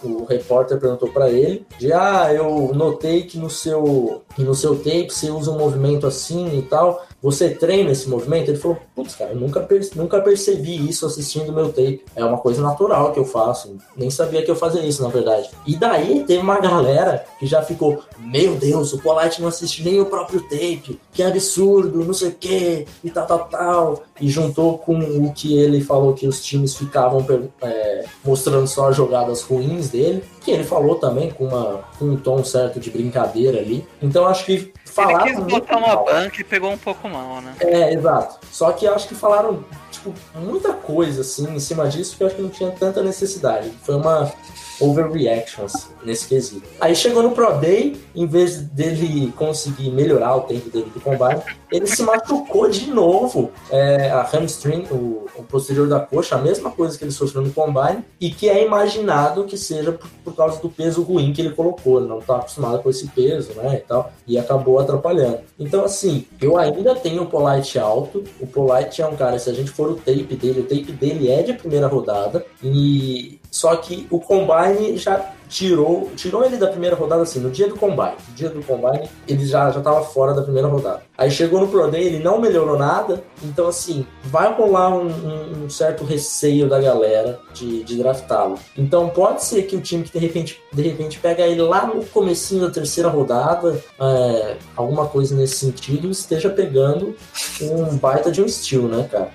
o 0.03 0.23
repórter 0.23 0.79
perguntou 0.79 1.09
pra 1.09 1.29
ele 1.29 1.65
de 1.77 1.91
ah 1.91 2.33
eu 2.33 2.71
notei 2.73 3.23
que 3.23 3.37
no 3.37 3.49
seu 3.49 4.23
que 4.35 4.43
no 4.43 4.55
seu 4.55 4.77
tape 4.77 5.09
você 5.09 5.29
usa 5.29 5.51
um 5.51 5.57
movimento 5.57 6.07
assim 6.07 6.57
e 6.57 6.61
tal 6.61 7.05
você 7.25 7.49
treina 7.49 7.91
esse 7.91 8.07
movimento? 8.07 8.49
Ele 8.49 8.57
falou 8.57 8.77
putz 8.95 9.15
cara 9.15 9.31
eu 9.31 9.39
nunca 9.39 9.59
per- 9.61 9.89
nunca 9.95 10.21
percebi 10.21 10.87
isso 10.87 11.05
assistindo 11.07 11.51
meu 11.51 11.69
tape. 11.69 12.03
É 12.15 12.23
uma 12.23 12.37
coisa 12.37 12.61
natural 12.61 13.11
que 13.11 13.19
eu 13.19 13.25
faço. 13.25 13.75
Nem 13.97 14.11
sabia 14.11 14.43
que 14.43 14.51
eu 14.51 14.55
fazia 14.55 14.85
isso 14.85 15.01
na 15.01 15.09
verdade. 15.09 15.49
E 15.65 15.75
daí 15.75 16.23
teve 16.25 16.41
uma 16.41 16.59
galera 16.59 17.25
que 17.39 17.47
já 17.47 17.63
ficou 17.63 18.03
meu 18.19 18.55
Deus 18.55 18.93
o 18.93 18.99
Polite 18.99 19.41
não 19.41 19.47
assiste 19.47 19.83
nem 19.83 19.99
o 19.99 20.05
próprio 20.05 20.39
tape. 20.43 20.99
Que 21.11 21.23
absurdo 21.23 22.05
não 22.05 22.13
sei 22.13 22.27
o 22.29 22.31
que 22.35 22.85
e 23.03 23.09
tal 23.09 23.25
tal 23.25 23.39
tal. 23.45 24.03
E 24.21 24.29
juntou 24.29 24.77
com 24.77 24.97
o 24.99 25.33
que 25.33 25.57
ele 25.57 25.81
falou 25.81 26.13
que 26.13 26.27
os 26.27 26.43
times 26.43 26.75
ficavam 26.75 27.25
é, 27.61 28.05
mostrando 28.23 28.67
só 28.67 28.89
as 28.89 28.95
jogadas 28.95 29.41
ruins 29.41 29.89
dele, 29.89 30.23
que 30.45 30.51
ele 30.51 30.63
falou 30.63 30.95
também 30.95 31.31
com, 31.31 31.47
uma, 31.47 31.83
com 31.97 32.05
um 32.05 32.15
tom 32.15 32.43
certo 32.43 32.79
de 32.79 32.91
brincadeira 32.91 33.57
ali. 33.57 33.85
Então 34.01 34.25
acho 34.27 34.45
que 34.45 34.51
Ele 34.53 34.73
falaram. 34.85 35.23
quis 35.25 35.35
muito 35.39 35.49
botar 35.49 35.77
uma 35.77 35.87
mal. 35.87 36.05
banca 36.05 36.39
e 36.39 36.43
pegou 36.43 36.71
um 36.71 36.77
pouco 36.77 37.09
mal, 37.09 37.41
né? 37.41 37.55
É, 37.59 37.93
exato. 37.93 38.37
Só 38.51 38.71
que 38.71 38.87
acho 38.87 39.07
que 39.07 39.15
falaram 39.15 39.65
tipo, 39.91 40.13
muita 40.35 40.71
coisa 40.73 41.21
assim 41.21 41.49
em 41.53 41.59
cima 41.59 41.87
disso 41.87 42.15
que 42.15 42.21
eu 42.23 42.27
acho 42.27 42.35
que 42.35 42.41
não 42.43 42.49
tinha 42.49 42.69
tanta 42.71 43.01
necessidade. 43.01 43.71
Foi 43.83 43.95
uma 43.95 44.31
overreaction 44.79 45.65
assim, 45.65 45.89
nesse 46.03 46.27
quesito. 46.27 46.67
Aí 46.79 46.95
chegou 46.95 47.23
no 47.23 47.31
Pro 47.31 47.53
Day, 47.59 47.97
em 48.15 48.25
vez 48.25 48.61
dele 48.61 49.33
conseguir 49.37 49.89
melhorar 49.91 50.35
o 50.35 50.41
tempo 50.41 50.69
dele 50.69 50.91
do 50.93 50.99
combate, 50.99 51.57
ele 51.71 51.87
se 51.87 52.03
machucou 52.03 52.69
de 52.69 52.89
novo. 52.89 53.51
É, 53.69 54.09
a 54.09 54.23
hamstring, 54.23 54.85
o, 54.91 55.25
o 55.35 55.43
posterior 55.43 55.87
da 55.87 55.99
coxa, 55.99 56.35
a 56.35 56.41
mesma 56.41 56.71
coisa 56.71 56.97
que 56.97 57.03
ele 57.03 57.11
sofreu 57.11 57.41
no 57.41 57.51
combine, 57.51 58.03
e 58.19 58.29
que 58.29 58.49
é 58.49 58.63
imaginado 58.63 59.45
que 59.45 59.57
seja 59.57 59.91
por, 59.91 60.09
por 60.23 60.35
causa 60.35 60.61
do 60.61 60.69
peso 60.69 61.01
ruim 61.01 61.33
que 61.33 61.41
ele 61.41 61.51
colocou. 61.51 61.99
Ele 61.99 62.07
não 62.07 62.19
está 62.19 62.37
acostumado 62.37 62.81
com 62.81 62.89
esse 62.89 63.07
peso, 63.07 63.53
né? 63.53 63.75
E 63.75 63.87
tal, 63.87 64.11
e 64.27 64.37
acabou 64.37 64.79
atrapalhando. 64.79 65.39
Então, 65.59 65.83
assim, 65.83 66.25
eu 66.41 66.57
ainda 66.57 66.95
tenho 66.95 67.23
o 67.23 67.25
Polite 67.25 67.77
alto. 67.79 68.23
O 68.39 68.47
Polite 68.47 69.01
é 69.01 69.07
um 69.07 69.15
cara, 69.15 69.37
se 69.39 69.49
a 69.49 69.53
gente 69.53 69.71
for 69.71 69.91
o 69.91 69.95
tape 69.95 70.35
dele, 70.35 70.61
o 70.61 70.63
tape 70.63 70.91
dele 70.91 71.29
é 71.29 71.43
de 71.43 71.53
primeira 71.53 71.87
rodada, 71.87 72.45
e 72.63 73.39
só 73.55 73.73
que 73.77 74.05
o 74.11 74.19
combine 74.19 74.97
já 74.97 75.31
tirou, 75.47 76.11
tirou 76.17 76.43
ele 76.43 76.57
da 76.57 76.67
primeira 76.67 76.93
rodada 76.93 77.21
assim, 77.21 77.39
no 77.39 77.49
dia 77.49 77.69
do 77.69 77.75
combine. 77.77 78.15
No 78.27 78.35
dia 78.35 78.49
do 78.49 78.61
combine, 78.61 79.07
ele 79.25 79.45
já 79.45 79.71
já 79.71 79.79
tava 79.79 80.01
fora 80.03 80.33
da 80.33 80.41
primeira 80.41 80.67
rodada. 80.67 81.03
Aí 81.17 81.31
chegou 81.31 81.61
no 81.61 81.67
Pro 81.69 81.89
Day, 81.89 82.03
ele 82.03 82.19
não 82.19 82.41
melhorou 82.41 82.77
nada, 82.77 83.23
então 83.41 83.69
assim, 83.69 84.05
vai 84.25 84.53
rolar 84.53 84.89
um, 84.89 85.05
um- 85.07 85.63
um 85.65 85.69
certo 85.69 86.03
receio 86.03 86.67
da 86.67 86.81
galera 86.81 87.39
de, 87.53 87.81
de 87.85 87.95
draftá-lo. 87.97 88.59
Então 88.77 89.07
pode 89.07 89.45
ser 89.45 89.61
que 89.63 89.77
o 89.77 89.81
time 89.81 90.03
que 90.03 90.11
de 90.11 90.19
repente, 90.19 90.59
de 90.73 90.81
repente 90.81 91.17
pega 91.19 91.43
ele 91.47 91.61
lá 91.61 91.85
no 91.87 92.03
comecinho 92.07 92.65
da 92.65 92.69
terceira 92.71 93.07
rodada, 93.07 93.81
é, 94.01 94.57
alguma 94.75 95.07
coisa 95.07 95.33
nesse 95.33 95.55
sentido, 95.59 96.11
esteja 96.11 96.49
pegando 96.49 97.15
um 97.61 97.95
baita 97.95 98.29
de 98.29 98.41
um 98.41 98.47
steal, 98.49 98.83
né, 98.83 99.07
cara? 99.09 99.29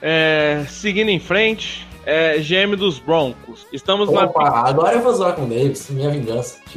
É, 0.00 0.64
seguindo 0.68 1.08
em 1.08 1.18
frente, 1.20 1.86
é, 2.04 2.38
GM 2.38 2.76
dos 2.76 2.98
Broncos. 2.98 3.66
Estamos 3.72 4.10
na 4.10 4.24
Opa, 4.24 4.68
agora 4.68 4.96
eu 4.96 5.02
vou 5.02 5.12
zoar 5.12 5.34
com 5.34 5.44
o 5.44 5.48
Davis, 5.48 5.88
minha 5.90 6.10
vingança. 6.10 6.58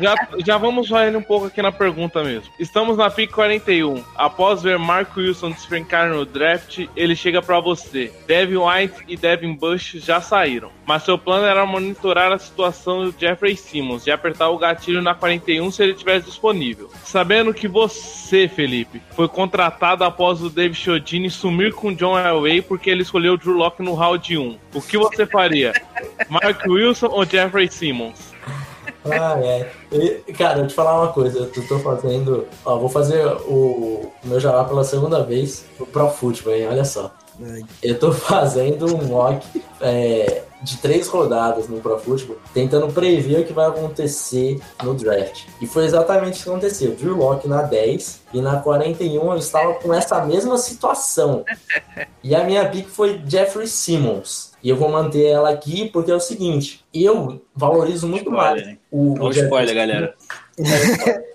já, 0.00 0.14
já 0.44 0.58
vamos 0.58 0.88
zoar 0.88 1.06
ele 1.06 1.16
um 1.16 1.22
pouco 1.22 1.46
aqui 1.46 1.62
na 1.62 1.72
pergunta 1.72 2.22
mesmo. 2.22 2.52
Estamos 2.58 2.96
na 2.96 3.10
pick 3.10 3.32
41. 3.32 4.02
Após 4.16 4.62
ver 4.62 4.78
Marco 4.78 5.20
Wilson 5.20 5.50
despencar 5.50 6.08
no 6.08 6.24
draft, 6.24 6.86
ele 6.96 7.16
chega 7.16 7.42
pra 7.42 7.60
você. 7.60 8.12
Devin 8.26 8.58
White 8.58 9.04
e 9.08 9.16
Devin 9.16 9.54
Bush 9.54 9.96
já 9.96 10.20
saíram. 10.20 10.70
Mas 10.86 11.04
seu 11.04 11.16
plano 11.16 11.46
era 11.46 11.64
monitorar 11.64 12.32
a 12.32 12.38
situação 12.38 13.04
do 13.04 13.14
Jeffrey 13.18 13.56
Simmons 13.56 14.06
e 14.06 14.10
apertar 14.10 14.48
o 14.48 14.58
gatilho 14.58 15.00
na 15.00 15.14
41 15.14 15.70
se 15.70 15.82
ele 15.82 15.94
tivesse 15.94 16.26
disponível. 16.26 16.90
Sabendo 17.04 17.54
que 17.54 17.68
você, 17.68 18.48
Felipe, 18.48 19.00
foi 19.14 19.28
contratado 19.28 20.04
após 20.04 20.42
o 20.42 20.50
Dave 20.50 20.74
Chodini 20.74 21.30
sumir 21.30 21.72
com 21.72 21.94
John 21.94 22.18
Elway 22.18 22.62
porque 22.62 22.90
ele 22.90 23.02
escolheu 23.02 23.34
o 23.34 23.38
Drew 23.38 23.54
Locke 23.54 23.82
no 23.82 23.94
round 24.02 24.36
1. 24.36 24.58
O 24.74 24.82
que 24.82 24.98
você 24.98 25.24
faria? 25.24 25.72
Mark 26.28 26.66
Wilson 26.66 27.06
ou 27.06 27.24
Jeffrey 27.24 27.70
Simmons? 27.70 28.32
Ah, 29.04 29.38
é. 29.40 29.70
E, 29.92 30.32
cara, 30.32 30.60
eu 30.60 30.66
te 30.66 30.74
falar 30.74 31.00
uma 31.00 31.12
coisa, 31.12 31.38
eu 31.54 31.66
tô 31.66 31.78
fazendo. 31.78 32.46
Ó, 32.64 32.78
vou 32.78 32.88
fazer 32.88 33.24
o, 33.26 34.12
o 34.24 34.28
meu 34.28 34.40
jabá 34.40 34.64
pela 34.64 34.84
segunda 34.84 35.22
vez 35.22 35.64
pro 35.76 35.86
Pro 35.86 36.08
Football, 36.10 36.54
hein? 36.54 36.68
Olha 36.68 36.84
só. 36.84 37.12
Eu 37.82 37.98
tô 37.98 38.12
fazendo 38.12 38.94
um 38.94 39.04
mock 39.06 39.62
é, 39.80 40.42
de 40.62 40.76
três 40.78 41.08
rodadas 41.08 41.68
no 41.68 41.80
Pro 41.80 41.98
Football, 41.98 42.36
tentando 42.54 42.92
prever 42.92 43.40
o 43.40 43.44
que 43.44 43.52
vai 43.52 43.66
acontecer 43.66 44.60
no 44.82 44.94
draft. 44.94 45.46
E 45.60 45.66
foi 45.66 45.84
exatamente 45.84 46.40
o 46.40 46.42
que 46.44 46.50
aconteceu. 46.50 46.94
Drew 46.94 47.16
Locke 47.16 47.48
na 47.48 47.62
10 47.62 48.22
e 48.32 48.40
na 48.40 48.56
41 48.58 49.32
eu 49.32 49.36
estava 49.36 49.74
com 49.74 49.92
essa 49.92 50.24
mesma 50.24 50.56
situação. 50.58 51.44
E 52.22 52.34
a 52.34 52.44
minha 52.44 52.68
pick 52.68 52.88
foi 52.88 53.20
Jeffrey 53.26 53.66
Simmons. 53.66 54.52
E 54.62 54.68
eu 54.68 54.76
vou 54.76 54.88
manter 54.88 55.26
ela 55.26 55.50
aqui 55.50 55.88
porque 55.88 56.10
é 56.10 56.14
o 56.14 56.20
seguinte: 56.20 56.84
eu 56.94 57.42
valorizo 57.54 58.06
muito 58.06 58.30
Spoiler, 58.30 58.54
mais 58.54 58.68
hein? 58.68 58.78
o, 58.90 59.14
o 59.14 59.32
Jeffrey 59.32 59.44
spoiler, 59.44 59.74
galera. 59.74 60.14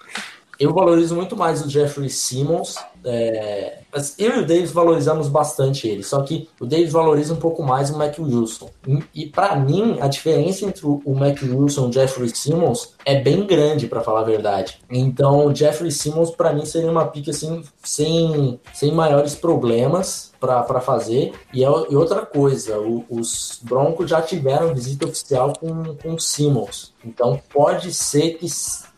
eu 0.59 0.73
valorizo 0.73 1.15
muito 1.15 1.35
mais 1.35 1.63
o 1.65 1.69
Jeffrey 1.69 2.09
Simmons. 2.09 2.75
é, 3.05 3.79
eu 4.17 4.35
e 4.37 4.39
o 4.39 4.45
Davis 4.45 4.71
valorizamos 4.71 5.27
bastante 5.27 5.87
ele. 5.87 6.03
Só 6.03 6.21
que 6.21 6.49
o 6.59 6.65
Davis 6.65 6.91
valoriza 6.91 7.33
um 7.33 7.37
pouco 7.37 7.63
mais 7.63 7.89
o 7.89 7.97
Mac 7.97 8.17
Wilson. 8.19 8.69
E, 8.87 9.03
e 9.23 9.25
para 9.27 9.55
mim, 9.55 9.97
a 10.01 10.07
diferença 10.07 10.65
entre 10.65 10.85
o 10.85 11.01
Mac 11.15 11.41
Wilson 11.41 11.85
e 11.85 11.89
o 11.89 11.93
Jeffrey 11.93 12.29
Simmons 12.35 12.93
é 13.05 13.19
bem 13.19 13.45
grande, 13.47 13.87
para 13.87 14.01
falar 14.01 14.21
a 14.21 14.25
verdade. 14.25 14.79
Então, 14.89 15.45
o 15.45 15.55
Jeffrey 15.55 15.91
Simmons, 15.91 16.31
para 16.31 16.53
mim, 16.53 16.65
seria 16.65 16.91
uma 16.91 17.05
pick 17.07 17.29
assim, 17.29 17.63
sem, 17.83 18.59
sem 18.73 18.91
maiores 18.91 19.35
problemas 19.35 20.31
para 20.39 20.81
fazer. 20.81 21.33
E, 21.53 21.63
é, 21.63 21.67
e 21.89 21.95
outra 21.95 22.25
coisa, 22.25 22.77
o- 22.79 23.03
os 23.09 23.59
Broncos 23.63 24.09
já 24.09 24.21
tiveram 24.21 24.73
visita 24.75 25.05
oficial 25.07 25.53
com, 25.59 25.95
com 25.95 26.13
o 26.13 26.19
Simmons. 26.19 26.93
Então, 27.03 27.39
pode 27.51 27.91
ser 27.93 28.31
que 28.37 28.45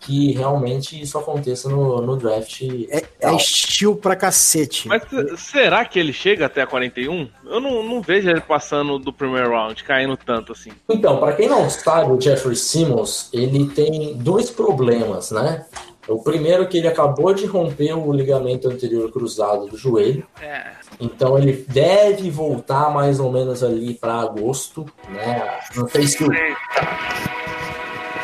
que 0.10 0.32
realmente 0.32 1.00
isso 1.00 1.20
aconteça 1.20 1.70
no, 1.70 2.02
no 2.02 2.18
draft. 2.18 2.64
É, 2.90 3.04
é 3.22 3.36
estilo 3.36 3.96
pra 3.96 4.16
cacete. 4.16 4.88
Mas 4.88 5.04
se- 5.08 5.38
será 5.38 5.86
que 5.86 6.00
ele 6.00 6.12
chega 6.12 6.48
até 6.48 6.64
a 6.64 6.68
41? 6.68 7.30
Eu 7.46 7.60
não, 7.60 7.84
não 7.84 8.02
vejo 8.02 8.28
ele 8.28 8.42
passando 8.42 8.98
do 8.98 9.14
primeiro 9.14 9.52
round, 9.52 9.84
caindo 9.84 10.18
tanto 10.18 10.52
assim. 10.54 10.72
Então, 10.90 11.18
para 11.20 11.34
quem 11.34 11.48
não 11.48 11.70
sabe, 11.70 12.12
o 12.12 12.20
Jeffrey 12.20 12.56
Simmons, 12.56 13.30
ele 13.32 13.68
tem 13.68 14.16
dois 14.18 14.50
problemas, 14.50 15.30
né? 15.30 15.66
O 16.08 16.24
primeiro 16.24 16.64
é 16.64 16.66
que 16.66 16.80
ele 16.80 16.88
acabou 16.88 17.32
de 17.36 17.46
romper 17.46 17.94
o 17.94 18.12
ligamento 18.12 18.68
anterior 18.68 19.12
cruzado 19.12 19.68
do 19.68 19.78
joelho, 19.78 20.26
É. 20.42 20.72
então 21.00 21.38
ele 21.38 21.64
deve 21.70 22.32
voltar 22.32 22.90
mais 22.92 23.20
ou 23.20 23.32
menos 23.32 23.64
ali 23.64 23.94
para 23.94 24.16
agosto, 24.16 24.88
né? 25.08 25.60
Não 25.76 25.88
sei 25.88 26.08
se 26.08 26.24
o 26.24 26.30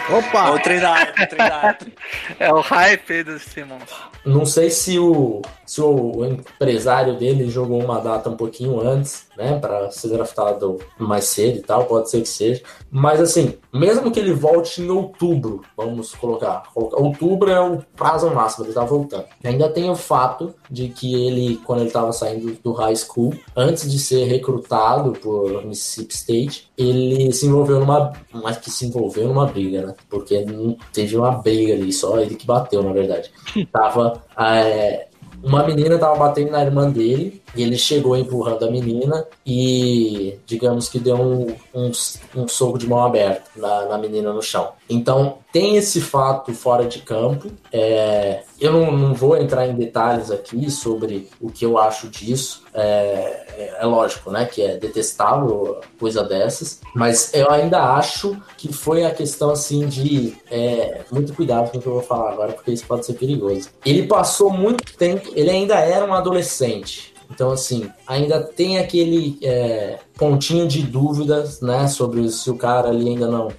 Opa! 0.09 0.51
o 0.51 0.59
trem 0.59 0.79
da 0.79 0.93
hype, 0.93 1.23
o 1.23 1.27
trem 1.27 1.47
hype. 1.49 1.93
É 2.39 2.53
o 2.53 2.59
hype 2.59 3.23
do 3.23 3.39
Simmons. 3.39 3.89
Não 4.25 4.45
sei 4.45 4.69
se 4.69 4.97
o, 4.99 5.41
se 5.65 5.81
o 5.81 6.25
empresário 6.25 7.15
dele 7.17 7.47
jogou 7.49 7.81
uma 7.83 7.99
data 7.99 8.29
um 8.29 8.35
pouquinho 8.35 8.79
antes, 8.79 9.27
né, 9.37 9.59
para 9.59 9.89
ser 9.91 10.09
draftado 10.09 10.79
mais 10.97 11.25
cedo 11.25 11.59
e 11.59 11.61
tal, 11.61 11.85
pode 11.85 12.09
ser 12.09 12.21
que 12.21 12.27
seja. 12.27 12.61
Mas 12.89 13.19
assim, 13.21 13.53
mesmo 13.71 14.11
que 14.11 14.19
ele 14.19 14.33
volte 14.33 14.81
em 14.81 14.89
outubro, 14.89 15.61
vamos 15.77 16.13
colocar, 16.15 16.63
colocar- 16.73 16.97
outubro 17.01 17.51
é 17.51 17.59
o 17.59 17.83
prazo 17.95 18.29
máximo, 18.31 18.65
ele 18.65 18.73
tá 18.73 18.83
voltando. 18.83 19.25
Ainda 19.43 19.69
tem 19.69 19.89
o 19.89 19.95
fato 19.95 20.53
de 20.69 20.89
que 20.89 21.13
ele, 21.27 21.57
quando 21.63 21.79
ele 21.79 21.87
estava 21.89 22.11
saindo 22.11 22.57
do 22.63 22.73
high 22.73 22.95
school, 22.95 23.33
antes 23.55 23.89
de 23.89 23.99
ser 23.99 24.25
recrutado 24.25 25.13
por 25.13 25.63
Mississippi 25.65 26.13
State, 26.15 26.71
ele 26.77 27.31
se 27.31 27.45
envolveu 27.45 27.79
numa, 27.79 28.11
mas 28.33 28.57
que 28.57 28.71
se 28.71 28.85
envolveu 28.87 29.27
numa 29.27 29.45
briga, 29.45 29.85
né? 29.85 29.94
Porque 30.09 30.41
não 30.45 30.77
teve 30.93 31.15
uma 31.17 31.31
briga 31.31 31.73
ali, 31.73 31.91
só 31.91 32.19
ele 32.19 32.35
que 32.35 32.45
bateu, 32.45 32.83
na 32.83 32.91
verdade. 32.91 33.31
Tava. 33.71 34.23
é, 34.39 35.07
uma 35.43 35.63
menina 35.63 35.97
tava 35.97 36.17
batendo 36.17 36.51
na 36.51 36.63
irmã 36.63 36.89
dele, 36.89 37.41
E 37.55 37.63
ele 37.63 37.77
chegou 37.77 38.15
empurrando 38.17 38.65
a 38.65 38.71
menina 38.71 39.25
e, 39.45 40.37
digamos 40.45 40.89
que 40.89 40.99
deu 40.99 41.15
um, 41.15 41.55
um, 41.73 41.91
um 42.35 42.47
soco 42.47 42.77
de 42.77 42.87
mão 42.87 43.03
aberta 43.03 43.49
na, 43.55 43.85
na 43.85 43.97
menina 43.97 44.33
no 44.33 44.41
chão. 44.41 44.69
Então, 44.89 45.37
tem 45.51 45.77
esse 45.77 46.01
fato 46.01 46.53
fora 46.53 46.85
de 46.85 46.99
campo. 46.99 47.49
É, 47.71 48.43
eu 48.59 48.73
não, 48.73 48.91
não 48.91 49.13
vou 49.13 49.37
entrar 49.37 49.65
em 49.67 49.75
detalhes 49.75 50.29
aqui 50.29 50.69
sobre 50.69 51.29
o 51.39 51.49
que 51.49 51.65
eu 51.65 51.77
acho 51.77 52.09
disso. 52.09 52.63
É, 52.73 53.45
é- 53.57 53.75
é 53.79 53.85
lógico, 53.85 54.29
né, 54.31 54.45
que 54.45 54.61
é 54.61 54.75
detestável 54.77 55.79
coisa 55.97 56.23
dessas, 56.23 56.81
mas 56.93 57.33
eu 57.33 57.49
ainda 57.49 57.81
acho 57.95 58.37
que 58.57 58.71
foi 58.71 59.05
a 59.05 59.11
questão 59.11 59.49
assim 59.51 59.87
de 59.87 60.35
é, 60.51 61.03
muito 61.11 61.33
cuidado 61.33 61.71
com 61.71 61.77
o 61.77 61.81
que 61.81 61.87
eu 61.87 61.93
vou 61.93 62.01
falar 62.01 62.33
agora, 62.33 62.51
porque 62.53 62.71
isso 62.71 62.85
pode 62.85 63.05
ser 63.05 63.13
perigoso. 63.13 63.69
Ele 63.85 64.03
passou 64.03 64.49
muito 64.51 64.95
tempo, 64.97 65.31
ele 65.35 65.49
ainda 65.49 65.75
era 65.75 66.05
um 66.05 66.13
adolescente. 66.13 67.14
Então, 67.35 67.51
assim, 67.51 67.91
ainda 68.07 68.41
tem 68.41 68.77
aquele 68.77 69.37
é, 69.43 69.99
pontinho 70.17 70.67
de 70.67 70.81
dúvidas, 70.81 71.61
né, 71.61 71.87
sobre 71.87 72.29
se 72.29 72.49
o 72.49 72.55
cara 72.55 72.89
ali 72.89 73.09
ainda 73.09 73.27
não 73.27 73.49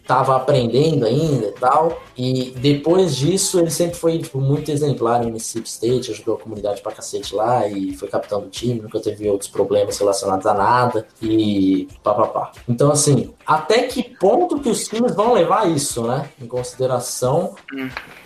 estava 0.00 0.36
aprendendo 0.36 1.06
ainda 1.06 1.46
e 1.46 1.52
tal. 1.52 2.00
E 2.16 2.50
depois 2.56 3.16
disso, 3.16 3.58
ele 3.58 3.70
sempre 3.70 3.96
foi, 3.96 4.18
tipo, 4.18 4.40
muito 4.40 4.70
exemplar 4.70 5.24
em 5.24 5.30
Mississippi 5.30 5.68
State, 5.68 6.10
ajudou 6.10 6.36
a 6.36 6.38
comunidade 6.38 6.82
pra 6.82 6.92
cacete 6.92 7.34
lá 7.34 7.66
e 7.66 7.94
foi 7.94 8.08
capitão 8.08 8.40
do 8.40 8.48
time, 8.48 8.80
nunca 8.80 9.00
teve 9.00 9.28
outros 9.28 9.50
problemas 9.50 9.96
relacionados 9.98 10.46
a 10.46 10.54
nada 10.54 11.06
e 11.22 11.88
papapá. 12.02 12.52
Então, 12.68 12.90
assim, 12.90 13.32
até 13.46 13.84
que 13.84 14.02
ponto 14.02 14.60
que 14.60 14.68
os 14.68 14.86
times 14.86 15.14
vão 15.14 15.32
levar 15.32 15.70
isso, 15.70 16.02
né, 16.02 16.28
em 16.40 16.46
consideração 16.46 17.54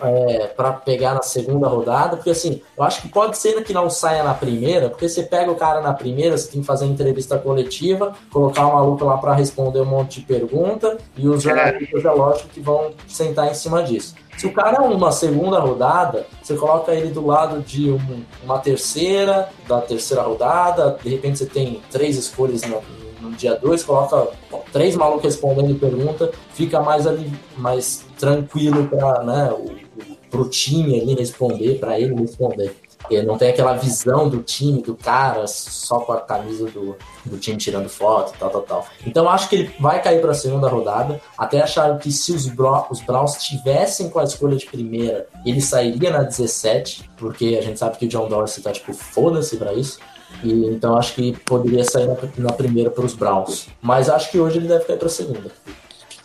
é, 0.01 0.47
para 0.47 0.73
pegar 0.73 1.13
na 1.13 1.21
segunda 1.21 1.67
rodada, 1.67 2.17
porque 2.17 2.31
assim, 2.31 2.61
eu 2.77 2.83
acho 2.83 3.01
que 3.01 3.09
pode 3.09 3.37
ser 3.37 3.63
que 3.63 3.73
não 3.73 3.89
saia 3.89 4.23
na 4.23 4.33
primeira, 4.33 4.89
porque 4.89 5.07
você 5.07 5.23
pega 5.23 5.51
o 5.51 5.55
cara 5.55 5.81
na 5.81 5.93
primeira, 5.93 6.37
você 6.37 6.51
tem 6.51 6.61
que 6.61 6.67
fazer 6.67 6.85
entrevista 6.85 7.37
coletiva, 7.53 8.13
colocar 8.31 8.65
o 8.67 8.73
maluco 8.73 9.05
lá 9.05 9.17
para 9.17 9.33
responder 9.33 9.81
um 9.81 9.85
monte 9.85 10.19
de 10.19 10.25
pergunta, 10.25 10.97
e 11.15 11.27
os 11.27 11.43
jornalistas, 11.43 12.03
é 12.03 12.11
lógico, 12.11 12.49
que 12.49 12.59
vão 12.59 12.91
sentar 13.07 13.49
em 13.49 13.53
cima 13.53 13.83
disso. 13.83 14.15
Se 14.37 14.47
o 14.47 14.51
cara 14.51 14.77
é 14.77 14.81
uma 14.81 15.11
segunda 15.11 15.59
rodada, 15.59 16.25
você 16.41 16.55
coloca 16.55 16.91
ele 16.93 17.09
do 17.09 17.25
lado 17.25 17.61
de 17.61 17.91
um- 17.91 18.23
uma 18.43 18.57
terceira, 18.59 19.49
da 19.67 19.79
terceira 19.79 20.23
rodada, 20.23 20.97
de 21.03 21.09
repente 21.09 21.37
você 21.37 21.45
tem 21.45 21.81
três 21.91 22.17
escolhas 22.17 22.63
no, 22.63 22.81
no 23.21 23.31
dia 23.31 23.55
dois, 23.55 23.83
coloca 23.83 24.27
bom, 24.49 24.63
três 24.73 24.95
malucos 24.95 25.23
respondendo 25.25 25.79
pergunta, 25.79 26.31
fica 26.53 26.81
mais 26.81 27.05
ali, 27.05 27.31
mais 27.57 28.03
tranquilo 28.17 28.87
para 28.87 29.23
né, 29.23 29.53
o, 29.53 29.65
o, 29.71 30.17
pro 30.31 30.49
time 30.49 30.99
ali 30.99 31.13
responder, 31.13 31.77
para 31.79 31.99
ele 31.99 32.15
responder. 32.15 32.75
Não 33.21 33.37
tem 33.37 33.49
aquela 33.49 33.73
visão 33.73 34.27
do 34.27 34.41
time, 34.41 34.81
do 34.81 34.95
cara, 34.95 35.45
só 35.47 35.99
com 35.99 36.13
a 36.13 36.21
camisa 36.21 36.65
do, 36.71 36.95
do 37.25 37.37
time 37.37 37.57
tirando 37.57 37.87
foto, 37.89 38.33
tal, 38.39 38.49
tal, 38.49 38.61
tal. 38.61 38.87
Então 39.05 39.29
acho 39.29 39.47
que 39.49 39.55
ele 39.55 39.75
vai 39.79 40.01
cair 40.01 40.19
para 40.21 40.31
a 40.31 40.33
segunda 40.35 40.67
rodada. 40.67 41.21
Até 41.37 41.61
acharam 41.61 41.97
que 41.99 42.11
se 42.11 42.31
os, 42.31 42.47
Bro- 42.47 42.87
os 42.89 43.01
Browns 43.01 43.35
tivessem 43.43 44.09
com 44.09 44.19
a 44.19 44.23
escolha 44.23 44.55
de 44.57 44.65
primeira, 44.65 45.27
ele 45.45 45.61
sairia 45.61 46.09
na 46.09 46.23
17, 46.23 47.09
porque 47.17 47.57
a 47.59 47.61
gente 47.61 47.77
sabe 47.77 47.97
que 47.97 48.05
o 48.05 48.09
John 48.09 48.27
Dorsey 48.27 48.63
tá 48.63 48.71
tipo, 48.71 48.93
foda-se 48.93 49.57
pra 49.57 49.73
isso. 49.73 49.99
E, 50.43 50.51
então 50.67 50.97
acho 50.97 51.13
que 51.13 51.31
poderia 51.45 51.83
sair 51.83 52.07
na, 52.07 52.15
na 52.37 52.53
primeira 52.53 52.89
para 52.89 53.05
os 53.05 53.13
Browns. 53.13 53.67
Mas 53.81 54.09
acho 54.09 54.31
que 54.31 54.39
hoje 54.39 54.57
ele 54.57 54.67
deve 54.67 54.85
cair 54.85 54.97
para 54.97 55.07
a 55.07 55.11
segunda. 55.11 55.51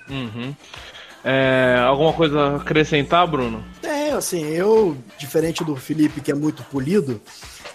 Uhum. 0.08 0.54
É, 1.24 1.76
alguma 1.84 2.12
coisa 2.12 2.40
a 2.40 2.56
acrescentar, 2.56 3.26
Bruno? 3.26 3.64
É, 3.82 4.10
assim, 4.10 4.44
eu, 4.46 4.96
diferente 5.18 5.64
do 5.64 5.76
Felipe, 5.76 6.20
que 6.20 6.30
é 6.30 6.34
muito 6.34 6.62
polido, 6.64 7.20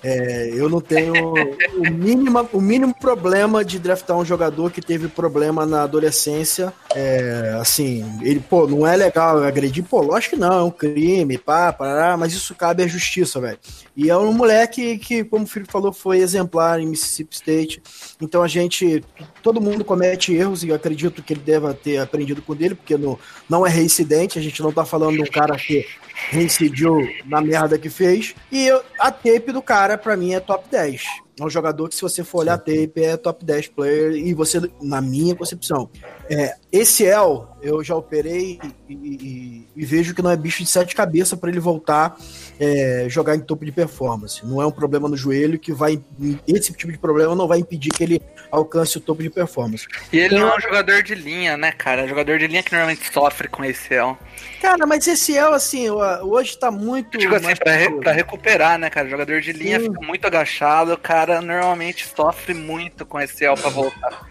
é, 0.04 0.52
eu 0.54 0.68
não 0.68 0.82
tenho 0.82 1.13
o 1.34 1.89
mínimo, 1.89 2.50
o 2.52 2.60
mínimo 2.60 2.94
problema 2.94 3.63
de 3.63 3.80
draftar 3.80 4.18
um 4.18 4.26
jogador 4.26 4.70
que 4.70 4.82
teve 4.82 5.08
problema 5.08 5.66
na 5.66 5.84
adolescência. 5.84 6.74
É, 6.94 7.56
assim, 7.60 8.06
ele, 8.22 8.42
pô, 8.42 8.68
não 8.68 8.86
é 8.86 8.98
legal 8.98 9.42
agredir, 9.42 9.84
pô, 9.84 10.02
lógico 10.02 10.36
que 10.36 10.42
não, 10.42 10.60
é 10.60 10.63
um 10.63 10.70
crime, 10.72 11.38
pá, 11.38 11.72
parará, 11.72 12.18
mas 12.18 12.34
isso 12.34 12.54
cabe 12.54 12.84
à 12.84 12.88
justiça, 12.88 13.39
velho. 13.39 13.58
E 13.96 14.10
é 14.10 14.18
um 14.18 14.34
moleque 14.34 14.98
que, 14.98 15.24
como 15.24 15.46
o 15.46 15.48
Felipe 15.48 15.72
falou, 15.72 15.94
foi 15.94 16.20
exemplar 16.20 16.80
em 16.80 16.88
Mississippi 16.88 17.36
State. 17.36 17.84
Então 18.22 18.44
a 18.44 18.48
gente, 18.48 19.04
todo 19.42 19.62
mundo 19.62 19.86
comete 19.86 20.34
erros 20.34 20.63
e 20.63 20.74
acredito 20.74 21.24
que 21.24 21.34
ele 21.34 21.42
deva 21.42 21.74
ter 21.74 22.00
aprendido 22.00 22.42
com 22.42 22.54
dele, 22.54 22.76
porque 22.76 22.98
no, 22.98 23.18
não 23.50 23.66
é 23.66 23.70
reincidente, 23.70 24.38
a 24.38 24.42
gente 24.42 24.62
não 24.62 24.72
tá 24.72 24.84
falando 24.84 25.16
de 25.16 25.22
um 25.22 25.32
cara 25.32 25.56
que 25.56 25.86
reincidiu 26.30 27.08
na 27.26 27.42
merda 27.42 27.78
que 27.78 27.89
fez. 27.89 28.36
E 28.52 28.70
a 29.00 29.12
tape 29.12 29.52
do 29.52 29.62
cara, 29.62 29.92
pra 29.97 30.15
mim, 30.17 30.34
é 30.34 30.39
top 30.39 30.65
10. 30.69 31.01
É 31.39 31.43
um 31.43 31.49
jogador 31.49 31.89
que, 31.89 31.95
se 31.95 32.01
você 32.01 32.23
for 32.23 32.39
olhar 32.39 32.53
a 32.53 32.58
tape, 32.60 32.91
é 32.97 33.17
top 33.17 33.43
10 33.43 33.67
player. 33.69 34.12
E 34.13 34.34
você, 34.36 34.62
na 34.82 35.01
minha 35.01 35.34
concepção, 35.36 35.89
é, 36.29 36.56
esse 36.71 37.03
El, 37.06 37.47
eu 37.62 37.84
já 37.84 37.95
operei 37.95 38.60
e, 38.88 38.93
e- 38.93 39.67
e 39.75 39.86
vejo 39.86 40.13
que 40.13 40.21
não 40.21 40.29
é 40.29 40.38
bicho 40.38 40.62
de 40.63 40.69
sete 40.69 40.95
cabeças 40.95 41.38
pra 41.39 41.49
ele 41.49 41.60
voltar 41.60 42.15
é, 42.60 43.08
jogar 43.10 43.36
em 43.36 43.39
topo 43.39 43.65
de 43.65 43.71
performance. 43.71 44.45
Não 44.45 44.62
é 44.62 44.67
um 44.67 44.71
problema 44.71 45.10
no 45.10 45.17
joelho 45.17 45.58
que 45.58 45.73
vai. 45.73 45.99
Esse 46.47 46.71
tipo 46.73 46.91
de 46.91 46.99
problema 46.99 47.34
não 47.36 47.47
vai 47.47 47.58
impedir 47.60 47.89
que 47.91 48.03
ele 48.03 48.21
alcance 48.56 48.98
o 48.98 49.02
topo 49.02 49.22
de 49.24 49.30
performance. 49.30 49.88
E 50.12 50.18
ele 50.20 50.38
não 50.39 50.50
é 50.54 50.58
um 50.58 50.62
jogador 50.62 51.02
de 51.02 51.16
linha, 51.16 51.58
né, 51.58 51.72
cara? 51.72 52.02
É 52.02 52.06
um 52.06 52.08
jogador 52.08 52.38
de 52.38 52.48
linha 52.48 52.62
que 52.62 52.72
normalmente 52.72 53.12
sofre 53.12 53.48
com 53.48 53.63
esse 53.66 53.94
El. 53.94 54.18
Cara, 54.62 54.86
mas 54.86 55.08
esse 55.08 55.36
El, 55.36 55.54
assim, 55.54 55.89
hoje 55.89 56.58
tá 56.58 56.70
muito. 56.70 57.18
Digo 57.18 57.36
assim, 57.36 57.46
mais 57.46 57.60
pra, 57.60 57.74
re- 57.74 57.92
pra 58.00 58.12
recuperar, 58.12 58.78
né, 58.78 58.89
cara? 58.89 59.08
O 59.08 59.10
jogador 59.10 59.42
de 59.42 59.52
linha 59.52 59.80
Sim. 59.80 59.88
fica 59.88 60.06
muito 60.06 60.26
agachado, 60.26 60.94
o 60.94 60.98
cara 60.98 61.42
normalmente 61.42 62.08
sofre 62.16 62.54
muito 62.54 63.06
com 63.06 63.20
esse 63.20 63.44
El 63.44 63.56
pra 63.56 63.70
voltar. 63.70 64.28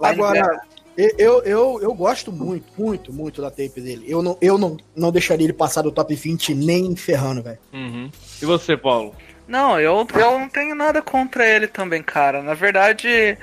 Agora, 0.00 0.60
eu, 0.96 1.42
eu, 1.42 1.78
eu 1.82 1.94
gosto 1.94 2.32
muito, 2.32 2.66
muito, 2.78 3.12
muito 3.12 3.40
da 3.42 3.50
tape 3.50 3.80
dele. 3.80 4.04
Eu 4.08 4.22
não, 4.22 4.36
eu 4.40 4.58
não, 4.58 4.76
não 4.94 5.10
deixaria 5.12 5.44
ele 5.46 5.52
passar 5.52 5.82
do 5.82 5.92
top 5.92 6.14
20 6.14 6.54
nem 6.54 6.94
ferrando, 6.96 7.42
velho. 7.42 7.58
Uhum. 7.72 8.10
E 8.40 8.44
você, 8.46 8.76
Paulo? 8.76 9.14
Não, 9.46 9.78
eu, 9.78 10.06
eu 10.14 10.38
não 10.38 10.48
tenho 10.48 10.74
nada 10.74 11.02
contra 11.02 11.46
ele 11.46 11.66
também, 11.66 12.02
cara. 12.02 12.42
Na 12.42 12.54
verdade. 12.54 13.36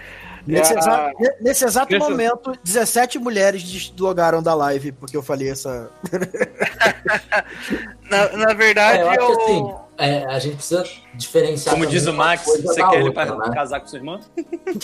Nesse, 0.48 0.74
é, 0.74 0.78
exato, 0.80 1.18
nesse 1.40 1.66
exato 1.66 1.94
Nesse- 1.94 2.10
momento, 2.10 2.58
17 2.64 3.20
mulheres 3.20 3.62
deslogaram 3.62 4.42
da 4.42 4.56
live 4.56 4.92
porque 4.94 5.16
eu 5.16 5.22
falei 5.22 5.52
essa. 5.52 5.92
na, 8.10 8.30
na 8.38 8.54
verdade, 8.54 8.98
É, 9.00 9.04
eu 9.04 9.10
acho 9.10 9.20
eu. 9.20 9.42
assim, 9.42 9.76
é, 9.98 10.26
a 10.26 10.40
gente 10.40 10.56
precisa 10.56 10.84
diferenciar. 11.14 11.76
Como 11.76 11.86
diz 11.86 12.08
o 12.08 12.14
Max, 12.14 12.44
você 12.46 12.84
quer 12.84 12.96
ele 12.96 13.10
outra, 13.10 13.26
pra 13.26 13.36
né? 13.50 13.54
casar 13.54 13.80
com 13.82 13.88
sua 13.88 14.00
irmã? 14.00 14.20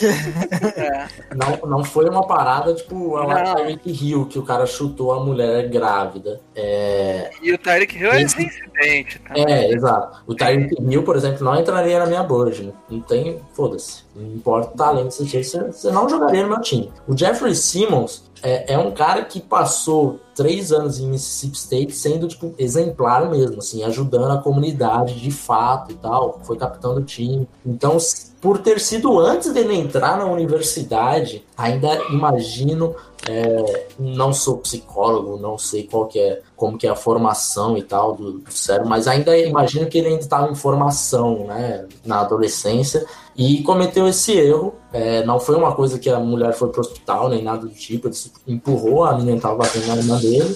é. 0.76 1.08
Não, 1.36 1.70
não 1.70 1.84
foi 1.84 2.10
uma 2.10 2.26
parada 2.28 2.74
tipo 2.74 3.18
a. 3.18 3.56
Tyreek 3.56 3.90
Hill 3.90 4.26
que 4.26 4.38
o 4.40 4.44
cara 4.44 4.66
chutou 4.66 5.12
a 5.14 5.20
mulher 5.24 5.70
grávida. 5.70 6.40
É, 6.56 7.32
E 7.42 7.52
o 7.54 7.58
Tyreek 7.58 7.98
Hill 7.98 8.12
é 8.12 8.22
Esse- 8.22 8.38
reincidente, 8.38 9.20
tá? 9.20 9.34
é 9.36 9.72
exato. 9.72 10.24
O 10.28 10.36
Tyreek 10.36 10.76
Hill, 10.82 11.04
por 11.04 11.16
exemplo, 11.16 11.44
não 11.44 11.60
entraria 11.60 12.00
na 12.00 12.06
minha 12.06 12.24
board. 12.24 12.74
Não 12.90 13.00
tem. 13.02 13.40
Foda-se. 13.54 14.04
Não 14.16 14.26
importa 14.36 14.74
o 14.74 14.78
talento 14.78 15.08
que 15.10 15.14
você 15.16 15.26
tinha, 15.26 15.44
você, 15.44 15.60
você 15.72 15.92
não 15.92 16.08
jogaria 16.10 16.44
no 16.44 16.50
meu 16.50 16.62
time. 16.62 16.92
O 17.08 17.18
Jeffrey 17.18 17.56
Simmons 17.56 18.30
é, 18.44 18.74
é 18.74 18.78
um 18.78 18.92
cara 18.92 19.24
que 19.26 19.40
passou 19.40 20.20
três 20.38 20.72
anos 20.72 21.00
em 21.00 21.08
Mississippi 21.08 21.58
State 21.58 21.92
sendo, 21.94 22.28
tipo, 22.28 22.54
exemplar 22.60 23.28
mesmo, 23.28 23.58
assim, 23.58 23.84
ajudando 23.84 24.32
a 24.32 24.38
comunidade 24.38 25.20
de 25.20 25.32
fato 25.32 25.92
e 25.92 25.96
tal. 25.96 26.40
Foi 26.44 26.56
capitão 26.56 26.94
do 26.94 27.02
time. 27.02 27.50
Então, 27.66 27.98
por 28.40 28.60
ter 28.60 28.80
sido 28.80 29.20
antes 29.20 29.52
dele 29.52 29.74
entrar 29.74 30.16
na 30.18 30.26
universidade, 30.26 31.44
ainda 31.58 31.96
imagino 32.12 32.96
é, 33.28 33.88
não 34.00 34.32
sou 34.32 34.58
psicólogo, 34.58 35.38
não 35.38 35.58
sei 35.58 35.84
qual 35.84 36.06
que 36.06 36.20
é, 36.20 36.42
como 36.56 36.78
que 36.78 36.88
é 36.88 36.90
a 36.90 36.96
formação 36.96 37.78
e 37.78 37.82
tal 37.82 38.14
do, 38.14 38.34
do 38.34 38.52
cérebro, 38.52 38.88
mas 38.88 39.08
ainda 39.08 39.38
imagino 39.38 39.88
que 39.88 39.98
ele 39.98 40.08
ainda 40.08 40.22
estava 40.22 40.52
em 40.52 40.56
formação, 40.56 41.46
né, 41.48 41.86
na 42.06 42.22
adolescência 42.22 43.06
e 43.36 43.62
cometeu 43.64 44.08
esse 44.08 44.32
erro. 44.34 44.74
É, 44.94 45.26
não 45.26 45.40
foi 45.40 45.56
uma 45.56 45.76
coisa 45.76 46.00
que 46.00 46.10
a 46.10 46.20
mulher 46.20 46.54
foi 46.54 46.70
pro 46.70 46.82
hospital 46.82 47.30
nem 47.30 47.44
nada 47.44 47.66
do 47.66 47.70
tipo, 47.70 48.08
ele 48.08 48.16
empurrou, 48.48 49.04
a 49.04 49.18
menina 49.18 49.38
estava 49.38 49.56
batendo 49.56 49.88
na 49.88 49.98
irmã 49.98 50.20
dele 50.30 50.56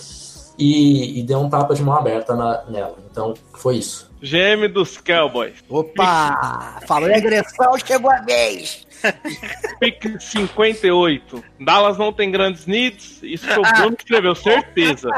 e, 0.58 1.20
e 1.20 1.24
deu 1.24 1.40
um 1.40 1.50
tapa 1.50 1.74
de 1.74 1.82
mão 1.84 1.96
aberta 1.96 2.36
na- 2.36 2.64
nela. 2.70 2.96
Então 3.10 3.34
foi 3.54 3.78
isso. 3.78 4.10
GM 4.22 4.68
dos 4.72 4.98
Cowboys. 5.00 5.56
Opa! 5.68 6.80
Falou 6.88 7.10
em 7.10 7.16
agressão, 7.16 7.74
chegou 7.84 8.12
a 8.12 8.22
vez! 8.22 8.86
Pick 9.80 10.22
58. 10.22 11.44
Dallas 11.60 11.98
não 11.98 12.14
tem 12.14 12.30
grandes 12.30 12.68
needs. 12.68 13.20
Isso 13.24 13.48
que 13.48 13.60
o 13.60 13.64
Bruno 13.64 13.96
escreveu, 13.98 14.36
certeza. 14.36 15.10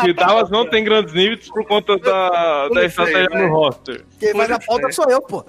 Que 0.00 0.14
Dallas 0.14 0.48
não 0.48 0.66
tem 0.70 0.82
grandes 0.82 1.12
needs 1.12 1.48
por 1.50 1.66
conta 1.66 1.98
da, 1.98 2.68
da 2.70 2.84
estratégia 2.86 3.28
no 3.28 3.52
roster. 3.54 4.04
Quem 4.18 4.32
vai 4.32 4.48
na 4.48 4.58
pauta 4.58 4.90
sou 4.90 5.04
eu, 5.10 5.20
pô. 5.20 5.44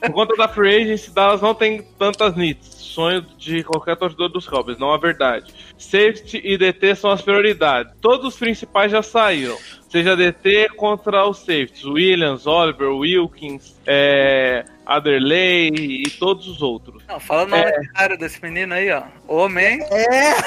Por 0.00 0.12
conta 0.12 0.34
da 0.36 0.48
free 0.48 0.74
agency, 0.84 1.10
Dallas 1.10 1.42
não 1.42 1.54
tem 1.54 1.82
tantas 1.98 2.34
needs. 2.34 2.81
Sonho 2.92 3.22
de 3.38 3.64
qualquer 3.64 3.96
torcedor 3.96 4.28
dos 4.28 4.46
Cowboys, 4.46 4.78
não 4.78 4.92
a 4.92 4.98
verdade. 4.98 5.52
Safety 5.78 6.40
e 6.44 6.58
DT 6.58 6.94
são 6.94 7.10
as 7.10 7.22
prioridades. 7.22 7.92
Todos 8.00 8.26
os 8.26 8.36
principais 8.38 8.92
já 8.92 9.02
saíram. 9.02 9.56
Seja 9.88 10.16
DT 10.16 10.68
contra 10.76 11.26
os 11.28 11.38
safeties. 11.38 11.84
Williams, 11.84 12.46
Oliver, 12.46 12.88
Wilkins, 12.88 13.76
é, 13.86 14.64
Aderley 14.86 16.02
e 16.06 16.10
todos 16.18 16.48
os 16.48 16.62
outros. 16.62 17.02
Não, 17.06 17.20
fala 17.20 17.44
o 17.44 17.46
nome 17.46 17.70
do 17.70 17.92
cara 17.92 18.16
desse 18.16 18.42
menino 18.42 18.72
aí, 18.72 18.90
ó. 18.90 19.02
Homem. 19.28 19.80
É, 19.90 20.32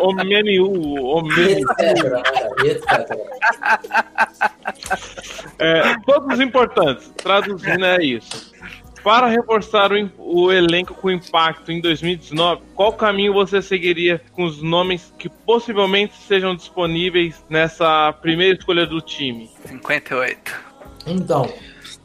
O 0.00 0.12
Menu, 0.12 0.66
o 0.66 1.22
Menu. 1.22 1.60
etc? 1.60 1.66
E 2.64 2.68
etc. 2.68 3.10
É, 5.58 5.96
todos 6.04 6.34
os 6.34 6.40
importantes, 6.40 7.10
traduzindo 7.16 7.84
é 7.84 8.04
isso. 8.04 8.52
Para 9.06 9.28
reforçar 9.28 9.92
o, 9.92 10.10
o 10.18 10.52
elenco 10.52 10.92
com 10.92 11.08
impacto 11.08 11.70
em 11.70 11.80
2019, 11.80 12.62
qual 12.74 12.92
caminho 12.92 13.32
você 13.32 13.62
seguiria 13.62 14.20
com 14.32 14.42
os 14.42 14.60
nomes 14.60 15.14
que 15.16 15.28
possivelmente 15.28 16.14
sejam 16.26 16.56
disponíveis 16.56 17.44
nessa 17.48 18.12
primeira 18.20 18.58
escolha 18.58 18.84
do 18.84 19.00
time? 19.00 19.48
58. 19.64 20.52
Então, 21.06 21.48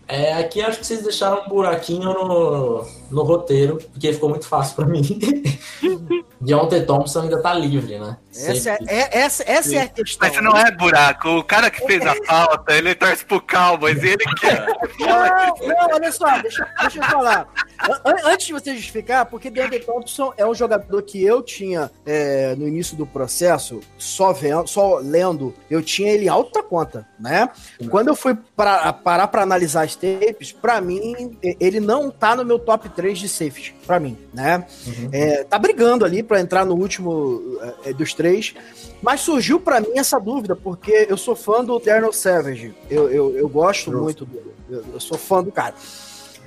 é, 0.07 0.33
aqui 0.33 0.61
acho 0.61 0.77
que 0.77 0.85
vocês 0.85 1.01
deixaram 1.01 1.43
um 1.43 1.49
buraquinho 1.49 2.13
no, 2.13 2.85
no 3.11 3.23
roteiro, 3.23 3.77
porque 3.91 4.13
ficou 4.13 4.29
muito 4.29 4.47
fácil 4.47 4.75
pra 4.75 4.85
mim. 4.85 5.01
Deontay 6.41 6.85
Thompson 6.85 7.21
ainda 7.21 7.39
tá 7.41 7.53
livre, 7.53 7.99
né? 7.99 8.17
essa, 8.33 8.51
é, 8.51 8.55
Sempre. 8.55 8.85
é- 8.95 9.19
essa, 9.19 9.43
essa 9.45 9.75
é 9.75 9.81
a 9.81 9.87
questão. 9.87 10.27
Mas 10.27 10.43
não 10.43 10.57
é 10.57 10.71
buraco. 10.71 11.29
O 11.29 11.43
cara 11.43 11.69
que 11.69 11.85
fez 11.85 12.03
a 12.05 12.15
falta, 12.25 12.73
ele 12.73 12.95
torce 12.95 13.23
pro 13.25 13.39
Cowboys 13.41 14.01
e 14.01 14.07
ele 14.07 14.23
quer. 14.39 14.65
Não, 14.99 15.67
não, 15.67 15.95
olha 15.95 16.11
só, 16.11 16.39
deixa, 16.41 16.67
deixa 16.79 16.99
eu 16.99 17.03
falar. 17.03 17.47
An- 17.87 18.01
an- 18.09 18.15
Antes 18.31 18.47
de 18.47 18.53
você 18.53 18.73
justificar, 18.75 19.25
porque 19.27 19.49
Deandre 19.51 19.79
Thompson 19.81 20.33
é 20.37 20.45
um 20.45 20.55
jogador 20.55 21.01
que 21.03 21.23
eu 21.23 21.41
tinha 21.43 21.91
é, 22.05 22.55
no 22.55 22.67
início 22.67 22.95
do 22.97 23.05
processo, 23.05 23.79
só 23.97 24.31
vendo, 24.33 24.65
só 24.67 24.97
lendo, 24.99 25.53
eu 25.69 25.81
tinha 25.83 26.11
ele 26.11 26.27
alta 26.29 26.63
conta, 26.63 27.07
né? 27.19 27.49
Quando 27.89 28.07
eu 28.07 28.15
fui 28.15 28.35
pra, 28.55 28.91
parar 28.93 29.27
pra 29.27 29.43
analisar 29.43 29.83
as 29.83 29.95
tapes, 29.95 30.51
pra 30.51 30.79
mim, 30.81 31.37
ele 31.59 31.79
não 31.79 32.09
tá 32.09 32.35
no 32.35 32.45
meu 32.45 32.57
top 32.57 32.87
3 32.89 33.00
de 33.09 33.27
safety, 33.27 33.75
pra 33.85 33.99
mim, 33.99 34.17
né? 34.33 34.65
É, 35.11 35.43
tá 35.43 35.57
brigando 35.57 36.05
ali 36.05 36.23
pra 36.23 36.39
entrar 36.39 36.65
no 36.65 36.75
último 36.75 37.59
é, 37.83 37.93
dos 37.93 38.13
três. 38.13 38.53
Mas 39.01 39.21
surgiu 39.21 39.59
pra 39.59 39.81
mim 39.81 39.97
essa 39.97 40.19
dúvida, 40.19 40.55
porque 40.55 41.07
eu 41.09 41.17
sou 41.17 41.35
fã 41.35 41.63
do 41.63 41.79
Darnell 41.79 42.13
Savage. 42.13 42.73
Eu, 42.89 43.09
eu, 43.09 43.37
eu 43.37 43.49
gosto 43.49 43.91
muito 43.91 44.25
do. 44.25 44.53
Eu, 44.69 44.83
eu 44.93 44.99
sou 44.99 45.17
fã 45.17 45.43
do 45.43 45.51
cara. 45.51 45.73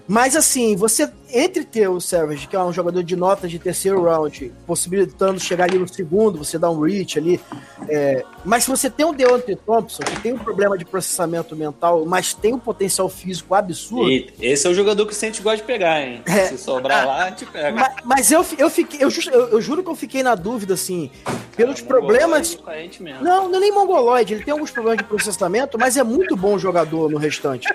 Mas 0.06 0.36
assim, 0.36 0.76
você, 0.76 1.10
entre 1.34 1.64
ter 1.64 1.88
o 1.88 2.00
Savage, 2.00 2.46
que 2.46 2.54
é 2.56 2.60
um 2.60 2.72
jogador 2.72 3.02
de 3.02 3.16
notas 3.16 3.50
de 3.50 3.58
terceiro 3.58 4.02
round, 4.04 4.52
possibilitando 4.66 5.40
chegar 5.40 5.64
ali 5.64 5.78
no 5.78 5.88
segundo, 5.88 6.38
você 6.38 6.58
dá 6.58 6.70
um 6.70 6.80
reach 6.80 7.18
ali. 7.18 7.40
é, 7.88 8.24
mas 8.44 8.64
se 8.64 8.70
você 8.70 8.88
tem 8.88 9.04
o 9.04 9.12
Deontay 9.12 9.56
Thompson, 9.56 10.02
que 10.02 10.20
tem 10.20 10.32
um 10.32 10.38
problema 10.38 10.78
de 10.78 10.84
processamento 10.84 11.56
mental, 11.56 12.04
mas 12.06 12.32
tem 12.34 12.54
um 12.54 12.58
potencial 12.58 13.08
físico 13.08 13.54
absurdo. 13.54 14.10
E 14.10 14.32
esse 14.40 14.66
é 14.66 14.70
o 14.70 14.74
jogador 14.74 15.06
que 15.06 15.12
o 15.12 15.16
Saints 15.16 15.40
gosta 15.40 15.58
de 15.58 15.64
pegar, 15.64 16.00
hein? 16.02 16.22
É. 16.26 16.46
Se 16.46 16.58
sobrar 16.58 17.06
lá, 17.06 17.30
te 17.32 17.44
pega. 17.46 17.72
Ma- 17.80 17.90
Mas, 18.04 18.30
eu, 18.30 18.44
eu 18.58 18.70
fiquei, 18.70 19.02
eu, 19.02 19.10
just- 19.10 19.28
eu- 19.28 19.48
eu 19.48 19.60
juro 19.60 19.82
que 19.82 19.90
eu 19.90 19.94
fiquei 19.96 20.22
na 20.22 20.34
dúvida, 20.34 20.74
assim, 20.74 21.10
pelos 21.56 21.80
problemas. 21.80 22.58
Gente 22.74 23.02
mesmo. 23.02 23.22
Não, 23.24 23.48
não 23.48 23.56
é 23.56 23.60
nem 23.60 23.72
mongoloide, 23.72 24.34
ele 24.34 24.44
tem 24.44 24.52
alguns 24.52 24.70
problemas 24.70 24.98
de 24.98 25.04
processamento, 25.04 25.78
mas 25.78 25.96
é 25.96 26.02
muito 26.02 26.36
bom 26.36 26.58
jogador 26.58 27.10
no 27.10 27.18
restante. 27.18 27.66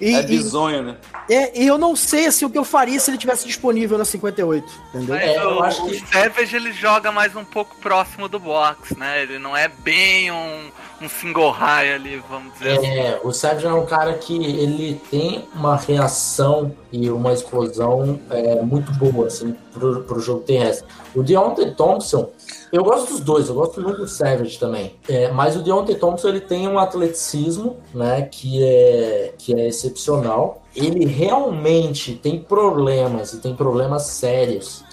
E, 0.00 0.14
É 0.14 0.20
e- 0.20 0.22
bizonho, 0.22 0.80
né? 0.84 0.96
é, 1.28 1.60
e 1.60 1.66
eu 1.66 1.76
não 1.76 1.96
sei 1.96 2.26
assim, 2.26 2.44
o 2.44 2.50
que 2.50 2.56
eu 2.56 2.62
faria 2.62 2.87
se 3.00 3.10
ele 3.10 3.18
tivesse 3.18 3.44
disponível 3.44 3.98
na 3.98 4.04
58, 4.04 4.72
entendeu? 4.94 5.16
Mas 5.16 5.24
É, 5.24 5.36
eu 5.42 5.48
o, 5.56 5.62
acho 5.64 5.84
o 5.84 5.88
que- 5.90 6.06
Savage 6.12 6.54
ele 6.54 6.72
joga 6.72 7.10
mais 7.10 7.34
um 7.34 7.44
pouco 7.44 7.74
próximo 7.78 8.28
do 8.28 8.38
box, 8.38 8.96
né? 8.96 9.22
Ele 9.22 9.36
não 9.40 9.56
é 9.56 9.66
bem 9.66 10.30
um, 10.30 10.70
um 11.02 11.08
single 11.08 11.50
high 11.50 11.92
ali, 11.94 12.22
vamos 12.30 12.52
dizer 12.54 12.78
assim. 12.78 12.86
É, 12.86 13.20
o 13.24 13.32
Savage 13.32 13.66
é 13.66 13.72
um 13.72 13.84
cara 13.86 14.14
que 14.14 14.36
ele 14.36 15.00
tem 15.10 15.48
uma 15.54 15.76
reação 15.76 16.72
e 16.92 17.10
uma 17.10 17.32
explosão 17.32 18.20
é, 18.30 18.62
muito 18.62 18.92
boa 18.92 19.26
assim, 19.26 19.56
pro, 19.72 20.02
pro 20.04 20.20
jogo 20.20 20.40
terrestre. 20.42 20.86
O 21.14 21.22
Deontay 21.22 21.72
Thompson, 21.72 22.30
eu 22.70 22.84
gosto 22.84 23.08
dos 23.12 23.20
dois, 23.20 23.48
eu 23.48 23.54
gosto 23.54 23.80
muito 23.80 23.98
do 23.98 24.06
Savage 24.08 24.58
também. 24.58 24.94
É, 25.08 25.30
mas 25.32 25.56
o 25.56 25.62
Deontay 25.62 25.96
Thompson 25.96 26.28
ele 26.28 26.40
tem 26.40 26.68
um 26.68 26.78
atleticismo 26.78 27.78
né, 27.94 28.22
que, 28.30 28.62
é, 28.62 29.32
que 29.38 29.54
é 29.54 29.66
excepcional. 29.68 30.62
Ele 30.78 31.04
realmente 31.06 32.14
tem 32.14 32.38
problemas 32.40 33.32
e 33.32 33.38
tem 33.38 33.54
problemas 33.54 34.04
sérios 34.04 34.84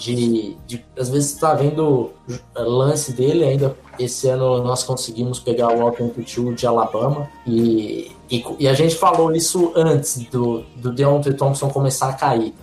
de, 0.00 0.56
de 0.66 0.84
às 0.98 1.10
vezes 1.10 1.32
você 1.32 1.40
tá 1.40 1.52
vendo 1.52 2.10
lance 2.56 3.12
dele 3.12 3.44
ainda 3.44 3.76
esse 3.98 4.28
ano 4.28 4.62
nós 4.62 4.82
conseguimos 4.82 5.38
pegar 5.38 5.68
o 5.76 5.82
All-22 5.82 6.54
de 6.54 6.66
Alabama 6.66 7.28
e, 7.46 8.10
e, 8.30 8.42
e 8.58 8.66
a 8.66 8.72
gente 8.72 8.94
falou 8.94 9.30
isso 9.34 9.72
antes 9.76 10.16
do, 10.30 10.64
do 10.76 10.90
Deontay 10.90 11.34
Thompson 11.34 11.68
começar 11.68 12.08
a 12.08 12.12
cair. 12.14 12.54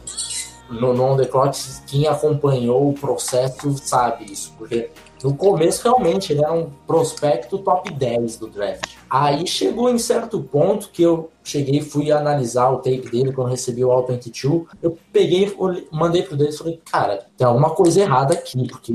No, 0.70 0.94
no 0.94 1.04
On 1.04 1.16
The 1.16 1.26
Clock 1.26 1.58
quem 1.86 2.08
acompanhou 2.08 2.90
o 2.90 2.94
processo 2.94 3.78
sabe 3.78 4.26
isso 4.30 4.54
porque 4.58 4.90
no 5.24 5.36
começo 5.36 5.84
realmente 5.84 6.32
ele 6.32 6.44
era 6.44 6.54
um 6.54 6.70
prospecto 6.86 7.58
top 7.60 7.92
10 7.94 8.38
do 8.38 8.48
draft. 8.48 8.96
Aí 9.10 9.48
chegou 9.48 9.90
em 9.90 9.98
certo 9.98 10.40
ponto 10.42 10.90
que 10.90 11.02
eu 11.02 11.30
cheguei 11.44 11.82
fui 11.82 12.12
analisar 12.12 12.70
o 12.70 12.78
tape 12.78 13.10
dele 13.10 13.32
quando 13.32 13.50
recebi 13.50 13.84
o 13.84 13.92
All-22 13.92 14.66
eu 14.82 14.98
peguei, 15.12 15.56
mandei 15.92 16.22
pro 16.22 16.36
Denis 16.36 16.56
e 16.56 16.58
falei, 16.58 16.82
cara, 16.90 17.26
tem 17.38 17.48
alguma 17.48 17.70
coisa 17.72 18.02
errada 18.02 18.34
aqui, 18.34 18.68
porque 18.68 18.92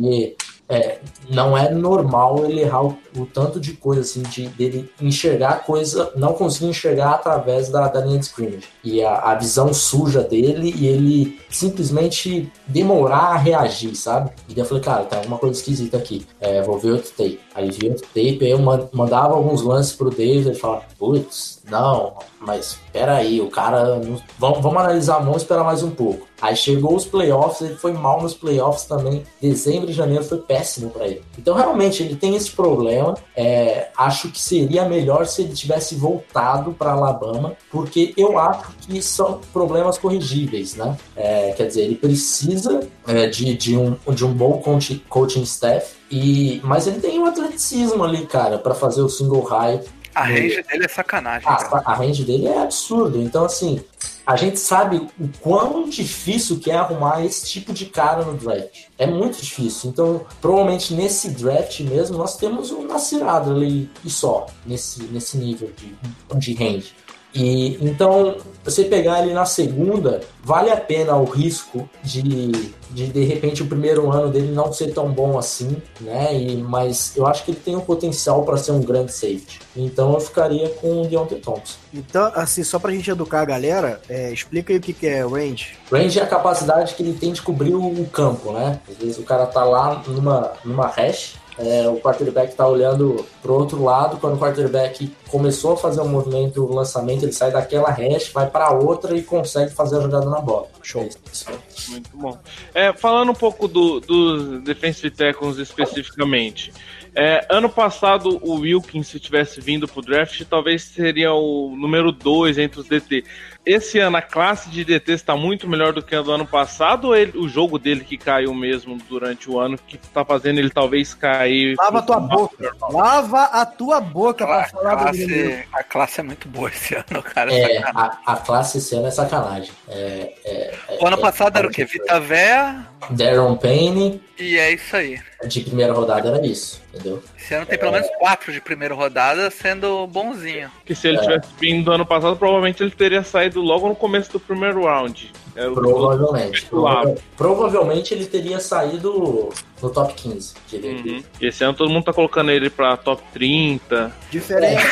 é, 0.68 0.98
não 1.28 1.56
é 1.58 1.70
normal 1.70 2.44
ele 2.46 2.60
errar 2.62 2.84
o, 2.84 2.96
o 3.16 3.26
tanto 3.26 3.60
de 3.60 3.72
coisa 3.74 4.00
assim, 4.02 4.22
de 4.22 4.46
dele 4.48 4.90
enxergar 5.00 5.64
coisa, 5.64 6.10
não 6.16 6.32
conseguir 6.32 6.66
enxergar 6.66 7.10
através 7.10 7.68
da, 7.68 7.88
da 7.88 8.00
linha 8.00 8.18
de 8.18 8.24
scrimmage. 8.24 8.68
E 8.82 9.02
a, 9.02 9.16
a 9.18 9.34
visão 9.34 9.72
suja 9.74 10.22
dele 10.22 10.72
e 10.76 10.86
ele 10.86 11.38
simplesmente 11.50 12.50
demorar 12.66 13.32
a 13.32 13.36
reagir, 13.36 13.94
sabe? 13.94 14.30
E 14.48 14.54
daí 14.54 14.62
eu 14.62 14.66
falei, 14.68 14.82
cara, 14.82 15.04
tem 15.04 15.18
alguma 15.18 15.38
coisa 15.38 15.58
esquisita 15.58 15.96
aqui. 15.96 16.26
É, 16.40 16.62
vou 16.62 16.78
ver 16.78 16.92
outro 16.92 17.10
tape. 17.10 17.40
Aí 17.54 17.70
vi 17.70 17.88
outro 17.88 18.06
tape, 18.06 18.38
aí 18.42 18.50
eu 18.50 18.58
man- 18.58 18.88
mandava 18.92 19.34
alguns 19.34 19.62
lances 19.62 19.92
pro 19.94 20.10
David, 20.10 20.48
ele 20.48 20.54
falava, 20.58 20.84
putz, 20.98 21.60
não, 21.68 22.14
mas 22.40 22.78
peraí, 22.92 23.40
o 23.40 23.50
cara. 23.50 23.96
não- 23.96 24.20
Vamos, 24.38 24.60
vamos 24.60 24.78
analisar, 24.80 25.18
vamos 25.18 25.42
esperar 25.42 25.64
mais 25.64 25.82
um 25.82 25.90
pouco. 25.90 26.26
Aí 26.42 26.56
chegou 26.56 26.96
os 26.96 27.04
playoffs, 27.04 27.60
ele 27.60 27.76
foi 27.76 27.92
mal 27.92 28.20
nos 28.20 28.34
playoffs 28.34 28.84
também. 28.84 29.22
Dezembro 29.40 29.88
e 29.88 29.92
janeiro 29.92 30.24
foi 30.24 30.38
péssimo 30.38 30.90
pra 30.90 31.06
ele. 31.06 31.22
Então, 31.38 31.54
realmente, 31.54 32.02
ele 32.02 32.16
tem 32.16 32.34
esse 32.34 32.50
problema. 32.50 33.14
É, 33.36 33.90
acho 33.96 34.28
que 34.28 34.40
seria 34.40 34.84
melhor 34.84 35.24
se 35.24 35.42
ele 35.42 35.52
tivesse 35.54 35.94
voltado 35.94 36.72
para 36.72 36.92
Alabama, 36.92 37.52
porque 37.70 38.12
eu 38.16 38.36
acho 38.38 38.72
que 38.80 39.00
são 39.00 39.40
problemas 39.52 39.96
corrigíveis, 39.98 40.74
né? 40.74 40.96
É, 41.16 41.52
quer 41.52 41.68
dizer, 41.68 41.82
ele 41.82 41.94
precisa 41.94 42.80
é, 43.06 43.28
de, 43.28 43.54
de, 43.54 43.76
um, 43.78 43.96
de 44.12 44.24
um 44.24 44.32
bom 44.34 44.58
coach- 44.58 45.00
coaching 45.08 45.42
staff. 45.42 45.94
E, 46.10 46.60
mas 46.64 46.86
ele 46.88 47.00
tem 47.00 47.18
um 47.20 47.24
atleticismo 47.26 48.02
ali, 48.02 48.26
cara, 48.26 48.58
para 48.58 48.74
fazer 48.74 49.00
o 49.00 49.08
single 49.08 49.42
high. 49.44 49.80
A 50.14 50.24
range 50.24 50.62
dele 50.62 50.84
é 50.84 50.88
sacanagem. 50.88 51.48
Ah, 51.48 51.82
a 51.86 51.94
range 51.94 52.24
dele 52.24 52.46
é 52.46 52.62
absurdo. 52.62 53.20
Então, 53.20 53.44
assim, 53.44 53.82
a 54.26 54.36
gente 54.36 54.58
sabe 54.58 54.96
o 54.96 55.28
quão 55.40 55.88
difícil 55.88 56.58
que 56.58 56.70
é 56.70 56.74
arrumar 56.74 57.24
esse 57.24 57.46
tipo 57.46 57.72
de 57.72 57.86
cara 57.86 58.24
no 58.24 58.34
draft. 58.34 58.84
É 58.98 59.06
muito 59.06 59.40
difícil. 59.40 59.90
Então, 59.90 60.24
provavelmente 60.40 60.94
nesse 60.94 61.30
draft 61.30 61.80
mesmo, 61.80 62.18
nós 62.18 62.36
temos 62.36 62.70
um 62.70 62.86
Nasir 62.86 63.22
ali 63.22 63.90
e 64.04 64.10
só, 64.10 64.46
nesse, 64.66 65.02
nesse 65.04 65.36
nível 65.38 65.72
de, 65.76 65.94
de 66.38 66.54
range. 66.54 66.94
E 67.34 67.78
então, 67.80 68.36
você 68.64 68.84
pegar 68.84 69.22
ele 69.22 69.32
na 69.32 69.44
segunda, 69.44 70.20
vale 70.42 70.70
a 70.70 70.76
pena 70.76 71.16
o 71.16 71.24
risco 71.24 71.88
de, 72.02 72.52
de 72.90 73.06
de 73.06 73.24
repente 73.24 73.62
o 73.62 73.66
primeiro 73.66 74.10
ano 74.10 74.30
dele 74.30 74.52
não 74.52 74.72
ser 74.72 74.92
tão 74.92 75.10
bom 75.10 75.38
assim, 75.38 75.76
né? 76.00 76.34
E, 76.34 76.56
mas 76.58 77.16
eu 77.16 77.26
acho 77.26 77.44
que 77.44 77.52
ele 77.52 77.60
tem 77.60 77.74
um 77.74 77.80
potencial 77.80 78.44
para 78.44 78.56
ser 78.56 78.72
um 78.72 78.80
grande 78.80 79.12
safety. 79.12 79.60
Então 79.74 80.12
eu 80.12 80.20
ficaria 80.20 80.68
com 80.68 81.02
o 81.02 81.06
Deontay 81.06 81.40
Thompson. 81.40 81.78
Então, 81.92 82.30
assim, 82.34 82.62
só 82.62 82.78
pra 82.78 82.92
gente 82.92 83.10
educar 83.10 83.40
a 83.40 83.46
galera, 83.46 84.00
é, 84.08 84.30
explica 84.32 84.72
aí 84.72 84.78
o 84.78 84.82
que, 84.82 84.92
que 84.92 85.06
é 85.06 85.22
range. 85.26 85.76
Range 85.90 86.18
é 86.18 86.22
a 86.22 86.26
capacidade 86.26 86.94
que 86.94 87.02
ele 87.02 87.14
tem 87.14 87.32
de 87.32 87.42
cobrir 87.42 87.74
o 87.74 88.06
campo, 88.12 88.52
né? 88.52 88.78
Às 88.88 88.96
vezes 88.96 89.18
o 89.18 89.22
cara 89.22 89.46
tá 89.46 89.64
lá 89.64 90.02
numa, 90.06 90.52
numa 90.64 90.86
hash, 90.86 91.34
é, 91.58 91.88
o 91.88 91.96
quarterback 92.00 92.54
tá 92.54 92.66
olhando 92.66 93.24
pro 93.42 93.54
outro 93.54 93.82
lado, 93.84 94.16
quando 94.18 94.34
o 94.36 94.38
quarterback 94.38 95.12
começou 95.28 95.72
a 95.72 95.76
fazer 95.76 96.00
o 96.00 96.04
movimento, 96.08 96.64
o 96.64 96.74
lançamento, 96.74 97.24
ele 97.24 97.32
sai 97.32 97.50
daquela 97.50 97.90
hash, 97.90 98.28
vai 98.32 98.48
para 98.48 98.70
outra 98.72 99.16
e 99.16 99.22
consegue 99.22 99.72
fazer 99.72 99.98
a 99.98 100.00
jogada 100.00 100.28
na 100.30 100.40
bola. 100.40 100.68
Show. 100.82 101.08
Isso. 101.30 101.46
Muito 101.90 102.10
bom. 102.14 102.38
É, 102.74 102.92
falando 102.92 103.30
um 103.32 103.34
pouco 103.34 103.68
do- 103.68 104.00
dos 104.00 104.62
defensive 104.62 105.10
tackles 105.10 105.58
especificamente, 105.58 106.72
É, 107.14 107.46
ano 107.50 107.68
passado, 107.68 108.40
o 108.42 108.54
Wilkins, 108.60 109.08
se 109.08 109.20
tivesse 109.20 109.60
vindo 109.60 109.86
pro 109.86 110.00
draft, 110.00 110.42
talvez 110.48 110.80
seria 110.82 111.30
o 111.34 111.76
número 111.76 112.10
2 112.10 112.56
entre 112.56 112.80
os 112.80 112.88
DT. 112.88 113.22
Esse 113.64 114.00
ano, 114.00 114.16
a 114.16 114.22
classe 114.22 114.68
de 114.70 114.84
DT 114.84 115.12
está 115.12 115.36
muito 115.36 115.68
melhor 115.68 115.92
do 115.92 116.02
que 116.02 116.16
a 116.16 116.20
do 116.20 116.32
ano 116.32 116.44
passado, 116.44 117.08
ou 117.08 117.16
ele- 117.16 117.38
o 117.38 117.48
jogo 117.48 117.78
dele 117.78 118.02
que 118.04 118.18
caiu 118.18 118.52
mesmo 118.52 118.98
durante 119.08 119.48
o 119.48 119.60
ano, 119.60 119.78
que 119.86 119.96
tá 119.96 120.24
fazendo 120.24 120.58
ele 120.58 120.68
talvez 120.68 121.14
cair. 121.14 121.76
Lava 121.78 122.00
a 122.00 122.02
tua 122.02 122.18
boca. 122.18 122.76
Lava 122.90 123.42
a 123.44 123.64
tua 123.64 124.00
boca 124.00 124.44
pra 124.44 124.62
A 124.62 124.68
falar 124.68 124.94
do 124.96 125.02
classe, 125.04 125.64
a 125.72 125.82
classe 125.84 126.20
é 126.20 126.22
muito 126.24 126.48
boa 126.48 126.68
esse 126.70 126.94
ano, 126.96 127.22
cara. 127.22 127.52
É, 127.54 127.78
a, 127.84 128.18
a 128.26 128.36
classe 128.36 128.78
esse 128.78 128.96
ano 128.96 129.06
é 129.06 129.10
sacanagem. 129.12 129.70
É, 129.88 130.32
é, 130.44 130.74
é- 130.88 130.98
O 131.00 131.06
ano 131.06 131.16
é- 131.18 131.20
passado 131.20 131.56
era 131.56 131.68
o 131.68 131.70
quê? 131.70 131.84
Vita 131.84 132.18
Véia 132.18 132.84
Darren 133.10 133.56
Payne, 133.56 134.20
e 134.40 134.56
é 134.58 134.72
isso 134.72 134.96
aí. 134.96 135.20
de 135.46 135.60
primeira 135.60 135.92
rodada 135.92 136.28
era 136.30 136.44
isso, 136.44 136.81
entendeu? 136.92 137.22
Esse 137.36 137.54
ano 137.54 137.66
tem 137.66 137.78
pelo 137.78 137.92
menos 137.92 138.08
quatro 138.18 138.52
de 138.52 138.60
primeira 138.60 138.94
rodada 138.94 139.50
sendo 139.50 140.06
bonzinho. 140.06 140.70
Que 140.84 140.94
se 140.94 141.08
ele 141.08 141.18
tivesse 141.18 141.48
vindo 141.58 141.84
do 141.84 141.92
ano 141.92 142.06
passado, 142.06 142.36
provavelmente 142.36 142.82
ele 142.82 142.90
teria 142.90 143.22
saído 143.22 143.60
logo 143.60 143.88
no 143.88 143.96
começo 143.96 144.32
do 144.32 144.40
primeiro 144.40 144.84
round. 144.84 145.32
É, 145.54 145.68
o- 145.68 145.74
Provavelmente. 145.74 146.64
Prova- 146.66 147.14
provavelmente 147.36 148.14
ele 148.14 148.24
teria 148.26 148.58
saído 148.58 149.50
no 149.82 149.90
top 149.90 150.14
15, 150.14 150.54
diria 150.68 150.92
aqui. 150.98 151.10
Uhum. 151.10 151.24
E 151.40 151.46
esse 151.46 151.62
ano 151.64 151.74
todo 151.74 151.90
mundo 151.90 152.04
tá 152.04 152.12
colocando 152.12 152.50
ele 152.50 152.70
pra 152.70 152.96
top 152.96 153.22
30. 153.32 154.12
Diferente. 154.30 154.82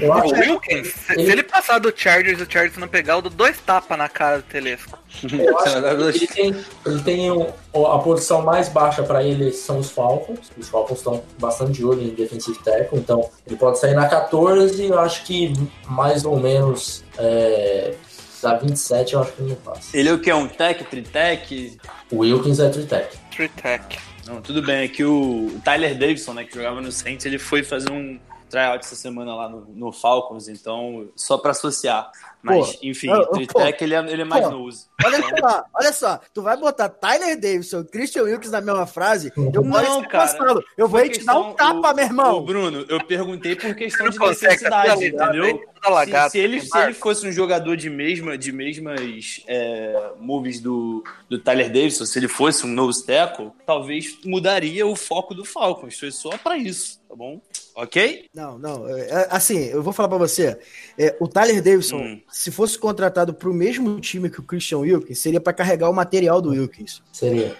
Eu 0.00 0.08
O 0.08 0.12
acho 0.14 0.34
Wilkins, 0.34 0.88
se, 0.88 1.14
se 1.14 1.20
ele 1.20 1.42
passar 1.42 1.78
do 1.78 1.92
Chargers 1.94 2.40
e 2.40 2.42
o 2.42 2.50
Chargers 2.50 2.76
não 2.78 2.88
pegar, 2.88 3.14
eu 3.14 3.22
dou 3.22 3.30
dois 3.30 3.58
tapas 3.60 3.96
na 3.96 4.08
cara 4.08 4.38
do 4.38 4.42
Telesco. 4.44 4.98
Eu 5.32 5.58
acho 5.58 5.80
que 5.80 6.18
ele 6.18 6.26
tem, 6.26 6.64
ele 6.86 7.02
tem 7.02 7.30
um- 7.32 7.46
a 7.86 7.98
posição 7.98 8.42
mais 8.42 8.68
baixa 8.68 9.02
para 9.02 9.22
ele 9.22 9.50
são 9.52 9.78
os 9.78 9.90
Falcons. 9.90 10.50
Os 10.58 10.68
Falcons 10.68 10.98
estão 10.98 11.22
bastante 11.38 11.72
de 11.72 11.84
olho 11.84 12.02
em 12.02 12.10
defensive 12.10 12.58
tackle, 12.62 12.98
então 12.98 13.28
ele 13.46 13.56
pode 13.56 13.78
sair 13.78 13.94
na 13.94 14.06
14 14.08 14.84
eu 14.86 14.98
acho 14.98 15.24
que 15.24 15.52
mais 15.88 16.24
ou 16.24 16.38
menos 16.38 17.02
é, 17.16 17.94
da 18.42 18.54
27 18.56 19.14
eu 19.14 19.20
acho 19.20 19.32
que 19.32 19.42
ele 19.42 19.50
não 19.50 19.56
passa. 19.56 19.96
Ele 19.96 20.08
é 20.08 20.12
o 20.12 20.18
que? 20.18 20.32
Um 20.32 20.48
tech, 20.48 20.84
tritech? 20.84 21.78
O 22.10 22.18
Wilkins 22.18 22.58
é 22.58 22.68
tritech. 22.68 23.16
Tree 23.34 23.48
Tech. 23.48 23.98
Não, 24.26 24.42
tudo 24.42 24.62
bem. 24.62 24.84
É 24.84 24.88
que 24.88 25.04
o 25.04 25.48
o 25.58 25.60
Tyler 25.64 25.96
Davidson, 25.96 26.34
né, 26.34 26.44
que 26.44 26.54
jogava 26.54 26.80
no 26.80 26.92
Saints, 26.92 27.26
ele 27.26 27.38
foi 27.38 27.62
fazer 27.62 27.90
um 27.90 28.18
tryout 28.48 28.84
essa 28.84 28.96
semana 28.96 29.34
lá 29.34 29.48
no, 29.48 29.66
no 29.74 29.92
Falcons, 29.92 30.48
então, 30.48 31.08
só 31.14 31.38
pra 31.38 31.50
associar. 31.52 32.10
Mas, 32.42 32.76
Pô, 32.76 32.78
enfim, 32.84 33.08
eu- 33.08 33.16
eu- 33.16 33.28
tritech 33.32 33.82
ele 33.82 33.94
é, 33.94 33.98
ele 34.12 34.22
é 34.22 34.24
mais 34.24 34.44
pô, 34.44 34.50
nose. 34.52 34.86
Olha 35.04 35.18
só, 35.20 35.64
olha 35.74 35.92
só, 35.92 36.20
tu 36.32 36.40
vai 36.42 36.56
botar 36.56 36.88
Tyler 36.88 37.38
Davidson 37.38 37.80
e 37.80 37.84
Christian 37.84 38.22
Wilkes 38.22 38.50
na 38.52 38.60
mesma 38.60 38.86
frase, 38.86 39.32
eu 39.36 39.62
Não, 39.62 40.02
cara, 40.02 40.26
passando. 40.26 40.64
Eu 40.76 40.86
vou 40.88 41.00
aí 41.00 41.10
te 41.10 41.24
dar 41.24 41.36
um 41.38 41.52
tapa, 41.54 41.90
o- 41.90 41.94
meu 41.94 42.04
irmão. 42.04 42.36
Ô, 42.36 42.40
Bruno, 42.42 42.86
eu 42.88 43.04
perguntei 43.04 43.56
por 43.56 43.74
questão 43.74 44.08
de 44.08 44.18
necessidade, 44.18 45.12
tá 45.12 45.26
entendeu? 45.26 45.60
alagado, 45.82 46.30
se, 46.30 46.38
se 46.38 46.38
ele, 46.38 46.60
se 46.60 46.76
ele 46.78 46.92
fosse 46.94 47.26
um 47.26 47.30
jogador 47.32 47.76
de, 47.76 47.88
mesma, 47.88 48.36
de 48.36 48.50
mesmas 48.52 49.42
é, 49.46 50.10
moves 50.18 50.60
do, 50.60 51.04
do 51.28 51.38
Tyler 51.38 51.66
Davidson, 51.72 52.04
se 52.04 52.18
ele 52.18 52.26
fosse 52.28 52.66
um 52.66 52.68
nose 52.68 53.04
tackle, 53.06 53.50
talvez 53.66 54.18
mudaria 54.24 54.86
o 54.86 54.96
foco 54.96 55.34
do 55.34 55.44
Falcons. 55.44 55.98
Foi 55.98 56.10
só 56.10 56.30
pra 56.38 56.56
isso, 56.56 57.00
tá 57.08 57.14
bom? 57.14 57.40
Ok? 57.80 58.28
Não, 58.34 58.58
não, 58.58 58.88
é, 58.88 59.00
é, 59.02 59.28
assim, 59.30 59.66
eu 59.66 59.80
vou 59.84 59.92
falar 59.92 60.08
pra 60.08 60.18
você, 60.18 60.58
é, 60.98 61.16
o 61.20 61.28
Tyler 61.28 61.62
Davidson, 61.62 61.98
Hum. 61.98 62.20
se 62.28 62.50
fosse 62.50 62.76
contratado 62.76 63.32
pro 63.32 63.54
mesmo 63.54 64.00
time 64.00 64.28
que 64.28 64.40
o 64.40 64.42
Christian 64.42 64.78
Wilkins, 64.78 65.20
seria 65.20 65.40
pra 65.40 65.52
carregar 65.52 65.88
o 65.88 65.92
material 65.94 66.40
do 66.42 66.48
Wilkins. 66.50 67.00
Seria. 67.12 67.56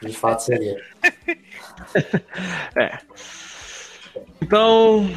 De 0.00 0.12
fato 0.12 0.44
seria. 0.44 0.80
Então, 4.40 5.10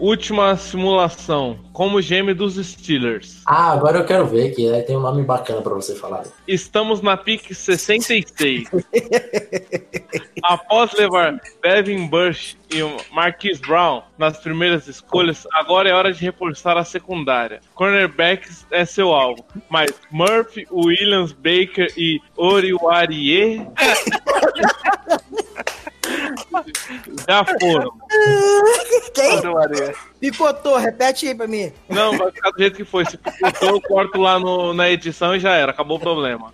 última 0.00 0.56
simulação. 0.56 1.58
Como 1.72 2.00
gêmeo 2.00 2.34
dos 2.34 2.56
Steelers. 2.56 3.42
Ah, 3.46 3.72
agora 3.72 3.98
eu 3.98 4.04
quero 4.04 4.26
ver 4.26 4.54
que 4.54 4.68
aí 4.68 4.82
tem 4.82 4.96
um 4.96 5.00
nome 5.00 5.22
bacana 5.22 5.62
pra 5.62 5.74
você 5.74 5.94
falar. 5.94 6.24
Estamos 6.48 7.00
na 7.00 7.16
pick 7.16 7.54
66. 7.54 8.68
Após 10.42 10.92
levar 10.94 11.40
Devin 11.62 12.06
Bush 12.06 12.56
e 12.72 12.82
o 12.82 12.96
Marquise 13.12 13.60
Brown 13.60 14.02
nas 14.18 14.38
primeiras 14.38 14.88
escolhas, 14.88 15.46
agora 15.52 15.88
é 15.88 15.92
hora 15.92 16.12
de 16.12 16.24
reforçar 16.24 16.76
a 16.76 16.84
secundária. 16.84 17.60
Cornerbacks 17.74 18.66
é 18.70 18.84
seu 18.84 19.12
alvo, 19.12 19.44
mas 19.68 19.92
Murphy, 20.10 20.66
Williams, 20.72 21.32
Baker 21.32 21.88
e 21.96 22.20
Oriwarie 22.36 23.66
já 27.28 27.44
foram. 27.44 27.90
Quem? 29.14 29.40
Picotou, 30.20 30.76
repete 30.76 31.26
aí 31.28 31.34
pra 31.34 31.46
mim. 31.46 31.72
Não, 31.88 32.16
vai 32.16 32.30
ficar 32.30 32.50
do 32.50 32.58
jeito 32.58 32.76
que 32.76 32.84
foi. 32.84 33.04
Se 33.06 33.16
picotou, 33.16 33.70
eu 33.70 33.80
corto 33.80 34.20
lá 34.20 34.38
no- 34.38 34.72
na 34.74 34.90
edição 34.90 35.34
e 35.34 35.40
já 35.40 35.54
era, 35.54 35.70
acabou 35.72 35.96
o 35.96 36.00
problema. 36.00 36.52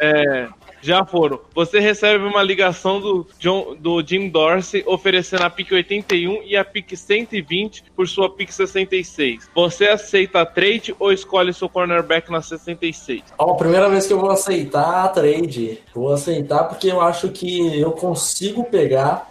É, 0.00 0.48
já 0.80 1.04
foram. 1.04 1.40
Você 1.54 1.80
recebe 1.80 2.22
uma 2.24 2.42
ligação 2.42 3.00
do, 3.00 3.26
John- 3.38 3.74
do 3.78 4.00
Jim 4.06 4.28
Dorsey 4.28 4.84
oferecendo 4.86 5.42
a 5.42 5.50
pick 5.50 5.72
81 5.72 6.42
e 6.44 6.56
a 6.56 6.64
pick 6.64 6.94
120 6.96 7.84
por 7.96 8.06
sua 8.06 8.30
pick 8.30 8.50
66. 8.52 9.48
Você 9.54 9.86
aceita 9.88 10.40
a 10.42 10.46
trade 10.46 10.94
ou 10.98 11.12
escolhe 11.12 11.52
seu 11.52 11.68
cornerback 11.68 12.30
na 12.30 12.40
66? 12.42 13.22
Ó, 13.38 13.52
a 13.52 13.56
primeira 13.56 13.88
vez 13.88 14.06
que 14.06 14.12
eu 14.12 14.20
vou 14.20 14.30
aceitar 14.30 15.04
a 15.04 15.08
trade. 15.08 15.80
Vou 15.94 16.12
aceitar 16.12 16.64
porque 16.64 16.88
eu 16.88 17.00
acho 17.00 17.30
que 17.30 17.80
eu 17.80 17.90
consigo 17.92 18.62
pegar 18.64 19.28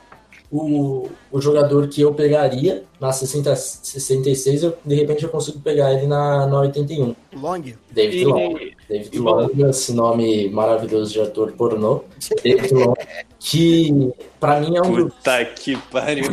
o, 0.52 1.08
o 1.32 1.41
jogador 1.41 1.88
que 1.88 2.02
eu 2.02 2.14
pegaria 2.14 2.84
na 3.00 3.12
60, 3.12 3.56
66. 3.56 4.64
Eu, 4.64 4.78
de 4.86 4.95
repente 4.95 5.24
eu 5.24 5.30
consigo 5.30 5.60
pegar 5.60 5.93
ele 5.93 6.08
na, 6.08 6.48
na 6.48 6.60
81. 6.62 7.16
Long. 7.36 7.62
David 7.91 8.18
E- 8.22 8.26
Long. 8.26 8.56
David 8.89 9.10
e 9.16 9.20
Long, 9.20 9.50
esse 9.70 9.91
nome 9.93 10.50
maravilhoso 10.50 11.12
de 11.12 11.22
ator 11.22 11.52
pornô. 11.52 12.02
David 12.43 12.74
Long, 12.74 12.93
que 13.39 14.14
pra 14.39 14.60
mim 14.62 14.78
é 14.78 14.82
um, 14.82 14.93
dos- 14.95 15.14
Puta 15.14 15.45
que 15.45 15.76
pariu. 15.91 16.26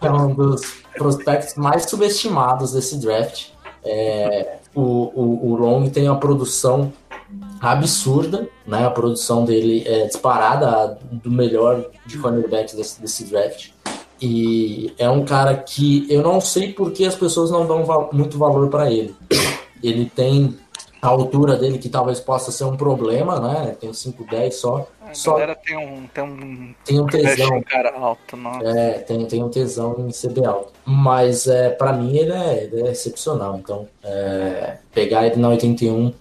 é 0.00 0.10
um 0.10 0.34
dos 0.34 0.62
prospectos 0.96 1.54
mais 1.56 1.84
subestimados 1.88 2.72
desse 2.72 2.96
draft. 2.98 3.48
É, 3.84 4.56
o, 4.74 4.80
o, 4.80 5.50
o 5.52 5.56
Long 5.56 5.88
tem 5.90 6.08
uma 6.08 6.18
produção 6.18 6.92
absurda, 7.60 8.48
né? 8.66 8.84
A 8.86 8.90
produção 8.90 9.44
dele 9.44 9.84
é 9.86 10.06
disparada 10.06 10.98
do 11.10 11.30
melhor 11.30 11.84
de 12.04 12.18
cornerbacks 12.18 12.74
desse, 12.74 13.00
desse 13.00 13.24
draft. 13.24 13.70
E 14.20 14.94
é 14.98 15.08
um 15.10 15.24
cara 15.24 15.56
que 15.56 16.06
eu 16.08 16.22
não 16.22 16.40
sei 16.40 16.72
por 16.72 16.92
que 16.92 17.04
as 17.04 17.14
pessoas 17.14 17.50
não 17.50 17.66
dão 17.66 18.08
muito 18.12 18.38
valor 18.38 18.68
para 18.68 18.90
ele. 18.90 19.14
Ele 19.82 20.06
tem 20.06 20.56
a 21.02 21.08
altura 21.08 21.56
dele, 21.56 21.78
que 21.78 21.88
talvez 21.88 22.20
possa 22.20 22.52
ser 22.52 22.62
um 22.62 22.76
problema, 22.76 23.40
né? 23.40 23.76
Tem 23.80 23.90
5'10 23.90 24.52
só. 24.52 24.86
A 25.00 25.12
Só 25.12 25.32
galera 25.32 25.56
tem 25.56 25.76
um, 25.76 26.06
tem 26.06 26.22
um 26.22 26.74
tem 26.84 27.00
um 27.00 27.06
tesão. 27.06 27.60
cara 27.62 27.92
alto, 27.98 28.36
não. 28.36 28.60
É, 28.60 29.00
tem, 29.00 29.26
tem 29.26 29.42
um 29.42 29.48
tesão 29.48 29.96
em 29.98 30.10
CB 30.12 30.46
alto. 30.46 30.72
Mas 30.84 31.48
é, 31.48 31.70
para 31.70 31.92
mim 31.92 32.16
ele 32.16 32.32
é, 32.32 32.62
ele 32.62 32.82
é 32.86 32.92
excepcional. 32.92 33.58
Então, 33.58 33.88
é, 34.04 34.76
pegar 34.94 35.26
ele 35.26 35.36
na 35.40 35.48
81 35.48 36.14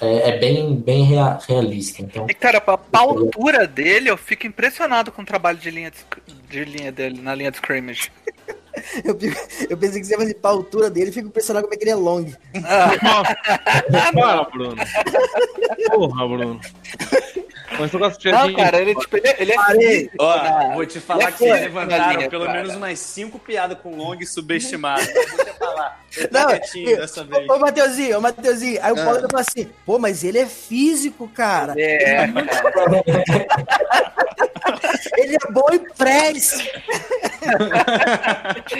é, 0.00 0.30
é 0.30 0.38
bem, 0.38 0.74
bem 0.76 1.02
rea- 1.04 1.38
realista. 1.48 2.02
Então, 2.02 2.26
E 2.28 2.34
cara, 2.34 2.60
pra, 2.60 2.76
pra 2.78 3.00
altura 3.00 3.66
dele, 3.66 4.10
eu 4.10 4.16
fico 4.16 4.46
impressionado 4.46 5.10
com 5.12 5.22
o 5.22 5.26
trabalho 5.26 5.58
de 5.58 5.70
linha 5.70 5.90
de, 5.90 6.34
de 6.48 6.64
linha 6.64 6.90
dele, 6.92 7.20
na 7.20 7.34
linha 7.34 7.50
de 7.50 7.56
scrimmage. 7.58 8.10
Eu, 9.04 9.18
eu 9.68 9.76
pensei 9.76 10.00
que 10.00 10.06
você 10.06 10.14
ia 10.14 10.18
fazer 10.18 10.34
pra 10.34 10.50
altura 10.50 10.88
dele, 10.88 11.10
fico 11.10 11.26
impressionado 11.26 11.66
como 11.66 11.74
é 11.74 11.76
que 11.76 11.82
ele 11.84 11.90
é 11.90 11.94
long. 11.96 12.24
Para, 14.12 14.44
Bruno. 14.50 14.76
Porra, 15.90 16.28
Bruno. 16.28 16.60
Começou 17.80 17.98
com 18.00 18.06
as 18.06 18.12
Não, 18.12 18.20
piadinhas. 18.20 18.56
cara, 18.62 18.80
ele, 18.82 18.94
tipo, 18.94 19.16
ele, 19.16 19.28
é- 19.28 19.36
ele 19.38 19.52
é 19.52 19.56
Parei. 19.56 20.10
Ó, 20.18 20.74
vou 20.74 20.84
te 20.86 21.00
falar 21.00 21.20
Ele 21.22 21.28
é 21.28 21.32
que 21.32 21.38
vocês 21.38 21.50
forte 21.50 21.62
levantaram 21.64 22.16
linha, 22.18 22.28
pelo 22.30 22.44
cara. 22.44 22.58
menos 22.62 22.76
umas 22.76 22.98
cinco 22.98 23.38
piadas 23.38 23.78
com 23.82 23.96
long 23.96 24.16
e 24.20 24.26
subestimado. 24.26 25.00
Mas 25.00 25.10
Deixa 25.36 25.54
pra 25.54 25.70
lá. 25.70 25.98
Eu 26.16 26.28
Não, 26.30 26.46
quietinho 26.48 26.96
dessa 26.98 27.24
vez. 27.24 27.48
Ô, 27.48 27.58
Mateuzinho, 27.58 28.18
ô 28.18 28.20
Mateuzinho. 28.20 28.78
Aí 28.82 28.92
o 28.92 28.96
Paulo 28.96 29.20
falou 29.20 29.40
assim, 29.40 29.70
pô, 29.86 29.98
mas 29.98 30.22
ele 30.24 30.38
é 30.38 30.46
físico, 30.46 31.26
cara. 31.28 31.72
É, 31.78 32.26
cara. 32.32 34.49
Ele 35.16 35.36
é 35.36 35.52
bom 35.52 35.66
em 35.72 35.78
press. 35.94 36.58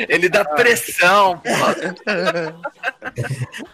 Ele 0.08 0.28
dá 0.28 0.44
pressão, 0.44 1.38
pô. 1.38 1.50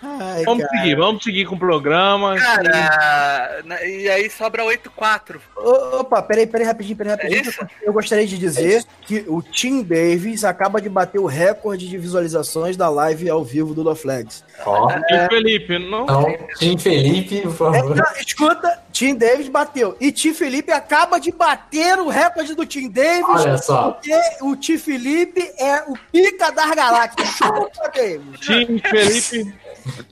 Ai, 0.03 0.45
Vamos 0.45 0.65
cara. 0.65 0.79
seguir, 0.79 0.95
vamos 0.97 1.25
seguir 1.25 1.47
com 1.47 1.55
o 1.55 1.59
programa. 1.59 2.37
Cara, 2.37 3.63
na- 3.65 3.83
e 3.85 4.09
aí 4.09 4.31
sobra 4.31 4.65
8-4. 4.65 5.41
Ô, 5.57 6.01
Opa, 6.01 6.23
peraí, 6.23 6.47
peraí, 6.47 6.67
rapidinho, 6.67 6.97
peraí, 6.97 7.13
rapidinho. 7.13 7.51
É? 7.63 7.67
Eu 7.89 7.93
gostaria 7.93 8.27
de 8.27 8.39
dizer 8.39 8.85
que 9.03 9.25
o 9.29 9.43
Tim 9.43 9.83
Davis 9.83 10.45
acaba 10.45 10.81
de 10.81 10.89
bater 10.89 11.19
o 11.19 11.27
recorde 11.27 11.89
de 11.89 11.99
visualizações 11.99 12.77
da 12.77 12.89
live 12.89 13.29
ao 13.29 13.45
vivo 13.45 13.75
do 13.75 13.83
La 13.83 13.95
Flags. 13.97 14.45
Ó, 14.65 14.91
E 14.91 15.29
Felipe, 15.29 15.79
não. 15.79 16.05
então, 16.05 16.37
Tim 16.59 16.79
Felipe, 16.79 17.43
por 17.43 17.75
É, 17.75 17.79
favor. 17.79 17.97
não, 17.97 18.05
escuta, 18.19 18.83
Tim 18.93 19.15
Davis 19.15 19.49
bateu. 19.49 19.97
E 20.01 20.11
Tim 20.11 20.33
Felipe 20.33 20.73
acaba 20.73 21.19
de 21.21 21.31
bater 21.31 21.99
o 21.99 22.09
recorde 22.09 22.55
do 22.55 22.65
Tim 22.65 22.89
Davis. 22.89 23.25
Olha 23.29 23.59
só. 23.59 23.93
Porque 23.93 24.19
o 24.43 24.57
Tim 24.57 24.79
Felipe 24.79 25.41
é 25.59 25.83
o 25.87 25.95
pica 26.11 26.51
das 26.51 26.71
galáxias. 26.75 27.29
Chupa, 27.29 27.71
Davis. 27.95 28.41
Tim 28.41 28.79
Felipe 28.79 29.55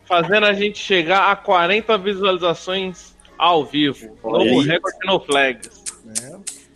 fazendo 0.06 0.46
a 0.46 0.52
gente 0.52 0.78
chegar 0.78 1.30
a 1.32 1.36
40 1.36 1.96
visualizações 1.98 3.14
ao 3.38 3.64
vivo. 3.64 4.16
Olha 4.22 4.44
Novo 4.52 4.60
recorde 4.68 4.98
no 5.06 5.20
Flags. 5.20 5.83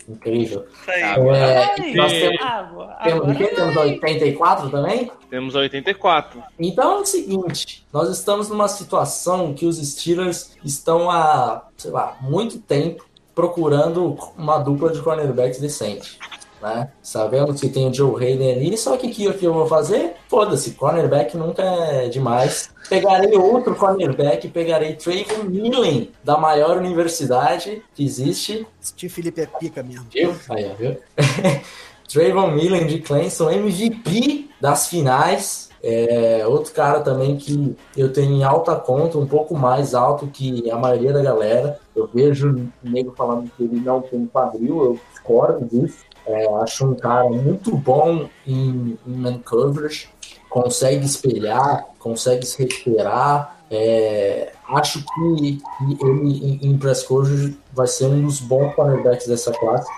Incrível. 0.09 0.67
Aí. 0.87 1.03
É, 1.03 1.95
nós 1.95 2.13
temos, 2.13 2.41
Água. 2.41 2.97
temos 3.05 3.77
84 3.77 4.71
também? 4.71 5.13
Temos 5.29 5.55
84. 5.55 6.43
Então 6.59 6.99
é 6.99 7.01
o 7.01 7.05
seguinte, 7.05 7.87
nós 7.93 8.09
estamos 8.09 8.49
numa 8.49 8.69
situação 8.69 9.53
que 9.53 9.67
os 9.67 9.77
Steelers 9.77 10.57
estão 10.65 11.11
há, 11.11 11.67
sei 11.77 11.91
lá, 11.91 12.17
muito 12.23 12.59
tempo 12.59 13.07
procurando 13.35 14.19
uma 14.37 14.59
dupla 14.59 14.91
de 14.91 15.01
cornerbacks 15.01 15.61
decente. 15.61 16.19
Né? 16.61 16.91
Sabemos 17.03 17.61
que 17.61 17.69
tem 17.69 17.89
o 17.89 17.95
Joe 17.95 18.23
Hayden 18.23 18.53
ali, 18.53 18.77
só 18.77 18.97
que 18.97 19.07
o 19.07 19.11
que, 19.11 19.33
que 19.33 19.45
eu 19.45 19.55
vou 19.55 19.67
fazer? 19.67 20.15
Foda-se, 20.29 20.73
cornerback 20.73 21.37
nunca 21.37 21.63
é 21.63 22.09
demais. 22.09 22.71
Pegarei 22.89 23.37
outro 23.37 23.75
cornerback, 23.75 24.49
pegarei 24.49 24.95
Trayvon 24.95 25.45
Millen, 25.45 26.11
da 26.25 26.37
maior 26.37 26.79
universidade 26.79 27.83
que 27.95 28.05
existe, 28.05 28.67
Tim 28.97 29.09
Felipe 29.09 29.41
é 29.41 29.47
pica 29.47 29.83
mesmo. 29.83 30.07
Viu? 30.11 30.35
Aí, 30.51 30.71
viu? 30.79 30.97
Trayvon 32.09 32.51
Millen 32.53 32.87
de 32.87 33.01
Clemson, 33.01 33.51
MVP 33.51 34.49
das 34.61 34.89
finais. 34.89 35.69
É, 35.81 36.45
outro 36.45 36.73
cara 36.73 37.01
também 37.01 37.37
que 37.37 37.77
eu 37.97 38.13
tenho 38.13 38.33
em 38.33 38.43
alta 38.43 38.75
conta, 38.75 39.17
um 39.17 39.27
pouco 39.27 39.57
mais 39.57 39.95
alto 39.95 40.27
que 40.27 40.69
a 40.71 40.77
maioria 40.77 41.13
da 41.13 41.23
galera. 41.23 41.79
Eu 41.95 42.09
vejo 42.13 42.71
o 42.85 42.89
nego 42.89 43.13
falando 43.17 43.51
que 43.57 43.63
ele 43.63 43.81
não 43.81 44.01
tem 44.01 44.27
quadril, 44.27 44.85
eu 44.85 45.01
discordo 45.13 45.65
disso. 45.67 45.99
É, 46.29 46.47
acho 46.63 46.85
um 46.85 46.95
cara 46.95 47.27
muito 47.31 47.75
bom 47.75 48.29
em, 48.47 48.99
em 49.07 49.17
man 49.17 49.39
coverage, 49.39 50.11
consegue 50.51 51.07
espelhar, 51.07 51.87
consegue 51.99 52.45
se 52.45 52.63
recuperar. 52.63 53.57
É, 53.71 54.53
acho 54.69 55.03
que, 55.03 55.59
ele 56.03 56.59
em, 56.63 56.71
em 56.71 56.79
press 56.79 57.03
coverage 57.03 57.57
vai 57.73 57.87
ser 57.87 58.07
um 58.07 58.23
dos 58.23 58.41
bons 58.41 58.75
cornerbacks 58.75 59.27
dessa 59.27 59.53
classe. 59.53 59.89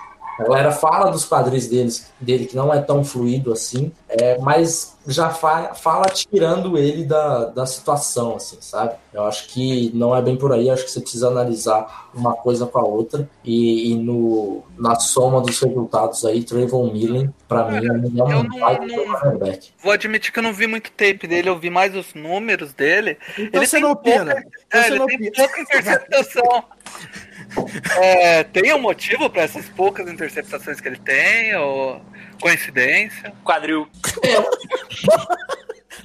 A 0.40 0.44
galera 0.44 0.72
fala 0.72 1.10
dos 1.10 1.26
quadris 1.28 1.68
deles, 1.68 2.10
dele 2.18 2.46
que 2.46 2.56
não 2.56 2.72
é 2.72 2.80
tão 2.80 3.04
fluido 3.04 3.52
assim, 3.52 3.92
é, 4.08 4.38
mas 4.38 4.96
já 5.06 5.28
fa 5.30 5.74
fala 5.74 6.06
tirando 6.06 6.78
ele 6.78 7.04
da, 7.04 7.44
da 7.46 7.66
situação, 7.66 8.36
assim, 8.36 8.56
sabe? 8.60 8.94
Eu 9.12 9.24
acho 9.24 9.48
que 9.48 9.90
não 9.94 10.14
é 10.16 10.22
bem 10.22 10.36
por 10.36 10.52
aí, 10.52 10.70
acho 10.70 10.84
que 10.84 10.90
você 10.90 11.00
precisa 11.00 11.28
analisar 11.28 12.08
uma 12.14 12.32
coisa 12.34 12.64
com 12.66 12.78
a 12.78 12.82
outra 12.84 13.28
e, 13.44 13.92
e 13.92 13.96
no, 13.96 14.62
na 14.78 14.94
soma 14.98 15.40
dos 15.40 15.58
resultados 15.60 16.24
aí, 16.24 16.42
Trayvon 16.42 16.90
Millen, 16.92 17.34
pra 17.46 17.64
mim, 17.70 17.86
é 17.86 17.92
um 17.92 18.10
não- 18.10 18.42
não-. 18.42 19.38
Vou 19.82 19.92
admitir 19.92 20.32
que 20.32 20.38
eu 20.38 20.42
não 20.42 20.52
vi 20.52 20.66
muito 20.66 20.90
tape 20.92 21.26
dele, 21.26 21.48
eu 21.48 21.58
vi 21.58 21.68
mais 21.70 21.94
os 21.94 22.14
números 22.14 22.72
dele. 22.72 23.18
Então 23.38 23.60
Ele 23.60 23.66
você 23.66 23.76
tem 23.76 23.82
não 23.82 23.94
pouca- 23.94 24.22
opina. 24.22 24.44
Então 24.68 24.80
É, 24.80 24.86
ele 24.88 25.06
tem 25.06 25.32
pouca 25.32 25.60
interceptação. 25.60 26.64
É, 28.00 28.44
tem 28.44 28.72
um 28.74 28.78
motivo 28.78 29.28
pra 29.28 29.42
essas 29.42 29.68
poucas 29.68 30.08
interceptações 30.08 30.80
que 30.80 30.88
ele 30.88 30.98
tem? 30.98 31.54
Ou 31.56 32.00
coincidência? 32.40 33.32
Quadril. 33.44 33.86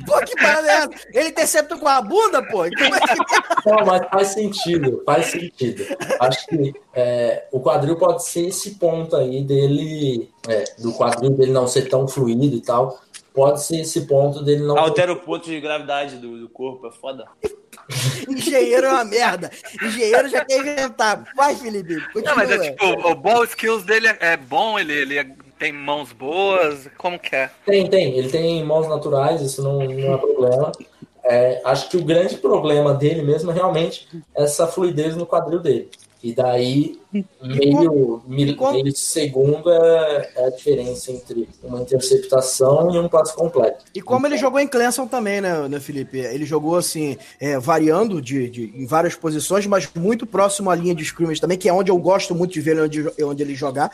Pô, 0.06 0.20
que 0.20 0.36
parada 0.36 0.68
é 0.68 0.76
essa? 0.76 0.89
Ele 1.14 1.30
intercepta 1.30 1.78
com 1.78 1.88
a 1.88 2.02
bunda, 2.02 2.41
pô? 2.43 2.58
Como 2.58 2.66
é 2.68 3.00
que... 3.00 3.70
Não, 3.70 3.86
mas 3.86 4.08
faz 4.10 4.28
sentido, 4.30 5.02
faz 5.06 5.28
sentido. 5.28 5.86
Acho 6.20 6.48
que 6.48 6.74
é, 6.93 7.48
o 7.52 7.60
quadril 7.62 7.96
pode 7.96 8.26
ser 8.26 8.48
esse 8.48 8.76
ponto 8.76 9.16
aí 9.16 9.43
dele, 9.43 10.30
é, 10.48 10.66
do 10.80 10.91
quadril 10.93 11.32
dele 11.32 11.52
não 11.52 11.68
ser 11.68 11.88
tão 11.88 12.08
fluido 12.08 12.56
e 12.56 12.62
tal. 12.62 13.00
Pode 13.34 13.64
ser 13.64 13.82
esse 13.82 14.02
ponto 14.02 14.43
dele 14.43 14.64
não. 14.64 14.78
Altera 14.78 15.14
o 15.14 15.18
ponto 15.18 15.46
de 15.46 15.60
gravidade 15.60 16.18
do, 16.18 16.39
do 16.39 16.50
corpo, 16.50 16.88
é 16.88 16.91
foda. 16.91 17.26
Engenheiro 18.28 18.88
é 18.88 18.90
uma 18.90 19.06
merda. 19.06 19.52
Engenheiro 19.82 20.28
já 20.30 20.44
quer 20.44 20.60
inventar. 20.60 21.24
Vai, 21.36 21.56
Felipe. 21.56 22.02
Continua. 22.14 22.24
Não, 22.24 22.36
mas 22.36 22.52
é 22.52 22.72
tipo, 22.72 22.86
o, 22.86 23.16
ball 23.16 23.44
skills 23.44 23.84
dele 23.84 24.08
é, 24.08 24.18
é 24.20 24.38
bom, 24.38 24.80
ele, 24.80 24.94
ele 24.94 25.18
é- 25.18 25.28
tem 25.58 25.72
mãos 25.72 26.12
boas, 26.12 26.90
como 26.98 27.18
que 27.18 27.36
é? 27.36 27.50
Tem, 27.66 27.90
tem. 27.90 28.18
Ele 28.18 28.30
tem 28.30 28.64
mãos 28.64 28.88
naturais, 28.88 29.42
isso 29.42 29.64
não, 29.64 29.80
não 29.80 30.14
é 30.14 30.18
problema. 30.18 30.72
É, 31.24 31.62
acho 31.64 31.90
que 31.90 31.98
o 31.98 32.04
grande 32.04 32.38
problema 32.38 32.94
dele 32.94 33.24
mesmo 33.24 33.50
é 33.50 33.54
realmente 33.54 34.08
essa 34.36 34.68
fluidez 34.68 35.16
no 35.16 35.26
quadril 35.26 35.60
dele. 35.60 35.90
E 36.26 36.34
daí, 36.34 36.99
meio, 37.39 38.23
meio 38.26 38.95
segundo 38.95 39.71
é, 39.71 40.32
é 40.36 40.47
a 40.47 40.49
diferença 40.49 41.11
entre 41.11 41.47
uma 41.63 41.80
interceptação 41.82 42.89
e 42.89 42.97
um 42.97 43.07
passe 43.07 43.36
completo. 43.36 43.86
E 43.93 44.01
como 44.01 44.26
ele 44.26 44.36
jogou 44.36 44.59
em 44.59 44.67
Clemson 44.67 45.05
também, 45.05 45.39
né, 45.39 45.67
né 45.67 45.80
Felipe? 45.80 46.17
Ele 46.17 46.43
jogou 46.43 46.78
assim, 46.78 47.15
é, 47.39 47.59
variando 47.59 48.19
de, 48.19 48.49
de- 48.49 48.73
em 48.76 48.88
várias 48.88 49.13
posições, 49.13 49.67
mas 49.67 49.88
muito 49.93 50.26
próximo 50.26 50.71
à 50.71 50.76
linha 50.76 50.95
de 50.95 51.03
scrimmage 51.03 51.39
também, 51.39 51.59
que 51.59 51.69
é 51.69 51.73
onde 51.73 51.91
eu 51.91 51.97
gosto 51.99 52.34
muito 52.34 52.53
de 52.53 52.61
ver 52.61 52.71
ele 52.71 52.82
onde, 52.82 53.23
onde 53.23 53.43
ele 53.43 53.53
jogar. 53.53 53.91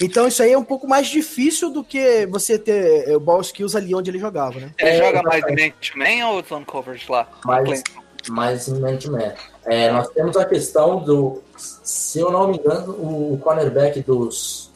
Então 0.00 0.26
isso 0.26 0.42
aí 0.42 0.50
é 0.52 0.58
um 0.58 0.64
pouco 0.64 0.88
mais 0.88 1.06
difícil 1.06 1.70
do 1.70 1.84
que 1.84 2.26
você 2.26 2.58
ter 2.58 3.08
é, 3.08 3.16
o 3.16 3.20
ball 3.20 3.40
skills 3.40 3.76
ali 3.76 3.94
onde 3.94 4.10
ele 4.10 4.18
jogava, 4.18 4.58
né? 4.58 4.72
Ele 4.80 4.90
É, 4.90 4.98
joga 4.98 5.22
mais 5.22 5.44
exatamente. 5.44 5.96
man-to-man 5.96 6.26
ou 6.30 6.42
zone 6.44 6.64
coverage 6.64 7.06
lá? 7.08 7.28
Mas, 7.44 7.84
mas 8.28 8.66
em 8.66 8.80
man-to-man. 8.80 9.32
É, 9.68 9.90
nós 9.90 10.08
temos 10.08 10.36
a 10.36 10.44
questão 10.44 10.98
do, 11.00 11.42
se 11.56 12.18
eu 12.20 12.30
não 12.30 12.48
me 12.48 12.56
engano, 12.58 12.92
o 12.92 13.38
cornerback 13.42 14.00
dos, 14.02 14.70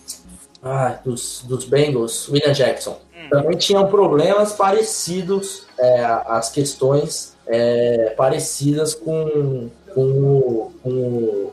ah, 0.62 0.98
dos, 1.04 1.42
dos 1.46 1.64
Bengals, 1.64 2.28
William 2.28 2.52
Jackson, 2.52 2.98
também 3.30 3.56
tinham 3.56 3.86
problemas 3.86 4.52
parecidos, 4.52 5.62
é, 5.78 6.04
as 6.26 6.50
questões 6.50 7.34
é, 7.46 8.10
parecidas 8.16 8.94
com, 8.94 9.70
com, 9.94 10.02
o- 10.02 10.72
com 10.82 10.90
o. 10.90 11.52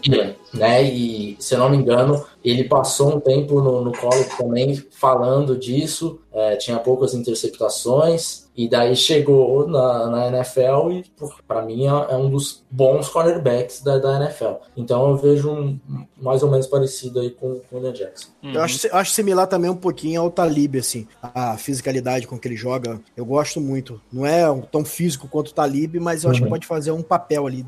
Dylan, 0.00 0.34
né? 0.54 0.82
E 0.82 1.36
se 1.38 1.54
eu 1.54 1.58
não 1.58 1.68
me 1.68 1.76
engano, 1.76 2.24
ele 2.42 2.64
passou 2.64 3.14
um 3.16 3.20
tempo 3.20 3.60
no, 3.60 3.82
no 3.84 3.92
college 3.92 4.30
também 4.38 4.82
falando 4.90 5.56
disso, 5.58 6.18
é, 6.32 6.56
tinha 6.56 6.78
poucas 6.78 7.12
interceptações, 7.12 8.43
e 8.56 8.68
daí 8.68 8.94
chegou 8.94 9.66
na, 9.66 10.06
na 10.08 10.26
NFL 10.28 10.90
e, 10.92 11.04
para 11.46 11.62
mim, 11.62 11.86
é, 11.86 11.88
é 11.88 12.16
um 12.16 12.30
dos 12.30 12.64
bons 12.70 13.08
cornerbacks 13.08 13.82
da, 13.82 13.98
da 13.98 14.22
NFL. 14.22 14.54
Então 14.76 15.10
eu 15.10 15.16
vejo 15.16 15.50
um, 15.50 15.78
mais 16.16 16.42
ou 16.42 16.50
menos 16.50 16.66
parecido 16.66 17.18
aí 17.20 17.30
com, 17.30 17.60
com 17.68 17.76
o 17.76 17.78
William 17.78 17.92
Jackson. 17.92 18.28
Eu 18.42 18.62
acho, 18.62 18.86
acho 18.94 19.10
similar 19.10 19.46
também 19.48 19.70
um 19.70 19.76
pouquinho 19.76 20.20
ao 20.20 20.30
Talib, 20.30 20.76
assim, 20.76 21.06
a 21.20 21.56
fisicalidade 21.56 22.26
com 22.26 22.38
que 22.38 22.46
ele 22.46 22.56
joga. 22.56 23.00
Eu 23.16 23.24
gosto 23.24 23.60
muito. 23.60 24.00
Não 24.12 24.24
é 24.24 24.44
tão 24.70 24.84
físico 24.84 25.26
quanto 25.26 25.48
o 25.48 25.54
Talib, 25.54 25.96
mas 25.96 26.22
eu 26.22 26.30
acho 26.30 26.38
que 26.38 26.44
Uhum. 26.44 26.50
pode 26.50 26.66
fazer 26.66 26.92
um 26.92 27.02
papel 27.02 27.46
ali, 27.46 27.64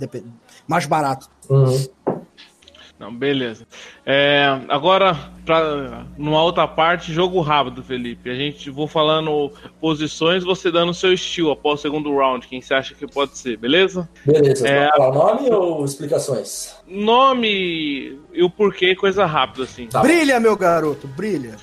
mais 0.68 0.86
barato. 0.86 1.28
Uhum. 1.48 1.86
Não, 2.98 3.14
beleza. 3.14 3.66
É, 4.06 4.58
agora, 4.68 5.14
pra, 5.44 6.06
numa 6.16 6.42
outra 6.42 6.66
parte, 6.66 7.12
jogo 7.12 7.40
rápido, 7.42 7.82
Felipe. 7.82 8.30
A 8.30 8.34
gente 8.34 8.70
vou 8.70 8.86
falando 8.88 9.52
posições, 9.78 10.42
você 10.42 10.70
dando 10.70 10.90
o 10.90 10.94
seu 10.94 11.12
estilo 11.12 11.50
após 11.50 11.80
o 11.80 11.82
segundo 11.82 12.16
round, 12.16 12.46
quem 12.48 12.62
você 12.62 12.72
acha 12.72 12.94
que 12.94 13.06
pode 13.06 13.36
ser, 13.36 13.58
beleza? 13.58 14.08
Beleza, 14.24 14.66
É. 14.66 14.88
falar 14.96 15.12
nome 15.12 15.50
ou 15.50 15.84
explicações? 15.84 16.74
Nome 16.88 18.18
e 18.32 18.42
o 18.42 18.48
porquê, 18.48 18.96
coisa 18.96 19.26
rápida, 19.26 19.64
assim. 19.64 19.86
Tá. 19.88 20.00
Brilha, 20.00 20.40
meu 20.40 20.56
garoto, 20.56 21.06
brilha. 21.06 21.56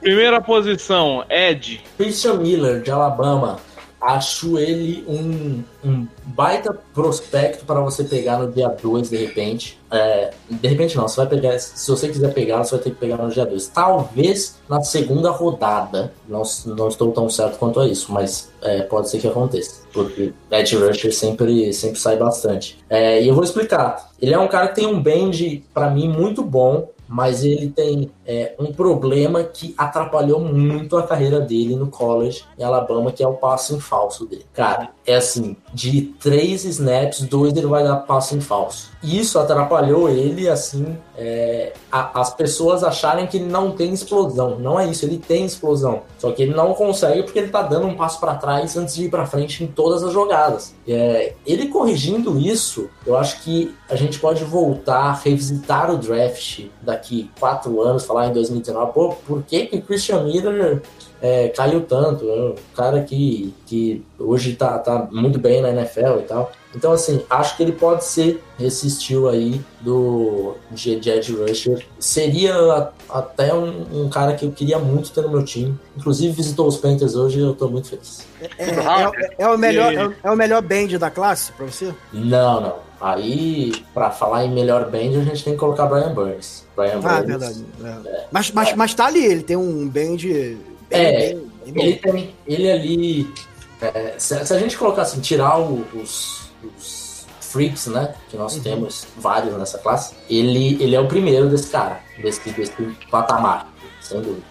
Primeira 0.00 0.40
posição, 0.40 1.24
Ed. 1.28 1.82
Christian 1.98 2.34
Miller, 2.34 2.80
de 2.80 2.90
Alabama. 2.90 3.58
Acho 4.00 4.58
ele 4.58 5.04
um, 5.08 5.62
um 5.84 6.06
baita 6.24 6.72
prospecto 6.94 7.64
para 7.64 7.80
você 7.80 8.04
pegar 8.04 8.38
no 8.38 8.50
dia 8.50 8.68
2, 8.68 9.10
de 9.10 9.16
repente. 9.16 9.78
É, 9.90 10.30
de 10.48 10.68
repente 10.68 10.96
não, 10.96 11.08
você 11.08 11.16
vai 11.16 11.26
pegar. 11.26 11.58
Se 11.58 11.90
você 11.90 12.08
quiser 12.08 12.32
pegar, 12.32 12.62
você 12.62 12.76
vai 12.76 12.84
ter 12.84 12.90
que 12.90 12.96
pegar 12.96 13.16
no 13.16 13.28
dia 13.28 13.44
2. 13.44 13.68
Talvez 13.68 14.58
na 14.68 14.82
segunda 14.82 15.30
rodada. 15.30 16.12
Não, 16.28 16.42
não 16.66 16.88
estou 16.88 17.10
tão 17.10 17.28
certo 17.28 17.58
quanto 17.58 17.80
a 17.80 17.88
isso, 17.88 18.12
mas 18.12 18.50
é, 18.62 18.82
pode 18.82 19.10
ser 19.10 19.18
que 19.18 19.26
aconteça. 19.26 19.82
Porque 19.92 20.32
Edge 20.50 20.76
Rusher 20.76 21.12
sempre, 21.12 21.72
sempre 21.72 21.98
sai 21.98 22.16
bastante. 22.16 22.78
É, 22.88 23.20
e 23.20 23.26
eu 23.26 23.34
vou 23.34 23.42
explicar. 23.42 24.10
Ele 24.20 24.32
é 24.32 24.38
um 24.38 24.48
cara 24.48 24.68
que 24.68 24.76
tem 24.76 24.86
um 24.86 25.02
bend, 25.02 25.64
para 25.74 25.90
mim, 25.90 26.08
muito 26.08 26.42
bom. 26.42 26.88
Mas 27.08 27.42
ele 27.44 27.70
tem 27.70 28.10
é, 28.26 28.54
um 28.58 28.72
problema 28.72 29.42
que 29.42 29.74
atrapalhou 29.76 30.40
muito 30.40 30.96
a 30.96 31.02
carreira 31.02 31.40
dele 31.40 31.74
no 31.74 31.86
college 31.88 32.44
em 32.58 32.62
Alabama, 32.62 33.10
que 33.10 33.22
é 33.22 33.26
o 33.28 33.34
passe 33.34 33.74
em 33.74 33.80
falso 33.80 34.26
dele. 34.26 34.44
Cara, 34.52 34.90
é 35.06 35.16
assim, 35.16 35.56
de 35.72 36.02
três 36.20 36.64
snaps, 36.64 37.22
dois 37.22 37.56
ele 37.56 37.66
vai 37.66 37.82
dar 37.82 37.96
passe 37.96 38.34
em 38.36 38.40
falso. 38.40 38.90
Isso 39.02 39.38
atrapalhou 39.38 40.08
ele, 40.08 40.48
assim, 40.48 40.96
é, 41.16 41.72
a- 41.90 42.20
as 42.20 42.34
pessoas 42.34 42.84
acharem 42.84 43.26
que 43.26 43.36
ele 43.38 43.46
não 43.46 43.70
tem 43.70 43.92
explosão. 43.92 44.58
Não 44.58 44.78
é 44.78 44.86
isso, 44.86 45.04
ele 45.04 45.18
tem 45.18 45.44
explosão. 45.46 46.02
Só 46.18 46.30
que 46.32 46.42
ele 46.42 46.54
não 46.54 46.74
consegue 46.74 47.22
porque 47.22 47.38
ele 47.38 47.48
tá 47.48 47.62
dando 47.62 47.86
um 47.86 47.94
passo 47.96 48.20
para 48.20 48.34
trás 48.34 48.76
antes 48.76 48.94
de 48.96 49.04
ir 49.04 49.10
para 49.10 49.24
frente 49.26 49.62
em 49.64 49.66
todas 49.66 50.02
as 50.02 50.12
jogadas. 50.12 50.74
É, 50.86 51.32
ele 51.46 51.68
corrigindo 51.68 52.38
isso, 52.38 52.88
eu 53.06 53.16
acho 53.16 53.40
que 53.42 53.74
a 53.88 53.96
gente 53.96 54.18
pode 54.18 54.44
voltar, 54.44 55.12
revisitar 55.24 55.90
o 55.90 55.96
draft 55.96 56.66
daqui 56.98 57.30
quatro 57.38 57.80
anos, 57.80 58.04
falar 58.04 58.26
em 58.26 58.32
2019, 58.32 58.92
pô, 58.92 59.14
por 59.26 59.42
que 59.42 59.66
que 59.66 59.76
o 59.76 59.82
Christian 59.82 60.24
Miller 60.24 60.82
é, 61.22 61.48
caiu 61.48 61.80
tanto? 61.82 62.28
É 62.28 62.34
um 62.50 62.54
cara 62.74 63.02
que, 63.02 63.54
que 63.66 64.04
hoje 64.18 64.54
tá, 64.54 64.78
tá 64.78 65.08
muito 65.10 65.38
bem 65.38 65.60
na 65.62 65.70
NFL 65.70 66.18
e 66.20 66.22
tal. 66.22 66.52
Então, 66.74 66.92
assim, 66.92 67.22
acho 67.30 67.56
que 67.56 67.62
ele 67.62 67.72
pode 67.72 68.04
ser 68.04 68.42
esse 68.60 68.86
estilo 68.86 69.28
aí 69.28 69.60
do 69.80 70.54
de, 70.70 71.00
de 71.00 71.10
Edge 71.10 71.32
Rusher. 71.34 71.86
Seria 71.98 72.54
a- 72.54 72.90
até 73.08 73.54
um, 73.54 74.04
um 74.04 74.08
cara 74.10 74.34
que 74.34 74.44
eu 74.44 74.52
queria 74.52 74.78
muito 74.78 75.10
ter 75.10 75.22
no 75.22 75.30
meu 75.30 75.42
time. 75.42 75.74
Inclusive, 75.96 76.30
visitou 76.32 76.66
os 76.68 76.76
Panthers 76.76 77.14
hoje 77.16 77.38
e 77.38 77.42
eu 77.42 77.54
tô 77.54 77.68
muito 77.68 77.88
feliz. 77.88 78.26
É, 78.58 78.64
é- 78.64 79.34
é 79.38 79.48
o 79.48 79.56
melhor, 79.56 79.92
é, 79.94 80.06
o- 80.06 80.14
é 80.22 80.30
o 80.30 80.36
melhor 80.36 80.60
band 80.62 80.88
da 81.00 81.10
classe 81.10 81.52
pra 81.52 81.64
você? 81.66 81.92
Não, 82.12 82.60
não. 82.60 82.87
Aí, 83.00 83.72
pra 83.94 84.10
falar 84.10 84.44
em 84.44 84.50
melhor 84.52 84.90
band, 84.90 85.20
a 85.20 85.24
gente 85.24 85.44
tem 85.44 85.52
que 85.52 85.58
colocar 85.58 85.86
Brian 85.86 86.12
Burns. 86.12 86.64
Brian 86.76 87.00
Ah, 87.04 87.22
Burns. 87.22 87.26
verdade. 87.26 87.64
é. 88.08 88.24
Mas, 88.32 88.50
mas, 88.50 88.74
mas 88.74 88.94
tá 88.94 89.06
ali, 89.06 89.24
ele 89.24 89.42
tem 89.42 89.56
um 89.56 89.88
band 89.88 90.16
bem, 90.16 90.58
É, 90.90 91.12
bem- 91.34 91.42
bem. 91.72 91.84
Ele 91.86 91.96
tem. 91.96 92.34
Ele 92.46 92.70
ali. 92.72 93.32
é, 93.80 94.14
se, 94.18 94.44
se 94.44 94.52
a 94.52 94.58
gente 94.58 94.76
colocar 94.76 95.02
assim, 95.02 95.20
tirar 95.20 95.60
o- 95.60 95.84
os, 95.94 96.50
os 96.76 97.24
freaks, 97.40 97.86
né? 97.86 98.14
Que 98.28 98.36
nós 98.36 98.56
Uhum. 98.56 98.62
temos 98.62 99.06
vários 99.16 99.56
nessa 99.56 99.78
classe, 99.78 100.14
ele, 100.28 100.76
ele 100.82 100.96
é 100.96 101.00
o 101.00 101.06
primeiro 101.06 101.48
desse 101.48 101.68
cara, 101.70 102.00
desse, 102.20 102.50
desse 102.50 102.72
patamar, 103.10 103.72
sem 104.00 104.20
dúvida. 104.20 104.42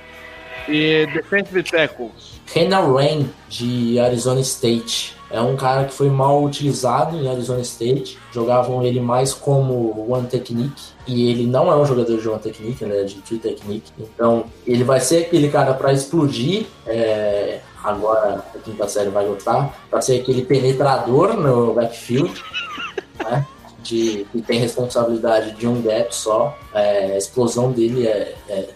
E 0.70 1.06
defensive 1.14 1.64
tackles. 1.64 2.40
Kendall 2.46 2.94
Rain, 2.94 3.30
de 3.50 4.00
Arizona 4.00 4.40
State. 4.40 5.17
É 5.30 5.42
um 5.42 5.56
cara 5.56 5.86
que 5.86 5.94
foi 5.94 6.10
mal 6.10 6.42
utilizado 6.44 7.18
em 7.18 7.30
Arizona 7.30 7.62
State. 7.62 8.18
Jogavam 8.32 8.84
ele 8.84 9.02
mais 9.02 9.34
como 9.34 10.10
one 10.10 10.28
technique. 10.28 10.94
E 11.06 11.30
ele 11.30 11.46
não 11.46 11.72
é 11.72 11.76
um 11.76 11.86
jogador 11.86 12.18
de 12.18 12.28
one 12.28 12.40
technique, 12.40 12.84
ele 12.84 12.98
é 12.98 13.04
de 13.04 13.16
two 13.16 13.38
technique. 13.38 13.92
Então, 14.00 14.46
ele 14.66 14.84
vai 14.84 15.00
ser 15.00 15.26
aquele 15.26 15.50
cara 15.50 15.74
para 15.74 15.92
explodir. 15.92 16.66
é, 16.86 17.60
agora, 17.84 18.44
a 18.56 18.58
quinta 18.60 18.88
série 18.88 19.10
vai 19.10 19.28
lutar. 19.28 19.74
Para 19.90 20.02
ser 20.02 20.22
aquele 20.22 20.44
penetrador 20.44 21.34
no 21.34 21.74
backfield. 21.74 22.44
né? 23.24 23.46
De, 23.84 24.28
que 24.32 24.42
tem 24.42 24.60
responsabilidade 24.60 25.52
de 25.54 25.68
um 25.68 25.82
gap 25.82 26.14
só. 26.14 26.58
É, 26.74 27.14
a 27.14 27.18
explosão 27.18 27.72
dele 27.72 28.08
é, 28.08 28.36
é 28.50 28.70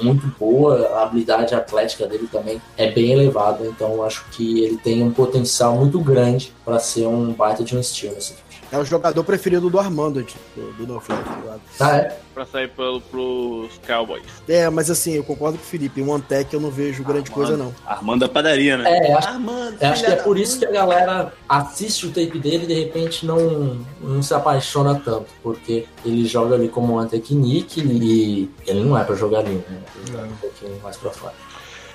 muito 0.00 0.26
boa, 0.38 0.86
a 0.94 1.02
habilidade 1.04 1.54
atlética 1.54 2.06
dele 2.06 2.28
também 2.30 2.60
é 2.76 2.90
bem 2.90 3.12
elevada, 3.12 3.66
então 3.66 4.02
acho 4.02 4.24
que 4.30 4.64
ele 4.64 4.76
tem 4.76 5.02
um 5.02 5.10
potencial 5.10 5.76
muito 5.76 5.98
grande 6.00 6.52
para 6.64 6.78
ser 6.78 7.06
um 7.06 7.32
baita 7.32 7.64
de 7.64 7.76
um 7.76 7.80
estilo. 7.80 8.16
Assim. 8.16 8.34
É 8.70 8.76
o 8.76 8.84
jogador 8.84 9.24
preferido 9.24 9.70
do 9.70 9.78
Armando, 9.78 10.22
tipo, 10.22 10.40
do 10.76 10.86
No 10.86 11.00
Flag, 11.00 11.24
tá? 11.24 11.58
Ah, 11.80 11.96
é? 11.96 12.18
Pra 12.34 12.44
sair 12.44 12.68
pelo, 12.68 13.00
pros 13.00 13.80
Cowboys. 13.86 14.24
É, 14.46 14.68
mas 14.68 14.90
assim, 14.90 15.14
eu 15.14 15.24
concordo 15.24 15.56
com 15.56 15.64
o 15.64 15.66
Felipe. 15.66 16.00
Em 16.00 16.06
One 16.06 16.22
Tech 16.22 16.52
eu 16.52 16.60
não 16.60 16.70
vejo 16.70 17.02
grande 17.02 17.30
coisa, 17.30 17.56
não. 17.56 17.74
Armando 17.86 18.26
a 18.26 18.28
padaria, 18.28 18.76
né? 18.76 18.84
É, 18.90 19.12
acho, 19.14 19.28
Armando, 19.28 19.76
eu 19.80 19.88
acho 19.88 20.04
que 20.04 20.10
é 20.10 20.16
da 20.16 20.22
por 20.22 20.38
isso 20.38 20.58
que 20.58 20.66
a 20.66 20.70
galera 20.70 21.32
assiste 21.48 22.06
o 22.06 22.08
tape 22.10 22.38
dele 22.38 22.64
e 22.64 22.66
de 22.66 22.74
repente 22.74 23.24
não, 23.24 23.80
não 24.02 24.22
se 24.22 24.34
apaixona 24.34 25.00
tanto, 25.02 25.28
porque 25.42 25.86
ele 26.04 26.26
joga 26.26 26.54
ali 26.54 26.68
como 26.68 27.00
um 27.00 27.06
technique 27.06 27.80
e 27.80 28.50
ele 28.66 28.84
não 28.84 28.98
é 28.98 29.04
para 29.04 29.14
jogar 29.14 29.38
ali, 29.40 29.54
né? 29.54 29.80
Ele 29.96 30.12
joga 30.12 30.26
um 30.26 30.36
pouquinho 30.36 30.78
mais 30.82 30.96
pra 30.98 31.10
fora. 31.10 31.34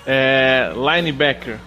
É, 0.06 0.72
linebacker. 0.76 1.60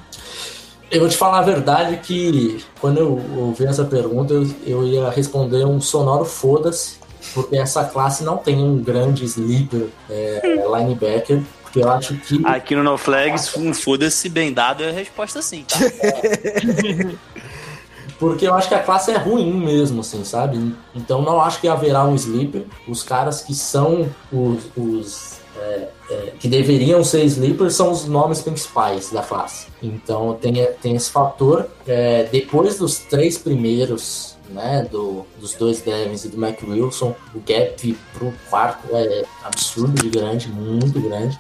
Eu 0.91 1.01
vou 1.01 1.09
te 1.09 1.17
falar 1.17 1.39
a 1.39 1.43
verdade 1.43 1.97
que 2.03 2.65
quando 2.81 2.99
eu 2.99 3.21
ouvi 3.37 3.65
essa 3.67 3.85
pergunta, 3.85 4.33
eu, 4.33 4.47
eu 4.65 4.87
ia 4.87 5.11
responder 5.11 5.65
um 5.67 5.81
sonoro 5.81 6.25
foda-se, 6.25 6.99
porque 7.35 7.57
essa 7.57 7.85
classe 7.85 8.23
não 8.23 8.37
tem 8.37 8.63
um 8.63 8.79
grande 8.79 9.25
sleeper 9.25 9.89
é, 10.09 10.41
linebacker, 10.45 11.43
porque 11.63 11.81
eu 11.81 11.91
acho 11.91 12.17
que. 12.17 12.41
Aqui 12.45 12.77
no 12.77 12.83
No 12.83 12.97
Flags, 12.97 13.57
um 13.57 13.75
foda-se 13.75 14.29
bem 14.29 14.53
dado 14.53 14.85
é 14.85 14.91
a 14.91 14.93
resposta 14.93 15.43
sim, 15.43 15.65
tá? 15.65 15.79
Porque 18.19 18.47
eu 18.47 18.55
acho 18.55 18.69
que 18.69 18.75
a 18.75 18.83
classe 18.83 19.11
é 19.11 19.17
ruim 19.19 19.53
mesmo, 19.53 20.01
assim, 20.01 20.25
sabe? 20.25 20.75
Então 20.95 21.21
não 21.21 21.41
acho 21.41 21.61
que 21.61 21.69
haverá 21.69 22.05
um 22.05 22.15
sleeper. 22.15 22.65
Os 22.89 23.03
caras 23.03 23.43
que 23.43 23.55
são 23.55 24.09
os. 24.33 24.65
os, 24.77 25.36
é, 25.59 25.89
é, 26.11 26.33
que 26.39 26.49
deveriam 26.49 27.03
ser 27.03 27.25
sleepers 27.25 27.75
são 27.75 27.91
os 27.91 28.07
nomes 28.07 28.41
principais 28.43 29.11
da 29.11 29.23
classe. 29.23 29.69
Então 29.83 30.35
tem, 30.35 30.55
tem 30.81 30.95
esse 30.95 31.11
fator. 31.11 31.69
É, 31.87 32.25
depois 32.31 32.79
dos 32.79 32.99
três 32.99 33.39
primeiros, 33.39 34.37
né, 34.51 34.87
do, 34.91 35.25
dos 35.41 35.55
dois 35.55 35.81
Devins 35.81 36.25
e 36.25 36.29
do 36.29 36.39
Mac 36.39 36.59
Wilson, 36.63 37.15
o 37.35 37.41
gap 37.41 37.99
pro 38.15 38.33
quarto 38.49 38.89
é 38.93 39.25
absurdo 39.45 40.01
de 40.01 40.09
grande, 40.11 40.49
muito 40.49 41.01
grande. 41.01 41.39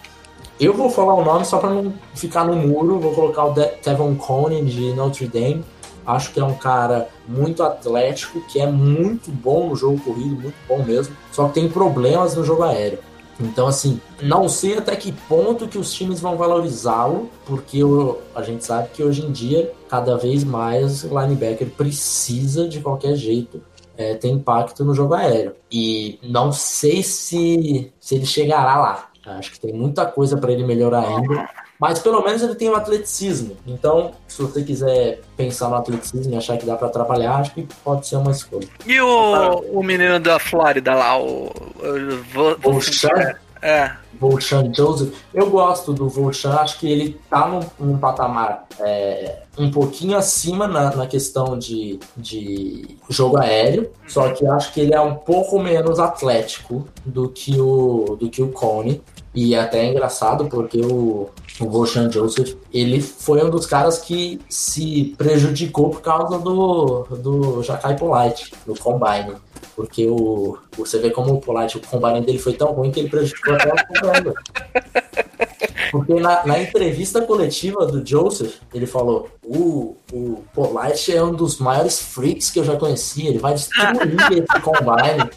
Eu 0.58 0.72
vou 0.72 0.88
falar 0.88 1.14
o 1.14 1.24
nome 1.24 1.44
só 1.44 1.58
para 1.58 1.70
não 1.70 1.92
ficar 2.14 2.44
no 2.44 2.56
muro, 2.56 2.98
vou 2.98 3.14
colocar 3.14 3.44
o 3.44 3.52
De 3.52 3.66
Tevon 3.82 4.14
Conan 4.14 4.64
de 4.64 4.94
Notre 4.94 5.26
Dame. 5.26 5.62
Acho 6.06 6.32
que 6.32 6.40
é 6.40 6.44
um 6.44 6.54
cara 6.54 7.08
muito 7.28 7.62
atlético, 7.62 8.40
que 8.46 8.60
é 8.60 8.66
muito 8.66 9.30
bom 9.30 9.68
no 9.68 9.76
jogo 9.76 9.98
corrido, 9.98 10.40
muito 10.40 10.54
bom 10.68 10.82
mesmo, 10.82 11.14
só 11.32 11.48
que 11.48 11.54
tem 11.54 11.68
problemas 11.68 12.36
no 12.36 12.44
jogo 12.44 12.62
aéreo. 12.62 13.00
Então, 13.38 13.66
assim, 13.66 14.00
não 14.22 14.48
sei 14.48 14.78
até 14.78 14.96
que 14.96 15.12
ponto 15.12 15.68
que 15.68 15.76
os 15.76 15.92
times 15.92 16.20
vão 16.20 16.36
valorizá-lo, 16.36 17.28
porque 17.44 17.84
o- 17.84 18.18
a 18.34 18.42
gente 18.42 18.64
sabe 18.64 18.88
que 18.94 19.02
hoje 19.02 19.24
em 19.24 19.30
dia, 19.30 19.72
cada 19.88 20.16
vez 20.16 20.42
mais, 20.42 21.04
o 21.04 21.08
linebacker 21.20 21.68
precisa, 21.70 22.66
de 22.68 22.80
qualquer 22.80 23.14
jeito, 23.14 23.60
é, 23.96 24.14
ter 24.14 24.28
impacto 24.28 24.84
no 24.84 24.94
jogo 24.94 25.14
aéreo. 25.14 25.54
E 25.70 26.18
não 26.22 26.50
sei 26.52 27.02
se, 27.02 27.92
se 28.00 28.14
ele 28.14 28.26
chegará 28.26 28.76
lá. 28.78 29.10
Acho 29.24 29.52
que 29.52 29.60
tem 29.60 29.72
muita 29.72 30.06
coisa 30.06 30.36
para 30.36 30.52
ele 30.52 30.64
melhorar 30.64 31.00
ainda. 31.06 31.48
Mas 31.78 31.98
pelo 31.98 32.22
menos 32.22 32.42
ele 32.42 32.54
tem 32.54 32.70
um 32.70 32.74
atleticismo. 32.74 33.56
Então, 33.66 34.12
se 34.26 34.40
você 34.40 34.62
quiser 34.62 35.20
pensar 35.36 35.68
no 35.68 35.76
atleticismo 35.76 36.32
e 36.32 36.36
achar 36.36 36.56
que 36.56 36.66
dá 36.66 36.76
para 36.76 36.88
trabalhar, 36.88 37.36
acho 37.36 37.54
que 37.54 37.68
pode 37.84 38.06
ser 38.06 38.16
uma 38.16 38.30
escolha. 38.30 38.68
E 38.86 39.00
o, 39.00 39.60
o 39.72 39.82
menino 39.82 40.18
da 40.18 40.38
Flórida 40.38 40.94
lá, 40.94 41.20
o. 41.20 41.46
o 41.46 42.56
Volchan? 42.62 43.36
É. 43.62 43.92
Volchan 44.18 44.72
Joseph, 44.72 45.12
eu 45.32 45.50
gosto 45.50 45.92
do 45.92 46.08
Volchan, 46.08 46.54
acho 46.54 46.78
que 46.78 46.90
ele 46.90 47.20
tá 47.28 47.46
num, 47.46 47.60
num 47.78 47.98
patamar 47.98 48.66
é, 48.80 49.42
um 49.58 49.70
pouquinho 49.70 50.16
acima 50.16 50.66
na, 50.66 50.94
na 50.94 51.06
questão 51.06 51.58
de, 51.58 51.98
de 52.16 52.96
jogo 53.10 53.36
aéreo, 53.38 53.90
só 54.06 54.30
que 54.30 54.46
acho 54.46 54.72
que 54.72 54.80
ele 54.80 54.94
é 54.94 55.00
um 55.00 55.14
pouco 55.14 55.58
menos 55.58 55.98
atlético 55.98 56.86
do 57.04 57.28
que 57.28 57.60
o, 57.60 58.16
do 58.18 58.28
que 58.30 58.42
o 58.42 58.48
Cone. 58.48 59.02
E 59.36 59.54
é 59.54 59.60
até 59.60 59.84
engraçado 59.84 60.46
porque 60.46 60.80
o, 60.80 61.28
o 61.60 61.68
Volchan 61.68 62.10
Joseph, 62.10 62.54
ele 62.72 63.02
foi 63.02 63.44
um 63.44 63.50
dos 63.50 63.66
caras 63.66 63.98
que 63.98 64.40
se 64.48 65.14
prejudicou 65.18 65.90
por 65.90 66.00
causa 66.00 66.38
do, 66.38 67.02
do 67.18 67.62
Jacai 67.62 67.94
Polite, 67.96 68.54
do 68.64 68.74
Combine. 68.74 69.36
Porque 69.76 70.06
o, 70.08 70.56
você 70.74 70.98
vê 70.98 71.10
como 71.10 71.34
o 71.34 71.40
Polite, 71.40 71.76
o 71.76 71.80
combine 71.80 72.22
dele 72.22 72.38
foi 72.38 72.54
tão 72.54 72.72
ruim 72.72 72.90
que 72.90 73.00
ele 73.00 73.10
prejudicou 73.10 73.54
até 73.54 73.70
o 73.70 73.76
combine. 73.76 74.34
Porque 75.90 76.14
na, 76.14 76.44
na 76.46 76.58
entrevista 76.60 77.20
coletiva 77.22 77.86
do 77.86 78.04
Joseph, 78.06 78.56
ele 78.74 78.86
falou: 78.86 79.28
o, 79.42 79.96
o 80.12 80.42
Polite 80.54 81.14
é 81.16 81.22
um 81.22 81.32
dos 81.32 81.58
maiores 81.58 81.98
freaks 82.00 82.50
que 82.50 82.58
eu 82.58 82.64
já 82.64 82.76
conheci, 82.76 83.26
ele 83.26 83.38
vai 83.38 83.54
destruir 83.54 84.16
esse 84.32 84.60
combine. 84.62 85.30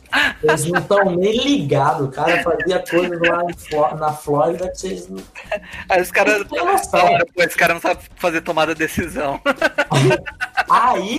Eles 0.44 0.66
não 0.66 0.80
estão 0.80 1.06
nem 1.16 1.38
ligados, 1.38 2.08
o 2.08 2.12
cara 2.12 2.42
fazia 2.44 2.84
coisas 2.90 3.20
lá 3.22 3.42
Fló- 3.58 3.96
na 3.96 4.14
Flórida 4.14 4.70
que 4.70 4.80
vocês 4.80 5.08
não. 5.10 5.22
Aí 5.90 6.02
os 6.02 6.12
caras. 6.12 6.44
Pô, 6.48 6.56
Esse 7.38 7.58
cara 7.58 7.74
não 7.74 7.82
sabe 7.82 8.02
fazer 8.16 8.42
tomada 8.42 8.74
de 8.74 8.80
decisão. 8.80 9.40
Aí 10.70 11.18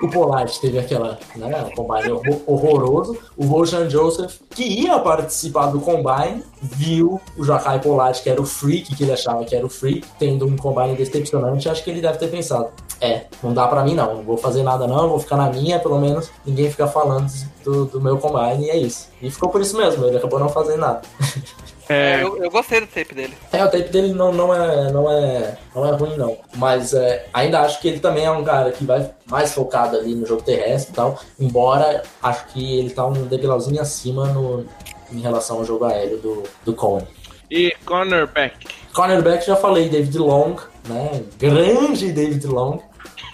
o 0.00 0.08
Pollard 0.08 0.60
teve 0.60 0.78
aquela, 0.78 1.18
né, 1.36 1.64
um 1.64 1.70
combine 1.74 2.10
horror- 2.12 2.42
horroroso. 2.46 3.18
O 3.36 3.46
Roshan 3.46 3.88
Joseph, 3.90 4.36
que 4.50 4.62
ia 4.64 4.98
participar 4.98 5.66
do 5.66 5.80
combine, 5.80 6.42
viu 6.62 7.20
o 7.36 7.44
Jacai 7.44 7.80
Pollard, 7.80 8.20
que 8.22 8.30
era 8.30 8.40
o 8.40 8.46
freak, 8.46 8.94
que 8.94 9.02
ele 9.02 9.12
achava 9.12 9.44
que 9.44 9.54
era 9.54 9.66
o 9.66 9.68
freak, 9.68 10.06
tendo 10.18 10.46
um 10.46 10.56
combine 10.56 10.94
decepcionante. 10.94 11.68
Acho 11.68 11.82
que 11.82 11.90
ele 11.90 12.00
deve 12.00 12.18
ter 12.18 12.28
pensado: 12.28 12.70
é, 13.00 13.24
não 13.42 13.52
dá 13.52 13.66
pra 13.66 13.82
mim 13.82 13.94
não, 13.94 14.16
não 14.16 14.22
vou 14.22 14.36
fazer 14.36 14.62
nada 14.62 14.86
não, 14.86 15.08
vou 15.08 15.18
ficar 15.18 15.36
na 15.36 15.50
minha, 15.50 15.78
pelo 15.80 15.98
menos 15.98 16.30
ninguém 16.46 16.70
fica 16.70 16.86
falando 16.86 17.30
do, 17.64 17.86
do 17.86 18.00
meu 18.00 18.18
combine, 18.18 18.66
e 18.66 18.70
é 18.70 18.76
isso. 18.76 19.08
E 19.20 19.30
ficou 19.30 19.48
por 19.48 19.60
isso 19.60 19.76
mesmo, 19.76 20.06
ele 20.06 20.16
acabou 20.16 20.38
não 20.38 20.48
fazendo 20.48 20.80
nada. 20.80 21.02
É, 21.88 22.22
Eu, 22.22 22.42
eu 22.42 22.50
gostei 22.50 22.80
do 22.80 22.86
tape 22.86 23.14
dele. 23.14 23.34
É, 23.52 23.62
o 23.62 23.68
tape 23.68 23.88
dele 23.90 24.14
não, 24.14 24.32
não, 24.32 24.54
é, 24.54 24.90
não, 24.92 25.10
é, 25.10 25.58
não 25.74 25.84
é 25.84 25.90
ruim, 25.90 26.16
não. 26.16 26.38
Mas 26.54 26.94
é, 26.94 27.26
ainda 27.34 27.60
acho 27.60 27.80
que 27.80 27.88
ele 27.88 28.00
também 28.00 28.24
é 28.24 28.30
um 28.30 28.44
cara 28.44 28.70
que 28.70 28.84
vai 28.84 29.10
mais 29.26 29.52
focado 29.52 29.96
ali 29.96 30.14
no 30.14 30.24
jogo 30.24 30.42
terrestre 30.42 30.92
e 30.92 30.94
tal. 30.94 31.18
Embora 31.38 32.02
acho 32.22 32.46
que 32.46 32.78
ele 32.78 32.90
tá 32.90 33.04
um 33.04 33.26
degrauzinho 33.26 33.80
acima 33.80 34.26
no, 34.28 34.64
em 35.12 35.20
relação 35.20 35.58
ao 35.58 35.64
jogo 35.64 35.84
aéreo 35.84 36.18
do, 36.18 36.42
do 36.64 36.72
Cohen. 36.74 37.06
e 37.50 37.72
cornerback. 37.84 38.66
Cornerback 38.92 39.46
já 39.46 39.56
falei, 39.56 39.88
David 39.88 40.18
Long, 40.18 40.56
né? 40.88 41.22
Grande 41.38 42.12
David 42.12 42.46
Long. 42.46 42.80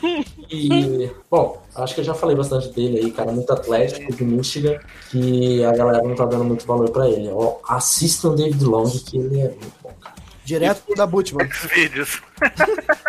E, 0.51 1.11
bom, 1.31 1.63
acho 1.75 1.95
que 1.95 2.01
eu 2.01 2.05
já 2.05 2.15
falei 2.15 2.35
bastante 2.35 2.71
dele 2.71 3.01
aí, 3.01 3.11
cara, 3.11 3.31
muito 3.31 3.53
atlético 3.53 4.11
de 4.15 4.25
Michigan, 4.25 4.79
que 5.11 5.63
a 5.63 5.73
galera 5.73 6.03
não 6.03 6.15
tá 6.15 6.25
dando 6.25 6.45
muito 6.45 6.67
valor 6.67 6.89
pra 6.89 7.07
ele. 7.07 7.29
Ó, 7.31 7.59
assistam 7.69 8.31
o 8.31 8.35
David 8.35 8.65
Long, 8.65 8.89
que 8.89 9.19
ele 9.19 9.41
é 9.41 9.49
muito 9.49 9.75
bom, 9.83 9.93
cara. 10.01 10.15
Direto 10.43 10.95
da 10.95 11.07
Butman. 11.07 11.47
Vídeos. 11.75 12.23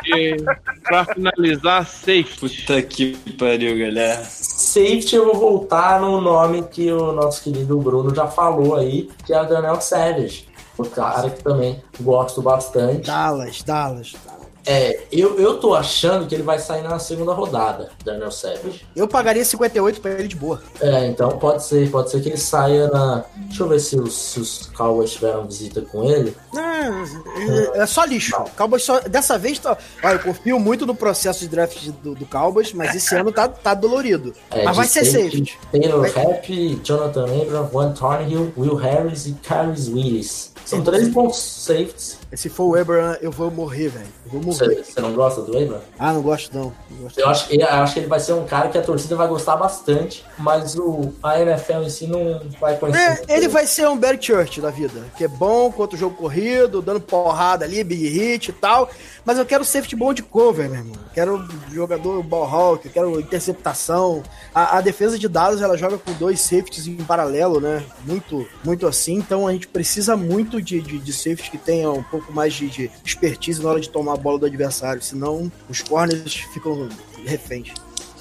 E 0.06 0.36
pra 0.84 1.06
finalizar, 1.06 1.86
safety. 1.86 2.40
Puta 2.42 2.82
que 2.82 3.16
pariu, 3.38 3.80
galera. 3.80 4.22
Safety, 4.70 5.16
eu 5.16 5.26
vou 5.26 5.36
voltar 5.36 6.00
no 6.00 6.22
nome 6.22 6.62
que 6.62 6.92
o 6.92 7.12
nosso 7.12 7.42
querido 7.42 7.80
Bruno 7.80 8.14
já 8.14 8.28
falou 8.28 8.76
aí, 8.76 9.10
que 9.26 9.34
é 9.34 9.42
o 9.42 9.48
Daniel 9.48 9.82
Savage. 9.82 10.48
O 10.78 10.86
cara 10.86 11.32
que 11.32 11.42
também 11.44 11.82
gosto 12.00 12.40
bastante. 12.40 13.08
Dallas, 13.08 13.64
Dallas, 13.64 14.14
Dallas. 14.24 14.39
É, 14.66 15.00
eu, 15.12 15.40
eu 15.40 15.58
tô 15.58 15.74
achando 15.74 16.28
que 16.28 16.36
ele 16.36 16.44
vai 16.44 16.60
sair 16.60 16.84
na 16.84 17.00
segunda 17.00 17.34
rodada, 17.34 17.90
Daniel 18.04 18.32
Savage. 18.32 18.86
Eu 18.96 19.08
pagaria 19.08 19.44
58 19.44 20.02
pra 20.02 20.12
ele 20.12 20.28
de 20.28 20.36
boa. 20.36 20.62
É, 20.82 21.08
então 21.08 21.30
pode 21.38 21.64
ser, 21.64 21.90
pode 21.90 22.12
ser 22.12 22.22
que 22.22 22.30
ele 22.30 22.38
saia 22.38 22.88
na. 22.88 23.24
Deixa 23.36 23.64
eu 23.64 23.68
ver 23.68 23.80
se 23.80 23.96
os, 23.98 24.14
se 24.14 24.40
os 24.40 24.66
Cowboys 24.76 25.12
tiveram 25.12 25.46
visita 25.46 25.82
com 25.82 26.04
ele. 26.04 26.36
É, 26.56 27.82
é 27.82 27.86
só 27.86 28.04
lixo. 28.06 28.36
Cowboys 28.56 28.84
só, 28.84 29.00
dessa 29.00 29.38
vez, 29.38 29.60
tá, 29.60 29.78
olha, 30.04 30.16
eu 30.16 30.20
confio 30.20 30.60
muito 30.60 30.86
no 30.86 30.94
processo 30.96 31.40
de 31.40 31.48
draft 31.48 31.90
do, 32.04 32.14
do 32.16 32.26
Cowboys, 32.26 32.74
mas 32.74 32.96
esse 32.96 33.16
ano 33.16 33.32
tá, 33.32 33.48
tá 33.48 33.74
dolorido. 33.74 34.34
É, 34.52 34.64
mas 34.64 34.78
vai 34.78 34.88
ser 34.88 35.06
safe. 35.06 35.58
Taylor 35.72 36.02
Vai- 36.02 36.12
Rapp, 36.12 36.82
Jonathan 36.84 37.26
Abram, 37.26 37.70
Juan 37.72 37.94
Thornhill, 37.94 38.54
Will 38.58 38.76
Harris 38.76 39.26
e 39.26 39.34
Caris 39.34 39.88
Willis. 39.88 40.50
São 40.66 40.84
três 40.84 41.08
bons 41.08 41.36
safeties. 41.36 42.20
Se 42.32 42.48
for 42.48 42.66
o 42.66 42.80
Abraham, 42.80 43.18
eu 43.22 43.32
vou 43.32 43.50
morrer, 43.50 43.88
velho. 43.88 44.06
Vou 44.32 44.42
Você, 44.42 44.64
morrer. 44.68 44.84
você 44.84 45.02
não 45.02 45.14
gosta 45.14 45.42
do 45.42 45.58
Abram? 45.58 45.82
Ah, 45.98 46.14
não 46.14 46.22
gosto 46.22 46.56
não. 46.56 46.74
Não 46.90 47.04
gosto. 47.04 47.20
Eu 47.20 47.30
acho, 47.30 47.54
eu 47.54 47.68
acho 47.68 47.94
que 47.94 48.00
ele 48.00 48.08
vai 48.08 48.20
ser 48.20 48.34
um 48.34 48.46
cara 48.46 48.70
que 48.70 48.78
a 48.78 48.82
torcida 48.82 49.16
vai 49.16 49.28
gostar 49.28 49.56
bastante, 49.56 50.24
mas 50.38 50.76
o, 50.76 51.14
a 51.24 51.40
NFL 51.40 51.84
em 51.84 51.90
si 51.90 52.08
não 52.08 52.40
vai 52.60 52.78
conhecer. 52.78 53.24
É, 53.28 53.38
ele 53.38 53.48
vai 53.48 53.66
ser 53.66 53.88
um 53.88 53.98
Barry 53.98 54.22
Church 54.22 54.62
da 54.62 54.70
vida, 54.70 55.06
que 55.18 55.24
é 55.24 55.28
bom 55.28 55.72
contra 55.72 55.96
o 55.96 56.00
jogo 56.00 56.16
corrido, 56.16 56.82
dando 56.82 57.02
porrada 57.02 57.66
ali, 57.66 57.84
big 57.84 58.08
hit 58.08 58.50
e 58.50 58.54
tal. 58.54 58.90
Mas 59.30 59.38
eu 59.38 59.46
quero 59.46 59.64
safety 59.64 59.96
bom 59.96 60.12
de 60.12 60.24
cover, 60.24 60.68
meu 60.68 60.80
irmão. 60.80 60.96
Quero 61.14 61.48
jogador 61.72 62.24
ball 62.24 62.46
hawk, 62.46 62.90
quero 62.90 63.20
interceptação. 63.20 64.24
A, 64.56 64.80
a 64.80 64.82
defesa 64.82 65.20
de 65.20 65.30
dados 65.30 65.62
ela 65.62 65.78
joga 65.78 66.00
com 66.00 66.12
dois 66.14 66.42
safeties 66.42 66.88
em 66.88 66.96
paralelo, 66.96 67.62
né? 67.62 67.86
Muito, 68.08 68.48
muito 68.66 68.88
assim. 68.88 69.18
Então 69.18 69.48
a 69.48 69.54
gente 69.54 69.68
precisa 69.68 70.18
muito 70.18 70.60
de, 70.60 70.82
de, 70.82 70.98
de 70.98 71.14
safety 71.14 71.52
que 71.52 71.60
tenha 71.60 71.92
um 71.92 72.02
pouco 72.02 72.34
mais 72.34 72.56
de, 72.56 72.70
de 72.70 72.90
expertise 73.06 73.62
na 73.62 73.70
hora 73.70 73.80
de 73.80 73.90
tomar 73.90 74.14
a 74.14 74.18
bola 74.18 74.40
do 74.40 74.46
adversário. 74.48 75.00
Senão 75.00 75.52
os 75.70 75.84
corners 75.84 76.34
ficam 76.52 76.90
reféns. 77.24 77.72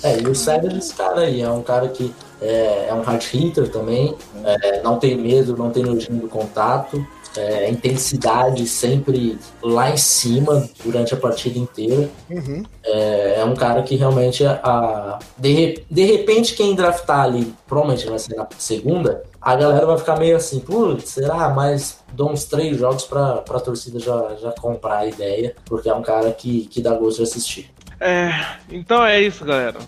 É, 0.03 0.21
e 0.21 0.29
o 0.29 0.35
Savage, 0.35 0.77
esse 0.77 0.93
cara 0.93 1.23
aí, 1.23 1.41
é 1.41 1.51
um 1.51 1.63
cara 1.63 1.89
que 1.89 2.15
é, 2.43 2.89
é 2.91 2.93
um 2.95 3.01
hard 3.01 3.25
hitter 3.33 3.71
também, 3.71 4.15
é, 4.45 4.83
não 4.83 4.99
tem 4.99 5.17
medo, 5.17 5.57
não 5.57 5.71
tem 5.71 5.85
nojinho 5.85 6.21
do 6.21 6.29
contato, 6.29 7.05
é, 7.39 7.71
intensidade 7.71 8.67
sempre 8.67 9.39
lá 9.63 9.91
em 9.91 9.97
cima 9.97 10.69
durante 10.85 11.15
a 11.15 11.17
partida 11.17 11.59
inteira. 11.59 12.11
Uhum. 12.29 12.65
É, 12.85 13.41
é 13.41 13.45
um 13.45 13.55
cara 13.55 13.83
que 13.83 13.95
realmente, 13.95 14.45
a, 14.45 15.19
de, 15.37 15.83
de 15.89 16.05
repente, 16.05 16.55
quem 16.55 16.75
draftar 16.75 17.21
ali, 17.21 17.55
provavelmente 17.67 18.07
vai 18.09 18.19
ser 18.19 18.35
na 18.35 18.47
segunda, 18.59 19.23
a 19.41 19.55
galera 19.55 19.87
vai 19.87 19.99
ficar 19.99 20.19
meio 20.19 20.37
assim, 20.37 20.59
putz, 20.59 21.11
será? 21.11 21.49
Mas 21.51 22.01
dou 22.13 22.31
uns 22.31 22.45
três 22.45 22.77
jogos 22.77 23.05
pra, 23.05 23.37
pra 23.37 23.61
torcida 23.61 24.01
já, 24.01 24.35
já 24.41 24.53
comprar 24.53 24.99
a 24.99 25.07
ideia, 25.07 25.55
porque 25.65 25.89
é 25.89 25.95
um 25.95 26.03
cara 26.03 26.33
que, 26.33 26.67
que 26.67 26.83
dá 26.83 26.95
gosto 26.95 27.19
de 27.19 27.23
assistir. 27.23 27.71
É, 28.01 28.31
então 28.71 29.05
é 29.05 29.21
isso, 29.21 29.45
galera. 29.45 29.79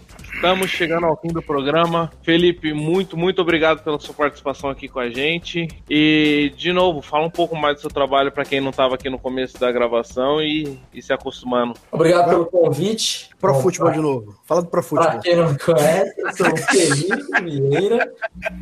Estamos 0.41 0.71
chegando 0.71 1.05
ao 1.05 1.19
fim 1.19 1.29
do 1.29 1.43
programa. 1.43 2.11
Felipe, 2.23 2.73
muito, 2.73 3.15
muito 3.15 3.43
obrigado 3.43 3.85
pela 3.85 4.01
sua 4.01 4.15
participação 4.15 4.71
aqui 4.71 4.89
com 4.89 4.99
a 4.99 5.11
gente. 5.11 5.69
E, 5.89 6.51
de 6.57 6.73
novo, 6.73 7.03
fala 7.03 7.27
um 7.27 7.31
pouco 7.31 7.55
mais 7.55 7.75
do 7.77 7.83
seu 7.83 7.91
trabalho 7.91 8.33
para 8.33 8.47
quem 8.47 8.59
não 8.59 8.71
estava 8.71 8.95
aqui 8.95 9.11
no 9.11 9.19
começo 9.19 9.61
da 9.61 9.71
gravação 9.71 10.41
e, 10.41 10.81
e 10.95 11.03
se 11.03 11.13
acostumando. 11.13 11.75
Obrigado 11.93 12.31
pelo 12.31 12.47
convite. 12.47 13.29
Pro 13.39 13.53
Bom, 13.53 13.61
futebol 13.61 13.93
de 13.93 13.99
novo. 14.01 14.35
Fala 14.47 14.63
do 14.63 14.69
pro 14.69 14.81
Pra 14.83 14.89
futebol. 14.89 15.21
quem 15.21 15.37
não 15.37 15.53
me 15.53 15.59
conhece, 15.59 16.15
eu 16.19 16.33
sou 16.35 16.47
o 16.47 16.57
Felipe 16.57 17.43
Vieira, 17.69 18.13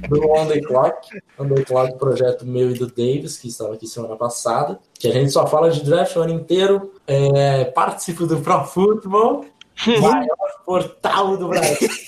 do 0.08 0.30
On 0.32 0.46
The 0.48 0.60
Clock. 0.60 1.08
On 1.38 1.48
The 1.48 1.62
Clock, 1.62 1.96
projeto 1.96 2.44
meu 2.44 2.72
e 2.72 2.74
do 2.74 2.88
Davis, 2.88 3.36
que 3.38 3.46
estava 3.46 3.74
aqui 3.74 3.86
semana 3.86 4.16
passada. 4.16 4.80
Que 4.98 5.06
a 5.06 5.12
gente 5.12 5.30
só 5.30 5.46
fala 5.46 5.70
de 5.70 5.84
draft 5.84 6.16
o 6.16 6.20
ano 6.22 6.32
inteiro. 6.34 6.92
É, 7.06 7.66
participo 7.66 8.26
do 8.26 8.38
Pro 8.40 8.64
Football, 8.64 9.44
maior 9.86 10.62
portal 10.64 11.36
do 11.36 11.48
Brasil. 11.48 11.88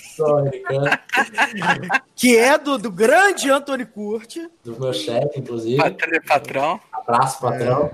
Que 2.14 2.36
é 2.36 2.58
do, 2.58 2.76
do 2.76 2.90
grande 2.90 3.50
Anthony 3.50 3.86
Curti. 3.86 4.48
do 4.62 4.78
meu 4.78 4.92
chefe, 4.92 5.38
inclusive. 5.40 5.78
Patrão, 5.78 6.20
patrão. 6.28 6.80
Abraço, 6.92 7.40
patrão. 7.40 7.90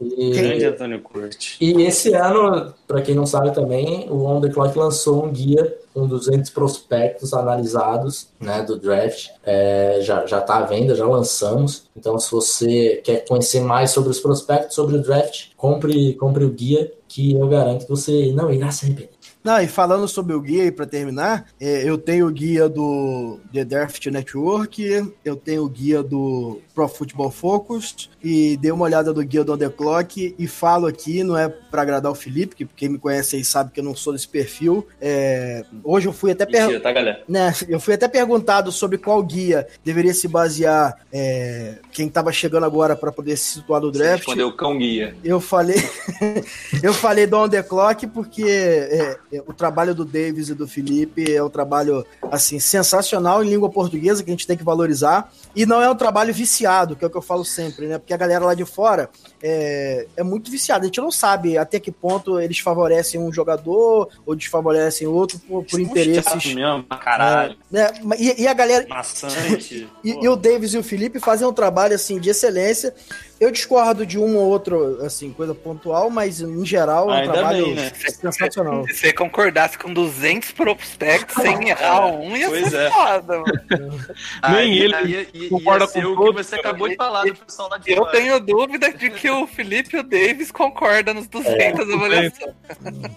E- 0.00 0.30
Grande 0.30 0.64
Antônio 0.64 1.00
Curti. 1.02 1.56
E 1.60 1.82
esse 1.82 2.14
ano, 2.14 2.72
para 2.86 3.02
quem 3.02 3.14
não 3.14 3.26
sabe 3.26 3.52
também, 3.52 4.08
o 4.10 4.24
On 4.24 4.40
The 4.40 4.48
Clock 4.48 4.76
lançou 4.78 5.24
um 5.26 5.30
guia 5.30 5.76
com 5.92 6.06
200 6.06 6.48
prospectos 6.50 7.34
analisados 7.34 8.28
né, 8.40 8.62
do 8.62 8.78
draft. 8.78 9.28
É, 9.44 9.98
já, 10.00 10.24
já 10.24 10.40
tá 10.40 10.56
à 10.56 10.62
venda, 10.62 10.94
já 10.94 11.04
lançamos. 11.06 11.84
Então, 11.94 12.18
se 12.18 12.30
você 12.30 13.02
quer 13.04 13.26
conhecer 13.26 13.60
mais 13.60 13.90
sobre 13.90 14.10
os 14.10 14.20
prospectos, 14.20 14.74
sobre 14.74 14.96
o 14.96 15.02
draft, 15.02 15.48
compre, 15.56 16.14
compre 16.14 16.44
o 16.44 16.50
guia 16.50 16.90
que 17.12 17.32
eu 17.32 17.48
garanto 17.48 17.84
que 17.84 17.90
você 17.90 18.32
não 18.32 18.52
irá 18.52 18.70
se 18.70 18.86
arrepender. 18.86 19.11
Não, 19.44 19.60
e 19.60 19.66
falando 19.66 20.06
sobre 20.06 20.34
o 20.34 20.40
guia, 20.40 20.64
e 20.64 20.70
para 20.70 20.86
terminar, 20.86 21.46
é, 21.60 21.88
eu 21.88 21.98
tenho 21.98 22.26
o 22.28 22.30
guia 22.30 22.68
do 22.68 23.40
The 23.52 23.64
Draft 23.64 24.06
Network, 24.06 25.12
eu 25.24 25.36
tenho 25.36 25.64
o 25.64 25.68
guia 25.68 26.02
do 26.02 26.60
Pro 26.74 26.86
Football 26.86 27.30
Focus, 27.30 28.08
e 28.22 28.56
dei 28.58 28.70
uma 28.70 28.84
olhada 28.84 29.12
do 29.12 29.24
guia 29.24 29.42
do 29.42 29.52
On 29.52 29.58
The 29.58 29.68
Clock, 29.68 30.34
e 30.38 30.46
falo 30.46 30.86
aqui, 30.86 31.24
não 31.24 31.36
é 31.36 31.48
para 31.48 31.82
agradar 31.82 32.12
o 32.12 32.14
Felipe, 32.14 32.54
que 32.54 32.64
quem 32.64 32.88
me 32.88 32.98
conhece 32.98 33.36
aí 33.36 33.44
sabe 33.44 33.72
que 33.72 33.80
eu 33.80 33.84
não 33.84 33.96
sou 33.96 34.12
desse 34.12 34.28
perfil. 34.28 34.86
É, 35.00 35.64
hoje 35.82 36.06
eu 36.06 36.12
fui 36.12 36.30
até 36.30 36.46
Mentira, 36.46 36.80
tá, 36.80 36.92
galera? 36.92 37.22
né, 37.28 37.52
eu 37.68 37.80
fui 37.80 37.94
até 37.94 38.06
perguntado 38.06 38.70
sobre 38.70 38.98
qual 38.98 39.22
guia 39.22 39.66
deveria 39.84 40.14
se 40.14 40.28
basear 40.28 40.98
é, 41.12 41.78
quem 41.90 42.06
estava 42.06 42.32
chegando 42.32 42.64
agora 42.64 42.94
para 42.94 43.10
poder 43.10 43.36
se 43.36 43.54
situar 43.54 43.80
no 43.80 43.90
draft. 43.90 44.18
Respondeu 44.18 44.48
o 44.48 44.56
cão 44.56 44.78
guia. 44.78 45.16
Eu 45.24 45.40
falei, 45.40 45.82
eu 46.82 46.94
falei 46.94 47.26
do 47.26 47.36
On 47.36 47.48
The 47.48 47.62
Clock 47.62 48.06
porque 48.06 48.44
é, 48.44 49.18
o 49.40 49.52
trabalho 49.52 49.94
do 49.94 50.04
Davis 50.04 50.48
e 50.48 50.54
do 50.54 50.68
Felipe 50.68 51.32
é 51.32 51.42
um 51.42 51.48
trabalho 51.48 52.04
assim 52.30 52.58
sensacional 52.58 53.42
em 53.42 53.48
língua 53.48 53.70
portuguesa 53.70 54.22
que 54.22 54.30
a 54.30 54.34
gente 54.34 54.46
tem 54.46 54.56
que 54.56 54.64
valorizar 54.64 55.32
e 55.54 55.64
não 55.64 55.80
é 55.80 55.90
um 55.90 55.94
trabalho 55.94 56.32
viciado, 56.32 56.96
que 56.96 57.04
é 57.04 57.06
o 57.06 57.10
que 57.10 57.16
eu 57.16 57.22
falo 57.22 57.44
sempre, 57.44 57.86
né? 57.86 57.98
Porque 57.98 58.12
a 58.12 58.16
galera 58.16 58.44
lá 58.44 58.54
de 58.54 58.64
fora 58.64 59.10
é, 59.42 60.06
é 60.16 60.22
muito 60.22 60.50
viciada. 60.50 60.84
A 60.84 60.86
gente 60.86 61.00
não 61.00 61.10
sabe 61.10 61.56
até 61.56 61.80
que 61.80 61.90
ponto 61.90 62.40
eles 62.40 62.58
favorecem 62.58 63.20
um 63.20 63.32
jogador 63.32 64.08
ou 64.26 64.34
desfavorecem 64.34 65.06
outro 65.06 65.38
por, 65.38 65.64
por 65.64 65.80
interesses. 65.80 66.54
mesmo, 66.54 66.84
caralho. 66.84 67.56
Né? 67.70 67.88
E, 68.18 68.42
e 68.42 68.46
a 68.46 68.54
galera, 68.54 68.86
Maçante. 68.88 69.88
e, 70.04 70.24
e 70.24 70.28
o 70.28 70.36
Davis 70.36 70.74
e 70.74 70.78
o 70.78 70.82
Felipe 70.82 71.18
fazem 71.20 71.46
um 71.46 71.52
trabalho 71.52 71.94
assim 71.94 72.18
de 72.18 72.30
excelência. 72.30 72.94
Eu 73.42 73.50
discordo 73.50 74.06
de 74.06 74.20
um 74.20 74.36
ou 74.36 74.48
outro, 74.48 75.04
assim, 75.04 75.32
coisa 75.32 75.52
pontual, 75.52 76.08
mas 76.08 76.40
em 76.40 76.64
geral 76.64 77.10
é 77.10 77.12
um 77.12 77.16
Ainda 77.16 77.32
trabalho 77.32 77.64
bem, 77.64 77.74
né? 77.74 77.90
sensacional. 77.92 78.86
Se 78.86 78.94
você 78.94 79.12
concordasse 79.12 79.76
com 79.76 79.92
200 79.92 80.52
prospectos 80.52 81.42
sem 81.42 81.70
errar 81.70 82.06
um, 82.06 82.36
ia 82.36 82.48
Pois 82.48 82.68
ser 82.68 82.82
é. 82.82 82.90
foda, 82.90 83.40
mano. 83.40 84.04
Nem 84.48 84.78
ele 84.78 84.94
ia, 85.08 85.26
ia, 85.34 85.48
concorda 85.48 85.86
ia 85.86 85.90
com 86.04 86.08
o 86.08 86.26
que 86.26 86.32
você 86.34 86.56
cara. 86.56 86.68
acabou 86.68 86.88
de 86.88 86.94
falar 86.94 87.24
do 87.24 87.34
pessoal 87.34 87.68
lá 87.68 87.78
de 87.78 87.90
Eu 87.90 87.96
fora. 87.96 88.12
tenho 88.12 88.38
dúvida 88.38 88.92
de 88.92 89.10
que 89.10 89.28
o 89.28 89.44
Felipe 89.48 89.96
e 89.96 89.98
o 89.98 90.04
Davis 90.04 90.52
concordam 90.52 91.14
nos 91.14 91.26
200 91.26 91.90
avaliações. 91.94 92.54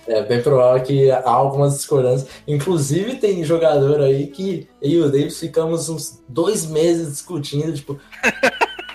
É 0.08 0.24
bem 0.24 0.42
provável 0.42 0.82
que 0.82 1.12
há 1.12 1.30
algumas 1.30 1.76
discordâncias. 1.78 2.28
Inclusive, 2.48 3.18
tem 3.18 3.44
jogador 3.44 4.02
aí 4.02 4.26
que 4.26 4.68
eu 4.82 4.90
e 4.90 5.02
o 5.02 5.12
Davis 5.12 5.40
ficamos 5.40 5.88
uns 5.88 6.20
dois 6.28 6.66
meses 6.66 7.12
discutindo, 7.12 7.72
tipo. 7.74 8.00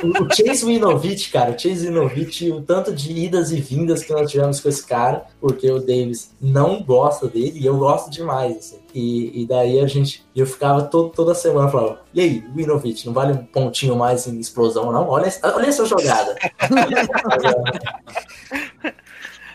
O 0.02 0.24
o 0.24 0.28
Chase 0.34 0.64
Winovich, 0.64 1.30
cara, 1.30 1.50
o 1.50 1.58
Chase 1.58 1.86
Winovich, 1.88 2.50
o 2.50 2.62
tanto 2.62 2.92
de 2.92 3.12
idas 3.12 3.52
e 3.52 3.60
vindas 3.60 4.02
que 4.02 4.12
nós 4.12 4.30
tivemos 4.30 4.60
com 4.60 4.68
esse 4.68 4.84
cara, 4.86 5.24
porque 5.40 5.70
o 5.70 5.78
Davis 5.78 6.30
não 6.40 6.82
gosta 6.82 7.28
dele 7.28 7.58
e 7.58 7.66
eu 7.66 7.76
gosto 7.76 8.10
demais, 8.10 8.56
assim. 8.56 8.78
E, 8.94 9.42
e 9.42 9.46
daí 9.46 9.78
a 9.80 9.86
gente, 9.86 10.24
eu 10.34 10.46
ficava 10.46 10.82
to- 10.82 11.10
toda 11.14 11.34
semana 11.34 11.68
falando, 11.68 11.98
e 12.14 12.20
aí, 12.20 12.44
Winovich, 12.56 13.06
não 13.06 13.12
vale 13.12 13.32
um 13.32 13.44
pontinho 13.44 13.94
mais 13.94 14.26
em 14.26 14.38
explosão, 14.40 14.90
não? 14.90 15.06
Olha, 15.08 15.26
essa- 15.26 15.54
olha 15.54 15.66
essa 15.66 15.84
jogada. 15.84 16.34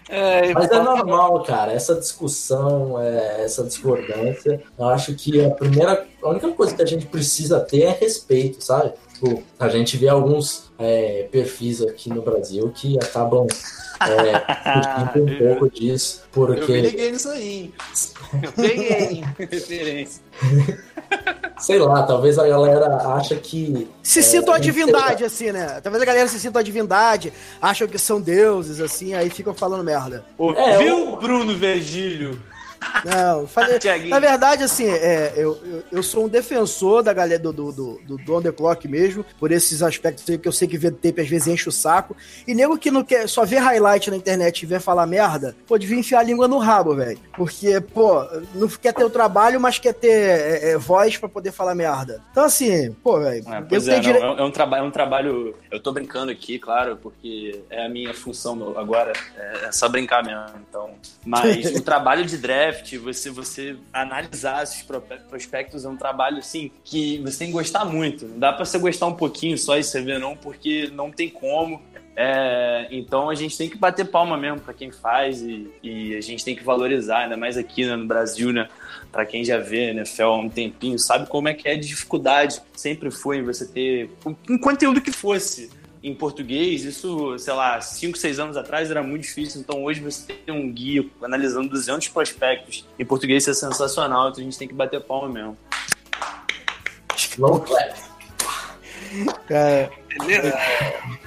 É, 0.08 0.54
Mas 0.54 0.70
é 0.70 0.80
normal, 0.84 1.41
cara, 1.41 1.74
essa 1.74 1.96
discussão, 1.96 3.02
é, 3.02 3.43
essa 3.43 3.64
discordância. 3.64 4.62
Eu 4.78 4.88
acho 4.89 5.16
que 5.16 5.43
a 5.43 5.50
primeira, 5.50 6.06
a 6.26 6.30
única 6.32 6.50
coisa 6.52 6.76
que 6.76 6.82
a 6.82 6.86
gente 6.86 7.06
precisa 7.06 7.60
ter 7.60 7.84
é 7.84 7.92
respeito, 7.92 8.64
sabe? 8.64 8.94
Tipo, 9.14 9.44
a 9.60 9.70
gente 9.70 9.96
vê 9.98 10.10
alguns 10.10 10.72
é, 10.78 11.28
perfis 11.32 11.82
aqui 11.82 12.10
no 12.10 12.22
Brasil 12.22 12.70
que 12.76 12.98
acabam 12.98 13.48
é, 14.02 15.18
um 15.20 15.38
pouco 15.40 15.70
disso, 15.70 16.22
Eu 16.26 16.30
porque, 16.34 16.82
liguei 16.82 17.12
nisso 17.12 17.30
aí. 17.30 17.44
hein? 17.54 17.74
Eu 18.44 18.52
peguei 18.52 19.24
referência. 19.50 20.22
sei 21.60 21.80
lá, 21.80 22.04
talvez 22.04 22.38
a 22.38 22.46
galera 22.48 22.88
acha 23.16 23.36
que 23.36 23.88
Se 24.04 24.20
É, 24.20 24.22
sintam 24.22 24.54
a 24.54 24.58
sei, 24.58 24.66
divindade, 24.66 25.24
assim, 25.24 25.52
né? 25.52 25.80
Talvez 25.82 26.02
a 26.02 26.06
galera 26.06 26.28
se 26.28 26.40
sinta 26.40 26.60
a 26.60 26.64
divindade, 26.64 27.32
acham 27.62 27.88
que 27.88 27.98
são 27.98 28.20
deuses, 28.20 28.82
assim, 28.82 29.14
aí 29.14 29.30
ficam 29.30 29.54
falando 29.54 29.84
merda. 29.84 30.26
É, 30.58 30.78
Viu, 30.78 31.16
Bruno 31.18 31.56
Virgílio? 31.58 32.38
Não, 33.04 33.48
falei, 33.48 33.78
na 34.10 34.20
verdade, 34.20 34.64
assim, 34.64 34.88
é, 34.90 35.34
eu, 35.36 35.58
eu, 35.66 35.84
eu 35.92 36.04
sou 36.04 36.26
um 36.26 36.28
defensor 36.28 37.04
da 37.04 37.14
galera 37.14 37.40
do, 37.40 37.54
do, 37.54 37.72
do, 37.72 38.02
do, 38.06 38.18
do 38.18 38.36
On 38.36 38.42
The 38.42 38.52
Clock 38.52 38.88
mesmo, 38.88 39.26
por 39.40 39.52
esses 39.52 39.82
aspectos 39.84 40.28
aí 40.30 40.38
que 40.38 40.48
eu 40.48 40.52
sei 40.52 40.68
que 40.68 40.78
ver 40.78 40.92
tape 40.92 41.22
às 41.22 41.28
vezes 41.30 41.48
enche 41.48 41.70
o 41.70 41.72
saco. 41.72 42.16
E 42.48 42.54
nego 42.54 42.78
que 42.78 42.90
não 42.92 43.04
quer, 43.04 43.28
só 43.28 43.46
vê 43.46 43.58
highlight 43.58 44.10
na 44.10 44.18
internet 44.18 44.64
e 44.64 44.66
vê 44.66 44.80
falar 44.80 45.06
merda, 45.06 45.56
pô, 45.68 45.78
devia 45.78 45.98
enfiar 46.00 46.20
a 46.20 46.24
língua 46.24 46.48
no 46.48 46.58
rabo, 46.58 46.96
velho. 46.96 47.20
Porque, 47.36 47.80
pô, 47.82 48.24
não 48.54 48.68
quer 48.68 48.94
ter 48.94 49.04
o 49.04 49.10
trabalho, 49.10 49.60
mas 49.60 49.78
quer 49.80 49.94
ter 49.94 50.10
é, 50.10 50.72
é, 50.72 50.78
voz 50.78 51.18
pra 51.18 51.30
poder 51.30 51.52
falar 51.52 51.76
merda. 51.76 52.22
Então, 52.32 52.44
assim, 52.44 52.92
pô, 53.04 53.20
velho, 53.20 53.44
É, 53.48 53.62
pois 53.62 53.88
é, 53.88 54.00
dire- 54.00 54.20
não, 54.20 54.38
é, 54.38 54.44
um 54.44 54.52
trabalho, 54.52 54.84
é 54.84 54.88
um 54.88 54.92
trabalho. 54.92 55.56
Eu 55.72 55.80
tô 55.80 55.92
brincando 55.92 56.32
aqui, 56.32 56.58
claro, 56.60 56.98
porque 57.02 57.62
é 57.70 57.86
a 57.86 57.90
minha 57.90 58.14
função 58.14 58.74
agora, 58.78 59.14
é, 59.38 59.66
é 59.66 59.72
só 59.72 59.88
brincar 59.90 60.24
mesmo. 60.24 60.44
Então, 60.70 60.90
mas 61.26 61.66
o 61.76 61.82
trabalho 61.82 62.26
de 62.26 62.38
draft, 62.38 62.75
você, 62.98 63.30
você 63.30 63.76
analisar 63.92 64.64
esses 64.64 64.84
pro- 64.84 65.02
prospectos 65.02 65.86
é 65.86 65.90
um 65.90 65.98
trabalho 65.98 66.38
assim 66.40 66.72
que 66.84 67.20
você 67.20 67.40
tem 67.40 67.48
que 67.48 67.54
gostar 67.54 67.86
muito. 67.86 68.28
Não 68.28 68.40
dá 68.40 68.54
pra 68.54 68.66
você 68.66 68.78
gostar 68.78 69.08
um 69.08 69.14
pouquinho 69.16 69.58
só 69.58 69.78
e 69.78 69.84
você 69.84 70.02
ver 70.02 70.20
não, 70.20 70.36
porque 70.36 70.90
não 70.94 71.12
tem 71.12 71.30
como. 71.30 71.82
É, 72.18 72.88
então 72.92 73.30
a 73.30 73.36
gente 73.36 73.58
tem 73.58 73.70
que 73.70 73.78
bater 73.78 74.06
palma 74.06 74.38
mesmo 74.38 74.62
pra 74.62 74.74
quem 74.74 74.90
faz 74.90 75.42
e, 75.42 75.70
e 75.84 76.16
a 76.16 76.22
gente 76.22 76.46
tem 76.46 76.56
que 76.56 76.64
valorizar, 76.64 77.24
ainda 77.24 77.36
mais 77.36 77.58
aqui 77.58 77.86
né, 77.86 77.96
no 77.96 78.06
Brasil, 78.06 78.54
né? 78.54 78.70
Pra 79.12 79.26
quem 79.26 79.44
já 79.44 79.58
vê 79.58 79.90
NFL 79.92 80.24
há 80.24 80.38
um 80.38 80.50
tempinho, 80.50 80.98
sabe 80.98 81.28
como 81.28 81.50
é 81.50 81.54
que 81.54 81.68
é 81.68 81.76
de 81.76 81.88
dificuldade. 81.88 82.62
Sempre 82.74 83.12
foi 83.12 83.42
você 83.42 83.66
ter 83.68 84.10
um 84.50 84.58
conteúdo 84.58 85.02
que 85.02 85.12
fosse 85.12 85.70
em 86.06 86.14
português. 86.14 86.86
Isso, 86.86 87.38
sei 87.39 87.53
lá, 87.53 87.82
5, 87.82 88.18
6 88.18 88.39
anos 88.39 88.58
atrás 88.58 88.91
era 88.91 89.01
muito 89.01 89.24
difícil. 89.24 89.60
Então 89.60 89.84
hoje 89.84 89.99
você 89.99 90.34
tem 90.34 90.53
um 90.53 90.72
guia 90.72 91.06
analisando 91.22 91.70
200 91.70 92.08
prospectos 92.10 92.86
em 92.97 93.06
português, 93.06 93.43
isso 93.43 93.51
é 93.51 93.70
sensacional. 93.70 94.30
Então 94.30 94.41
a 94.41 94.43
gente 94.43 94.58
tem 94.58 94.68
que 94.68 94.74
bater 94.74 95.01
palma 95.01 95.28
mesmo. 95.28 95.58
Long 97.38 97.60
clap. 97.60 97.95
É, 99.49 99.89
Beleza? 100.20 100.58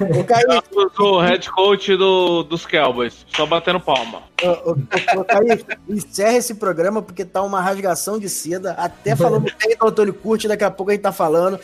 ô, 0.01 0.25
Kaique, 0.25 0.51
Eu 0.73 0.91
sou 0.95 1.17
o 1.17 1.21
head 1.21 1.51
coach 1.51 1.97
do, 1.97 2.43
dos 2.43 2.65
Cowboys, 2.65 3.27
só 3.35 3.47
batendo 3.47 3.81
palma. 3.81 4.23
Ô, 4.43 4.71
ô, 4.71 5.21
ô, 5.21 5.25
Kaique, 5.25 5.65
encerra 5.89 6.37
esse 6.37 6.55
programa 6.55 7.03
porque 7.03 7.25
tá 7.25 7.43
uma 7.43 7.61
rasgação 7.61 8.19
de 8.19 8.29
seda. 8.29 8.73
Até 8.73 9.15
falando 9.17 9.45
bem 9.59 9.77
do 9.77 9.87
Antônio 9.87 10.15
Curti, 10.15 10.49
daqui 10.49 10.65
a 10.65 10.71
pouco 10.71 10.91
a 10.91 10.95
gente 10.95 11.03
tá 11.03 11.13
falando. 11.13 11.59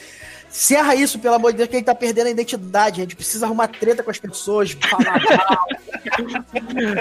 Encerra 0.55 0.95
isso, 0.95 1.19
pelo 1.19 1.35
amor 1.35 1.51
de 1.51 1.59
Deus, 1.59 1.69
que 1.69 1.75
gente 1.75 1.87
tá 1.87 1.97
perdendo 1.97 2.29
a 2.29 2.31
identidade. 2.31 3.01
A 3.01 3.03
gente 3.03 3.17
precisa 3.17 3.45
arrumar 3.45 3.67
treta 3.67 4.05
com 4.05 4.11
as 4.13 4.19
pessoas. 4.19 4.77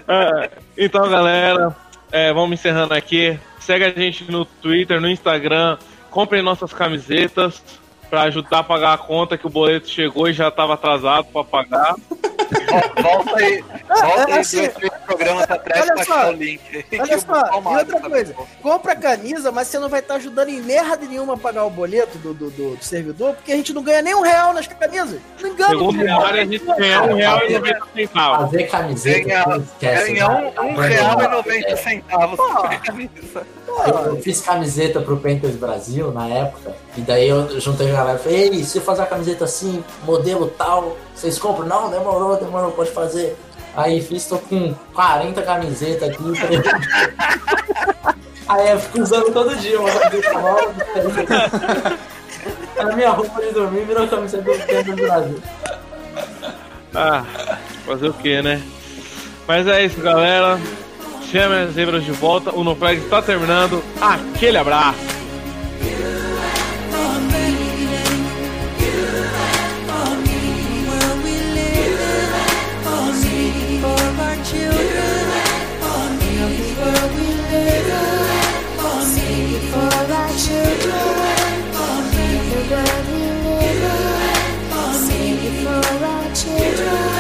É, 0.08 0.50
então, 0.76 1.08
galera, 1.08 1.76
é, 2.12 2.34
vamos 2.34 2.60
encerrando 2.60 2.96
aqui. 2.96 3.40
Segue 3.60 3.86
a 3.86 3.92
gente 3.92 4.30
no 4.32 4.44
Twitter, 4.44 5.00
no 5.00 5.08
Instagram. 5.08 5.78
Comprem 6.10 6.42
nossas 6.42 6.74
camisetas 6.74 7.62
pra 8.14 8.22
ajudar 8.26 8.60
a 8.60 8.64
pagar 8.64 8.94
a 8.94 8.98
conta 9.00 9.36
que 9.40 9.48
o 9.48 9.50
boleto 9.50 9.90
chegou 9.90 10.30
e 10.30 10.34
já 10.34 10.52
tava 10.52 10.76
atrasado 10.76 11.26
pra 11.34 11.44
pagar. 11.44 11.96
Vol- 11.96 13.04
Volta 13.04 13.38
aí, 13.40 13.64
volta 13.90 14.26
aí 14.34 14.40
assim, 14.40 14.58
dois, 14.58 14.74
três 14.76 14.94
programas 15.04 15.50
atrás 15.50 15.82
olha 15.82 15.94
pra 15.96 16.06
só, 16.06 16.14
achar 16.14 16.30
o 16.30 16.32
link. 16.34 16.62
Olha 17.00 17.18
só, 17.20 17.62
e 17.72 17.78
outra 17.78 18.00
coisa, 18.02 18.36
compra 18.62 18.92
a 18.92 18.96
camisa, 18.96 19.52
mas 19.52 19.68
você 19.68 19.80
não 19.80 19.90
vai 19.90 20.00
estar 20.02 20.16
ajudando 20.16 20.50
em 20.50 20.62
merda 20.62 21.06
nenhuma 21.08 21.34
a 21.34 21.38
pagar 21.38 21.66
o 21.66 21.70
boleto 21.72 22.18
do, 22.20 22.34
do, 22.36 22.52
do- 22.52 22.76
do 22.76 22.84
servidor, 22.84 23.34
porque 23.34 23.52
a 23.52 23.56
gente 23.56 23.74
não 23.74 23.82
ganha 23.82 24.04
nem 24.04 24.14
um 24.14 24.22
real 24.22 24.54
nas 24.54 24.68
camisas. 24.68 25.20
Não 25.42 25.50
engana, 25.50 25.70
Segundo 25.72 26.02
horário, 26.04 26.42
a 26.42 26.46
gente 26.46 26.64
ganha 26.66 27.04
um 27.04 27.16
real 27.16 27.40
e 27.48 27.54
noventa 27.54 27.86
centavos. 27.96 28.46
Fazer 28.52 28.64
camiseta, 28.66 29.64
Ganha, 29.82 30.28
né? 30.28 30.54
um, 30.62 30.66
um 30.68 30.76
real 30.76 31.22
e 31.22 31.28
noventa 31.30 31.78
centavos 31.78 32.36
por 32.38 32.80
camisa. 32.82 33.48
Eu, 33.88 33.94
eu 34.06 34.22
fiz 34.22 34.40
camiseta 34.42 35.02
pro 35.02 35.18
Panthers 35.18 35.56
Brasil 35.56 36.12
na 36.12 36.28
época, 36.28 36.76
e 36.96 37.02
daí 37.02 37.28
eu 37.28 37.60
juntei 37.60 37.90
a 37.96 38.03
galera 38.04 38.20
falei, 38.20 38.50
ei, 38.50 38.64
se 38.64 38.78
eu 38.78 38.82
fazer 38.82 39.02
a 39.02 39.06
camiseta 39.06 39.46
assim, 39.46 39.84
modelo 40.04 40.48
tal, 40.58 40.98
vocês 41.16 41.40
compram? 41.40 41.66
Não, 41.66 41.90
demorou, 41.90 42.38
demorou, 42.38 42.72
pode 42.72 42.92
fazer. 42.92 43.38
Aí 43.76 44.02
fiz, 44.02 44.26
tô 44.26 44.38
com 44.38 44.74
40 44.94 45.42
camisetas 45.42 46.10
aqui. 46.10 46.24
Aí 48.48 48.72
eu 48.72 48.80
fico 48.80 49.02
usando 49.02 49.32
todo 49.32 49.56
dia 49.56 49.80
uma 49.80 49.90
camiseta 49.90 50.34
nova. 50.34 50.74
A 52.78 52.86
minha 52.96 53.12
roupa 53.12 53.42
de 53.42 53.52
dormir 53.52 53.86
virou 53.86 54.08
camiseta 54.08 54.44
do 54.44 54.52
Panthers 54.52 54.96
Brasil. 54.96 55.42
Ah, 56.94 57.24
fazer 57.86 58.10
o 58.10 58.14
que, 58.14 58.42
né? 58.42 58.62
Mas 59.48 59.68
é 59.68 59.86
isso, 59.86 60.02
galera. 60.02 60.60
Chame 61.32 61.56
as 61.56 61.74
zebras 61.74 62.04
de 62.04 62.12
volta. 62.12 62.54
O 62.54 62.64
No 62.64 62.76
Flag 62.76 63.00
está 63.00 63.22
terminando. 63.22 63.84
Aquele 64.00 64.58
abraço. 64.58 65.00
children, 80.38 81.14
for 85.64 86.06
our 86.06 86.36
children. 86.36 87.13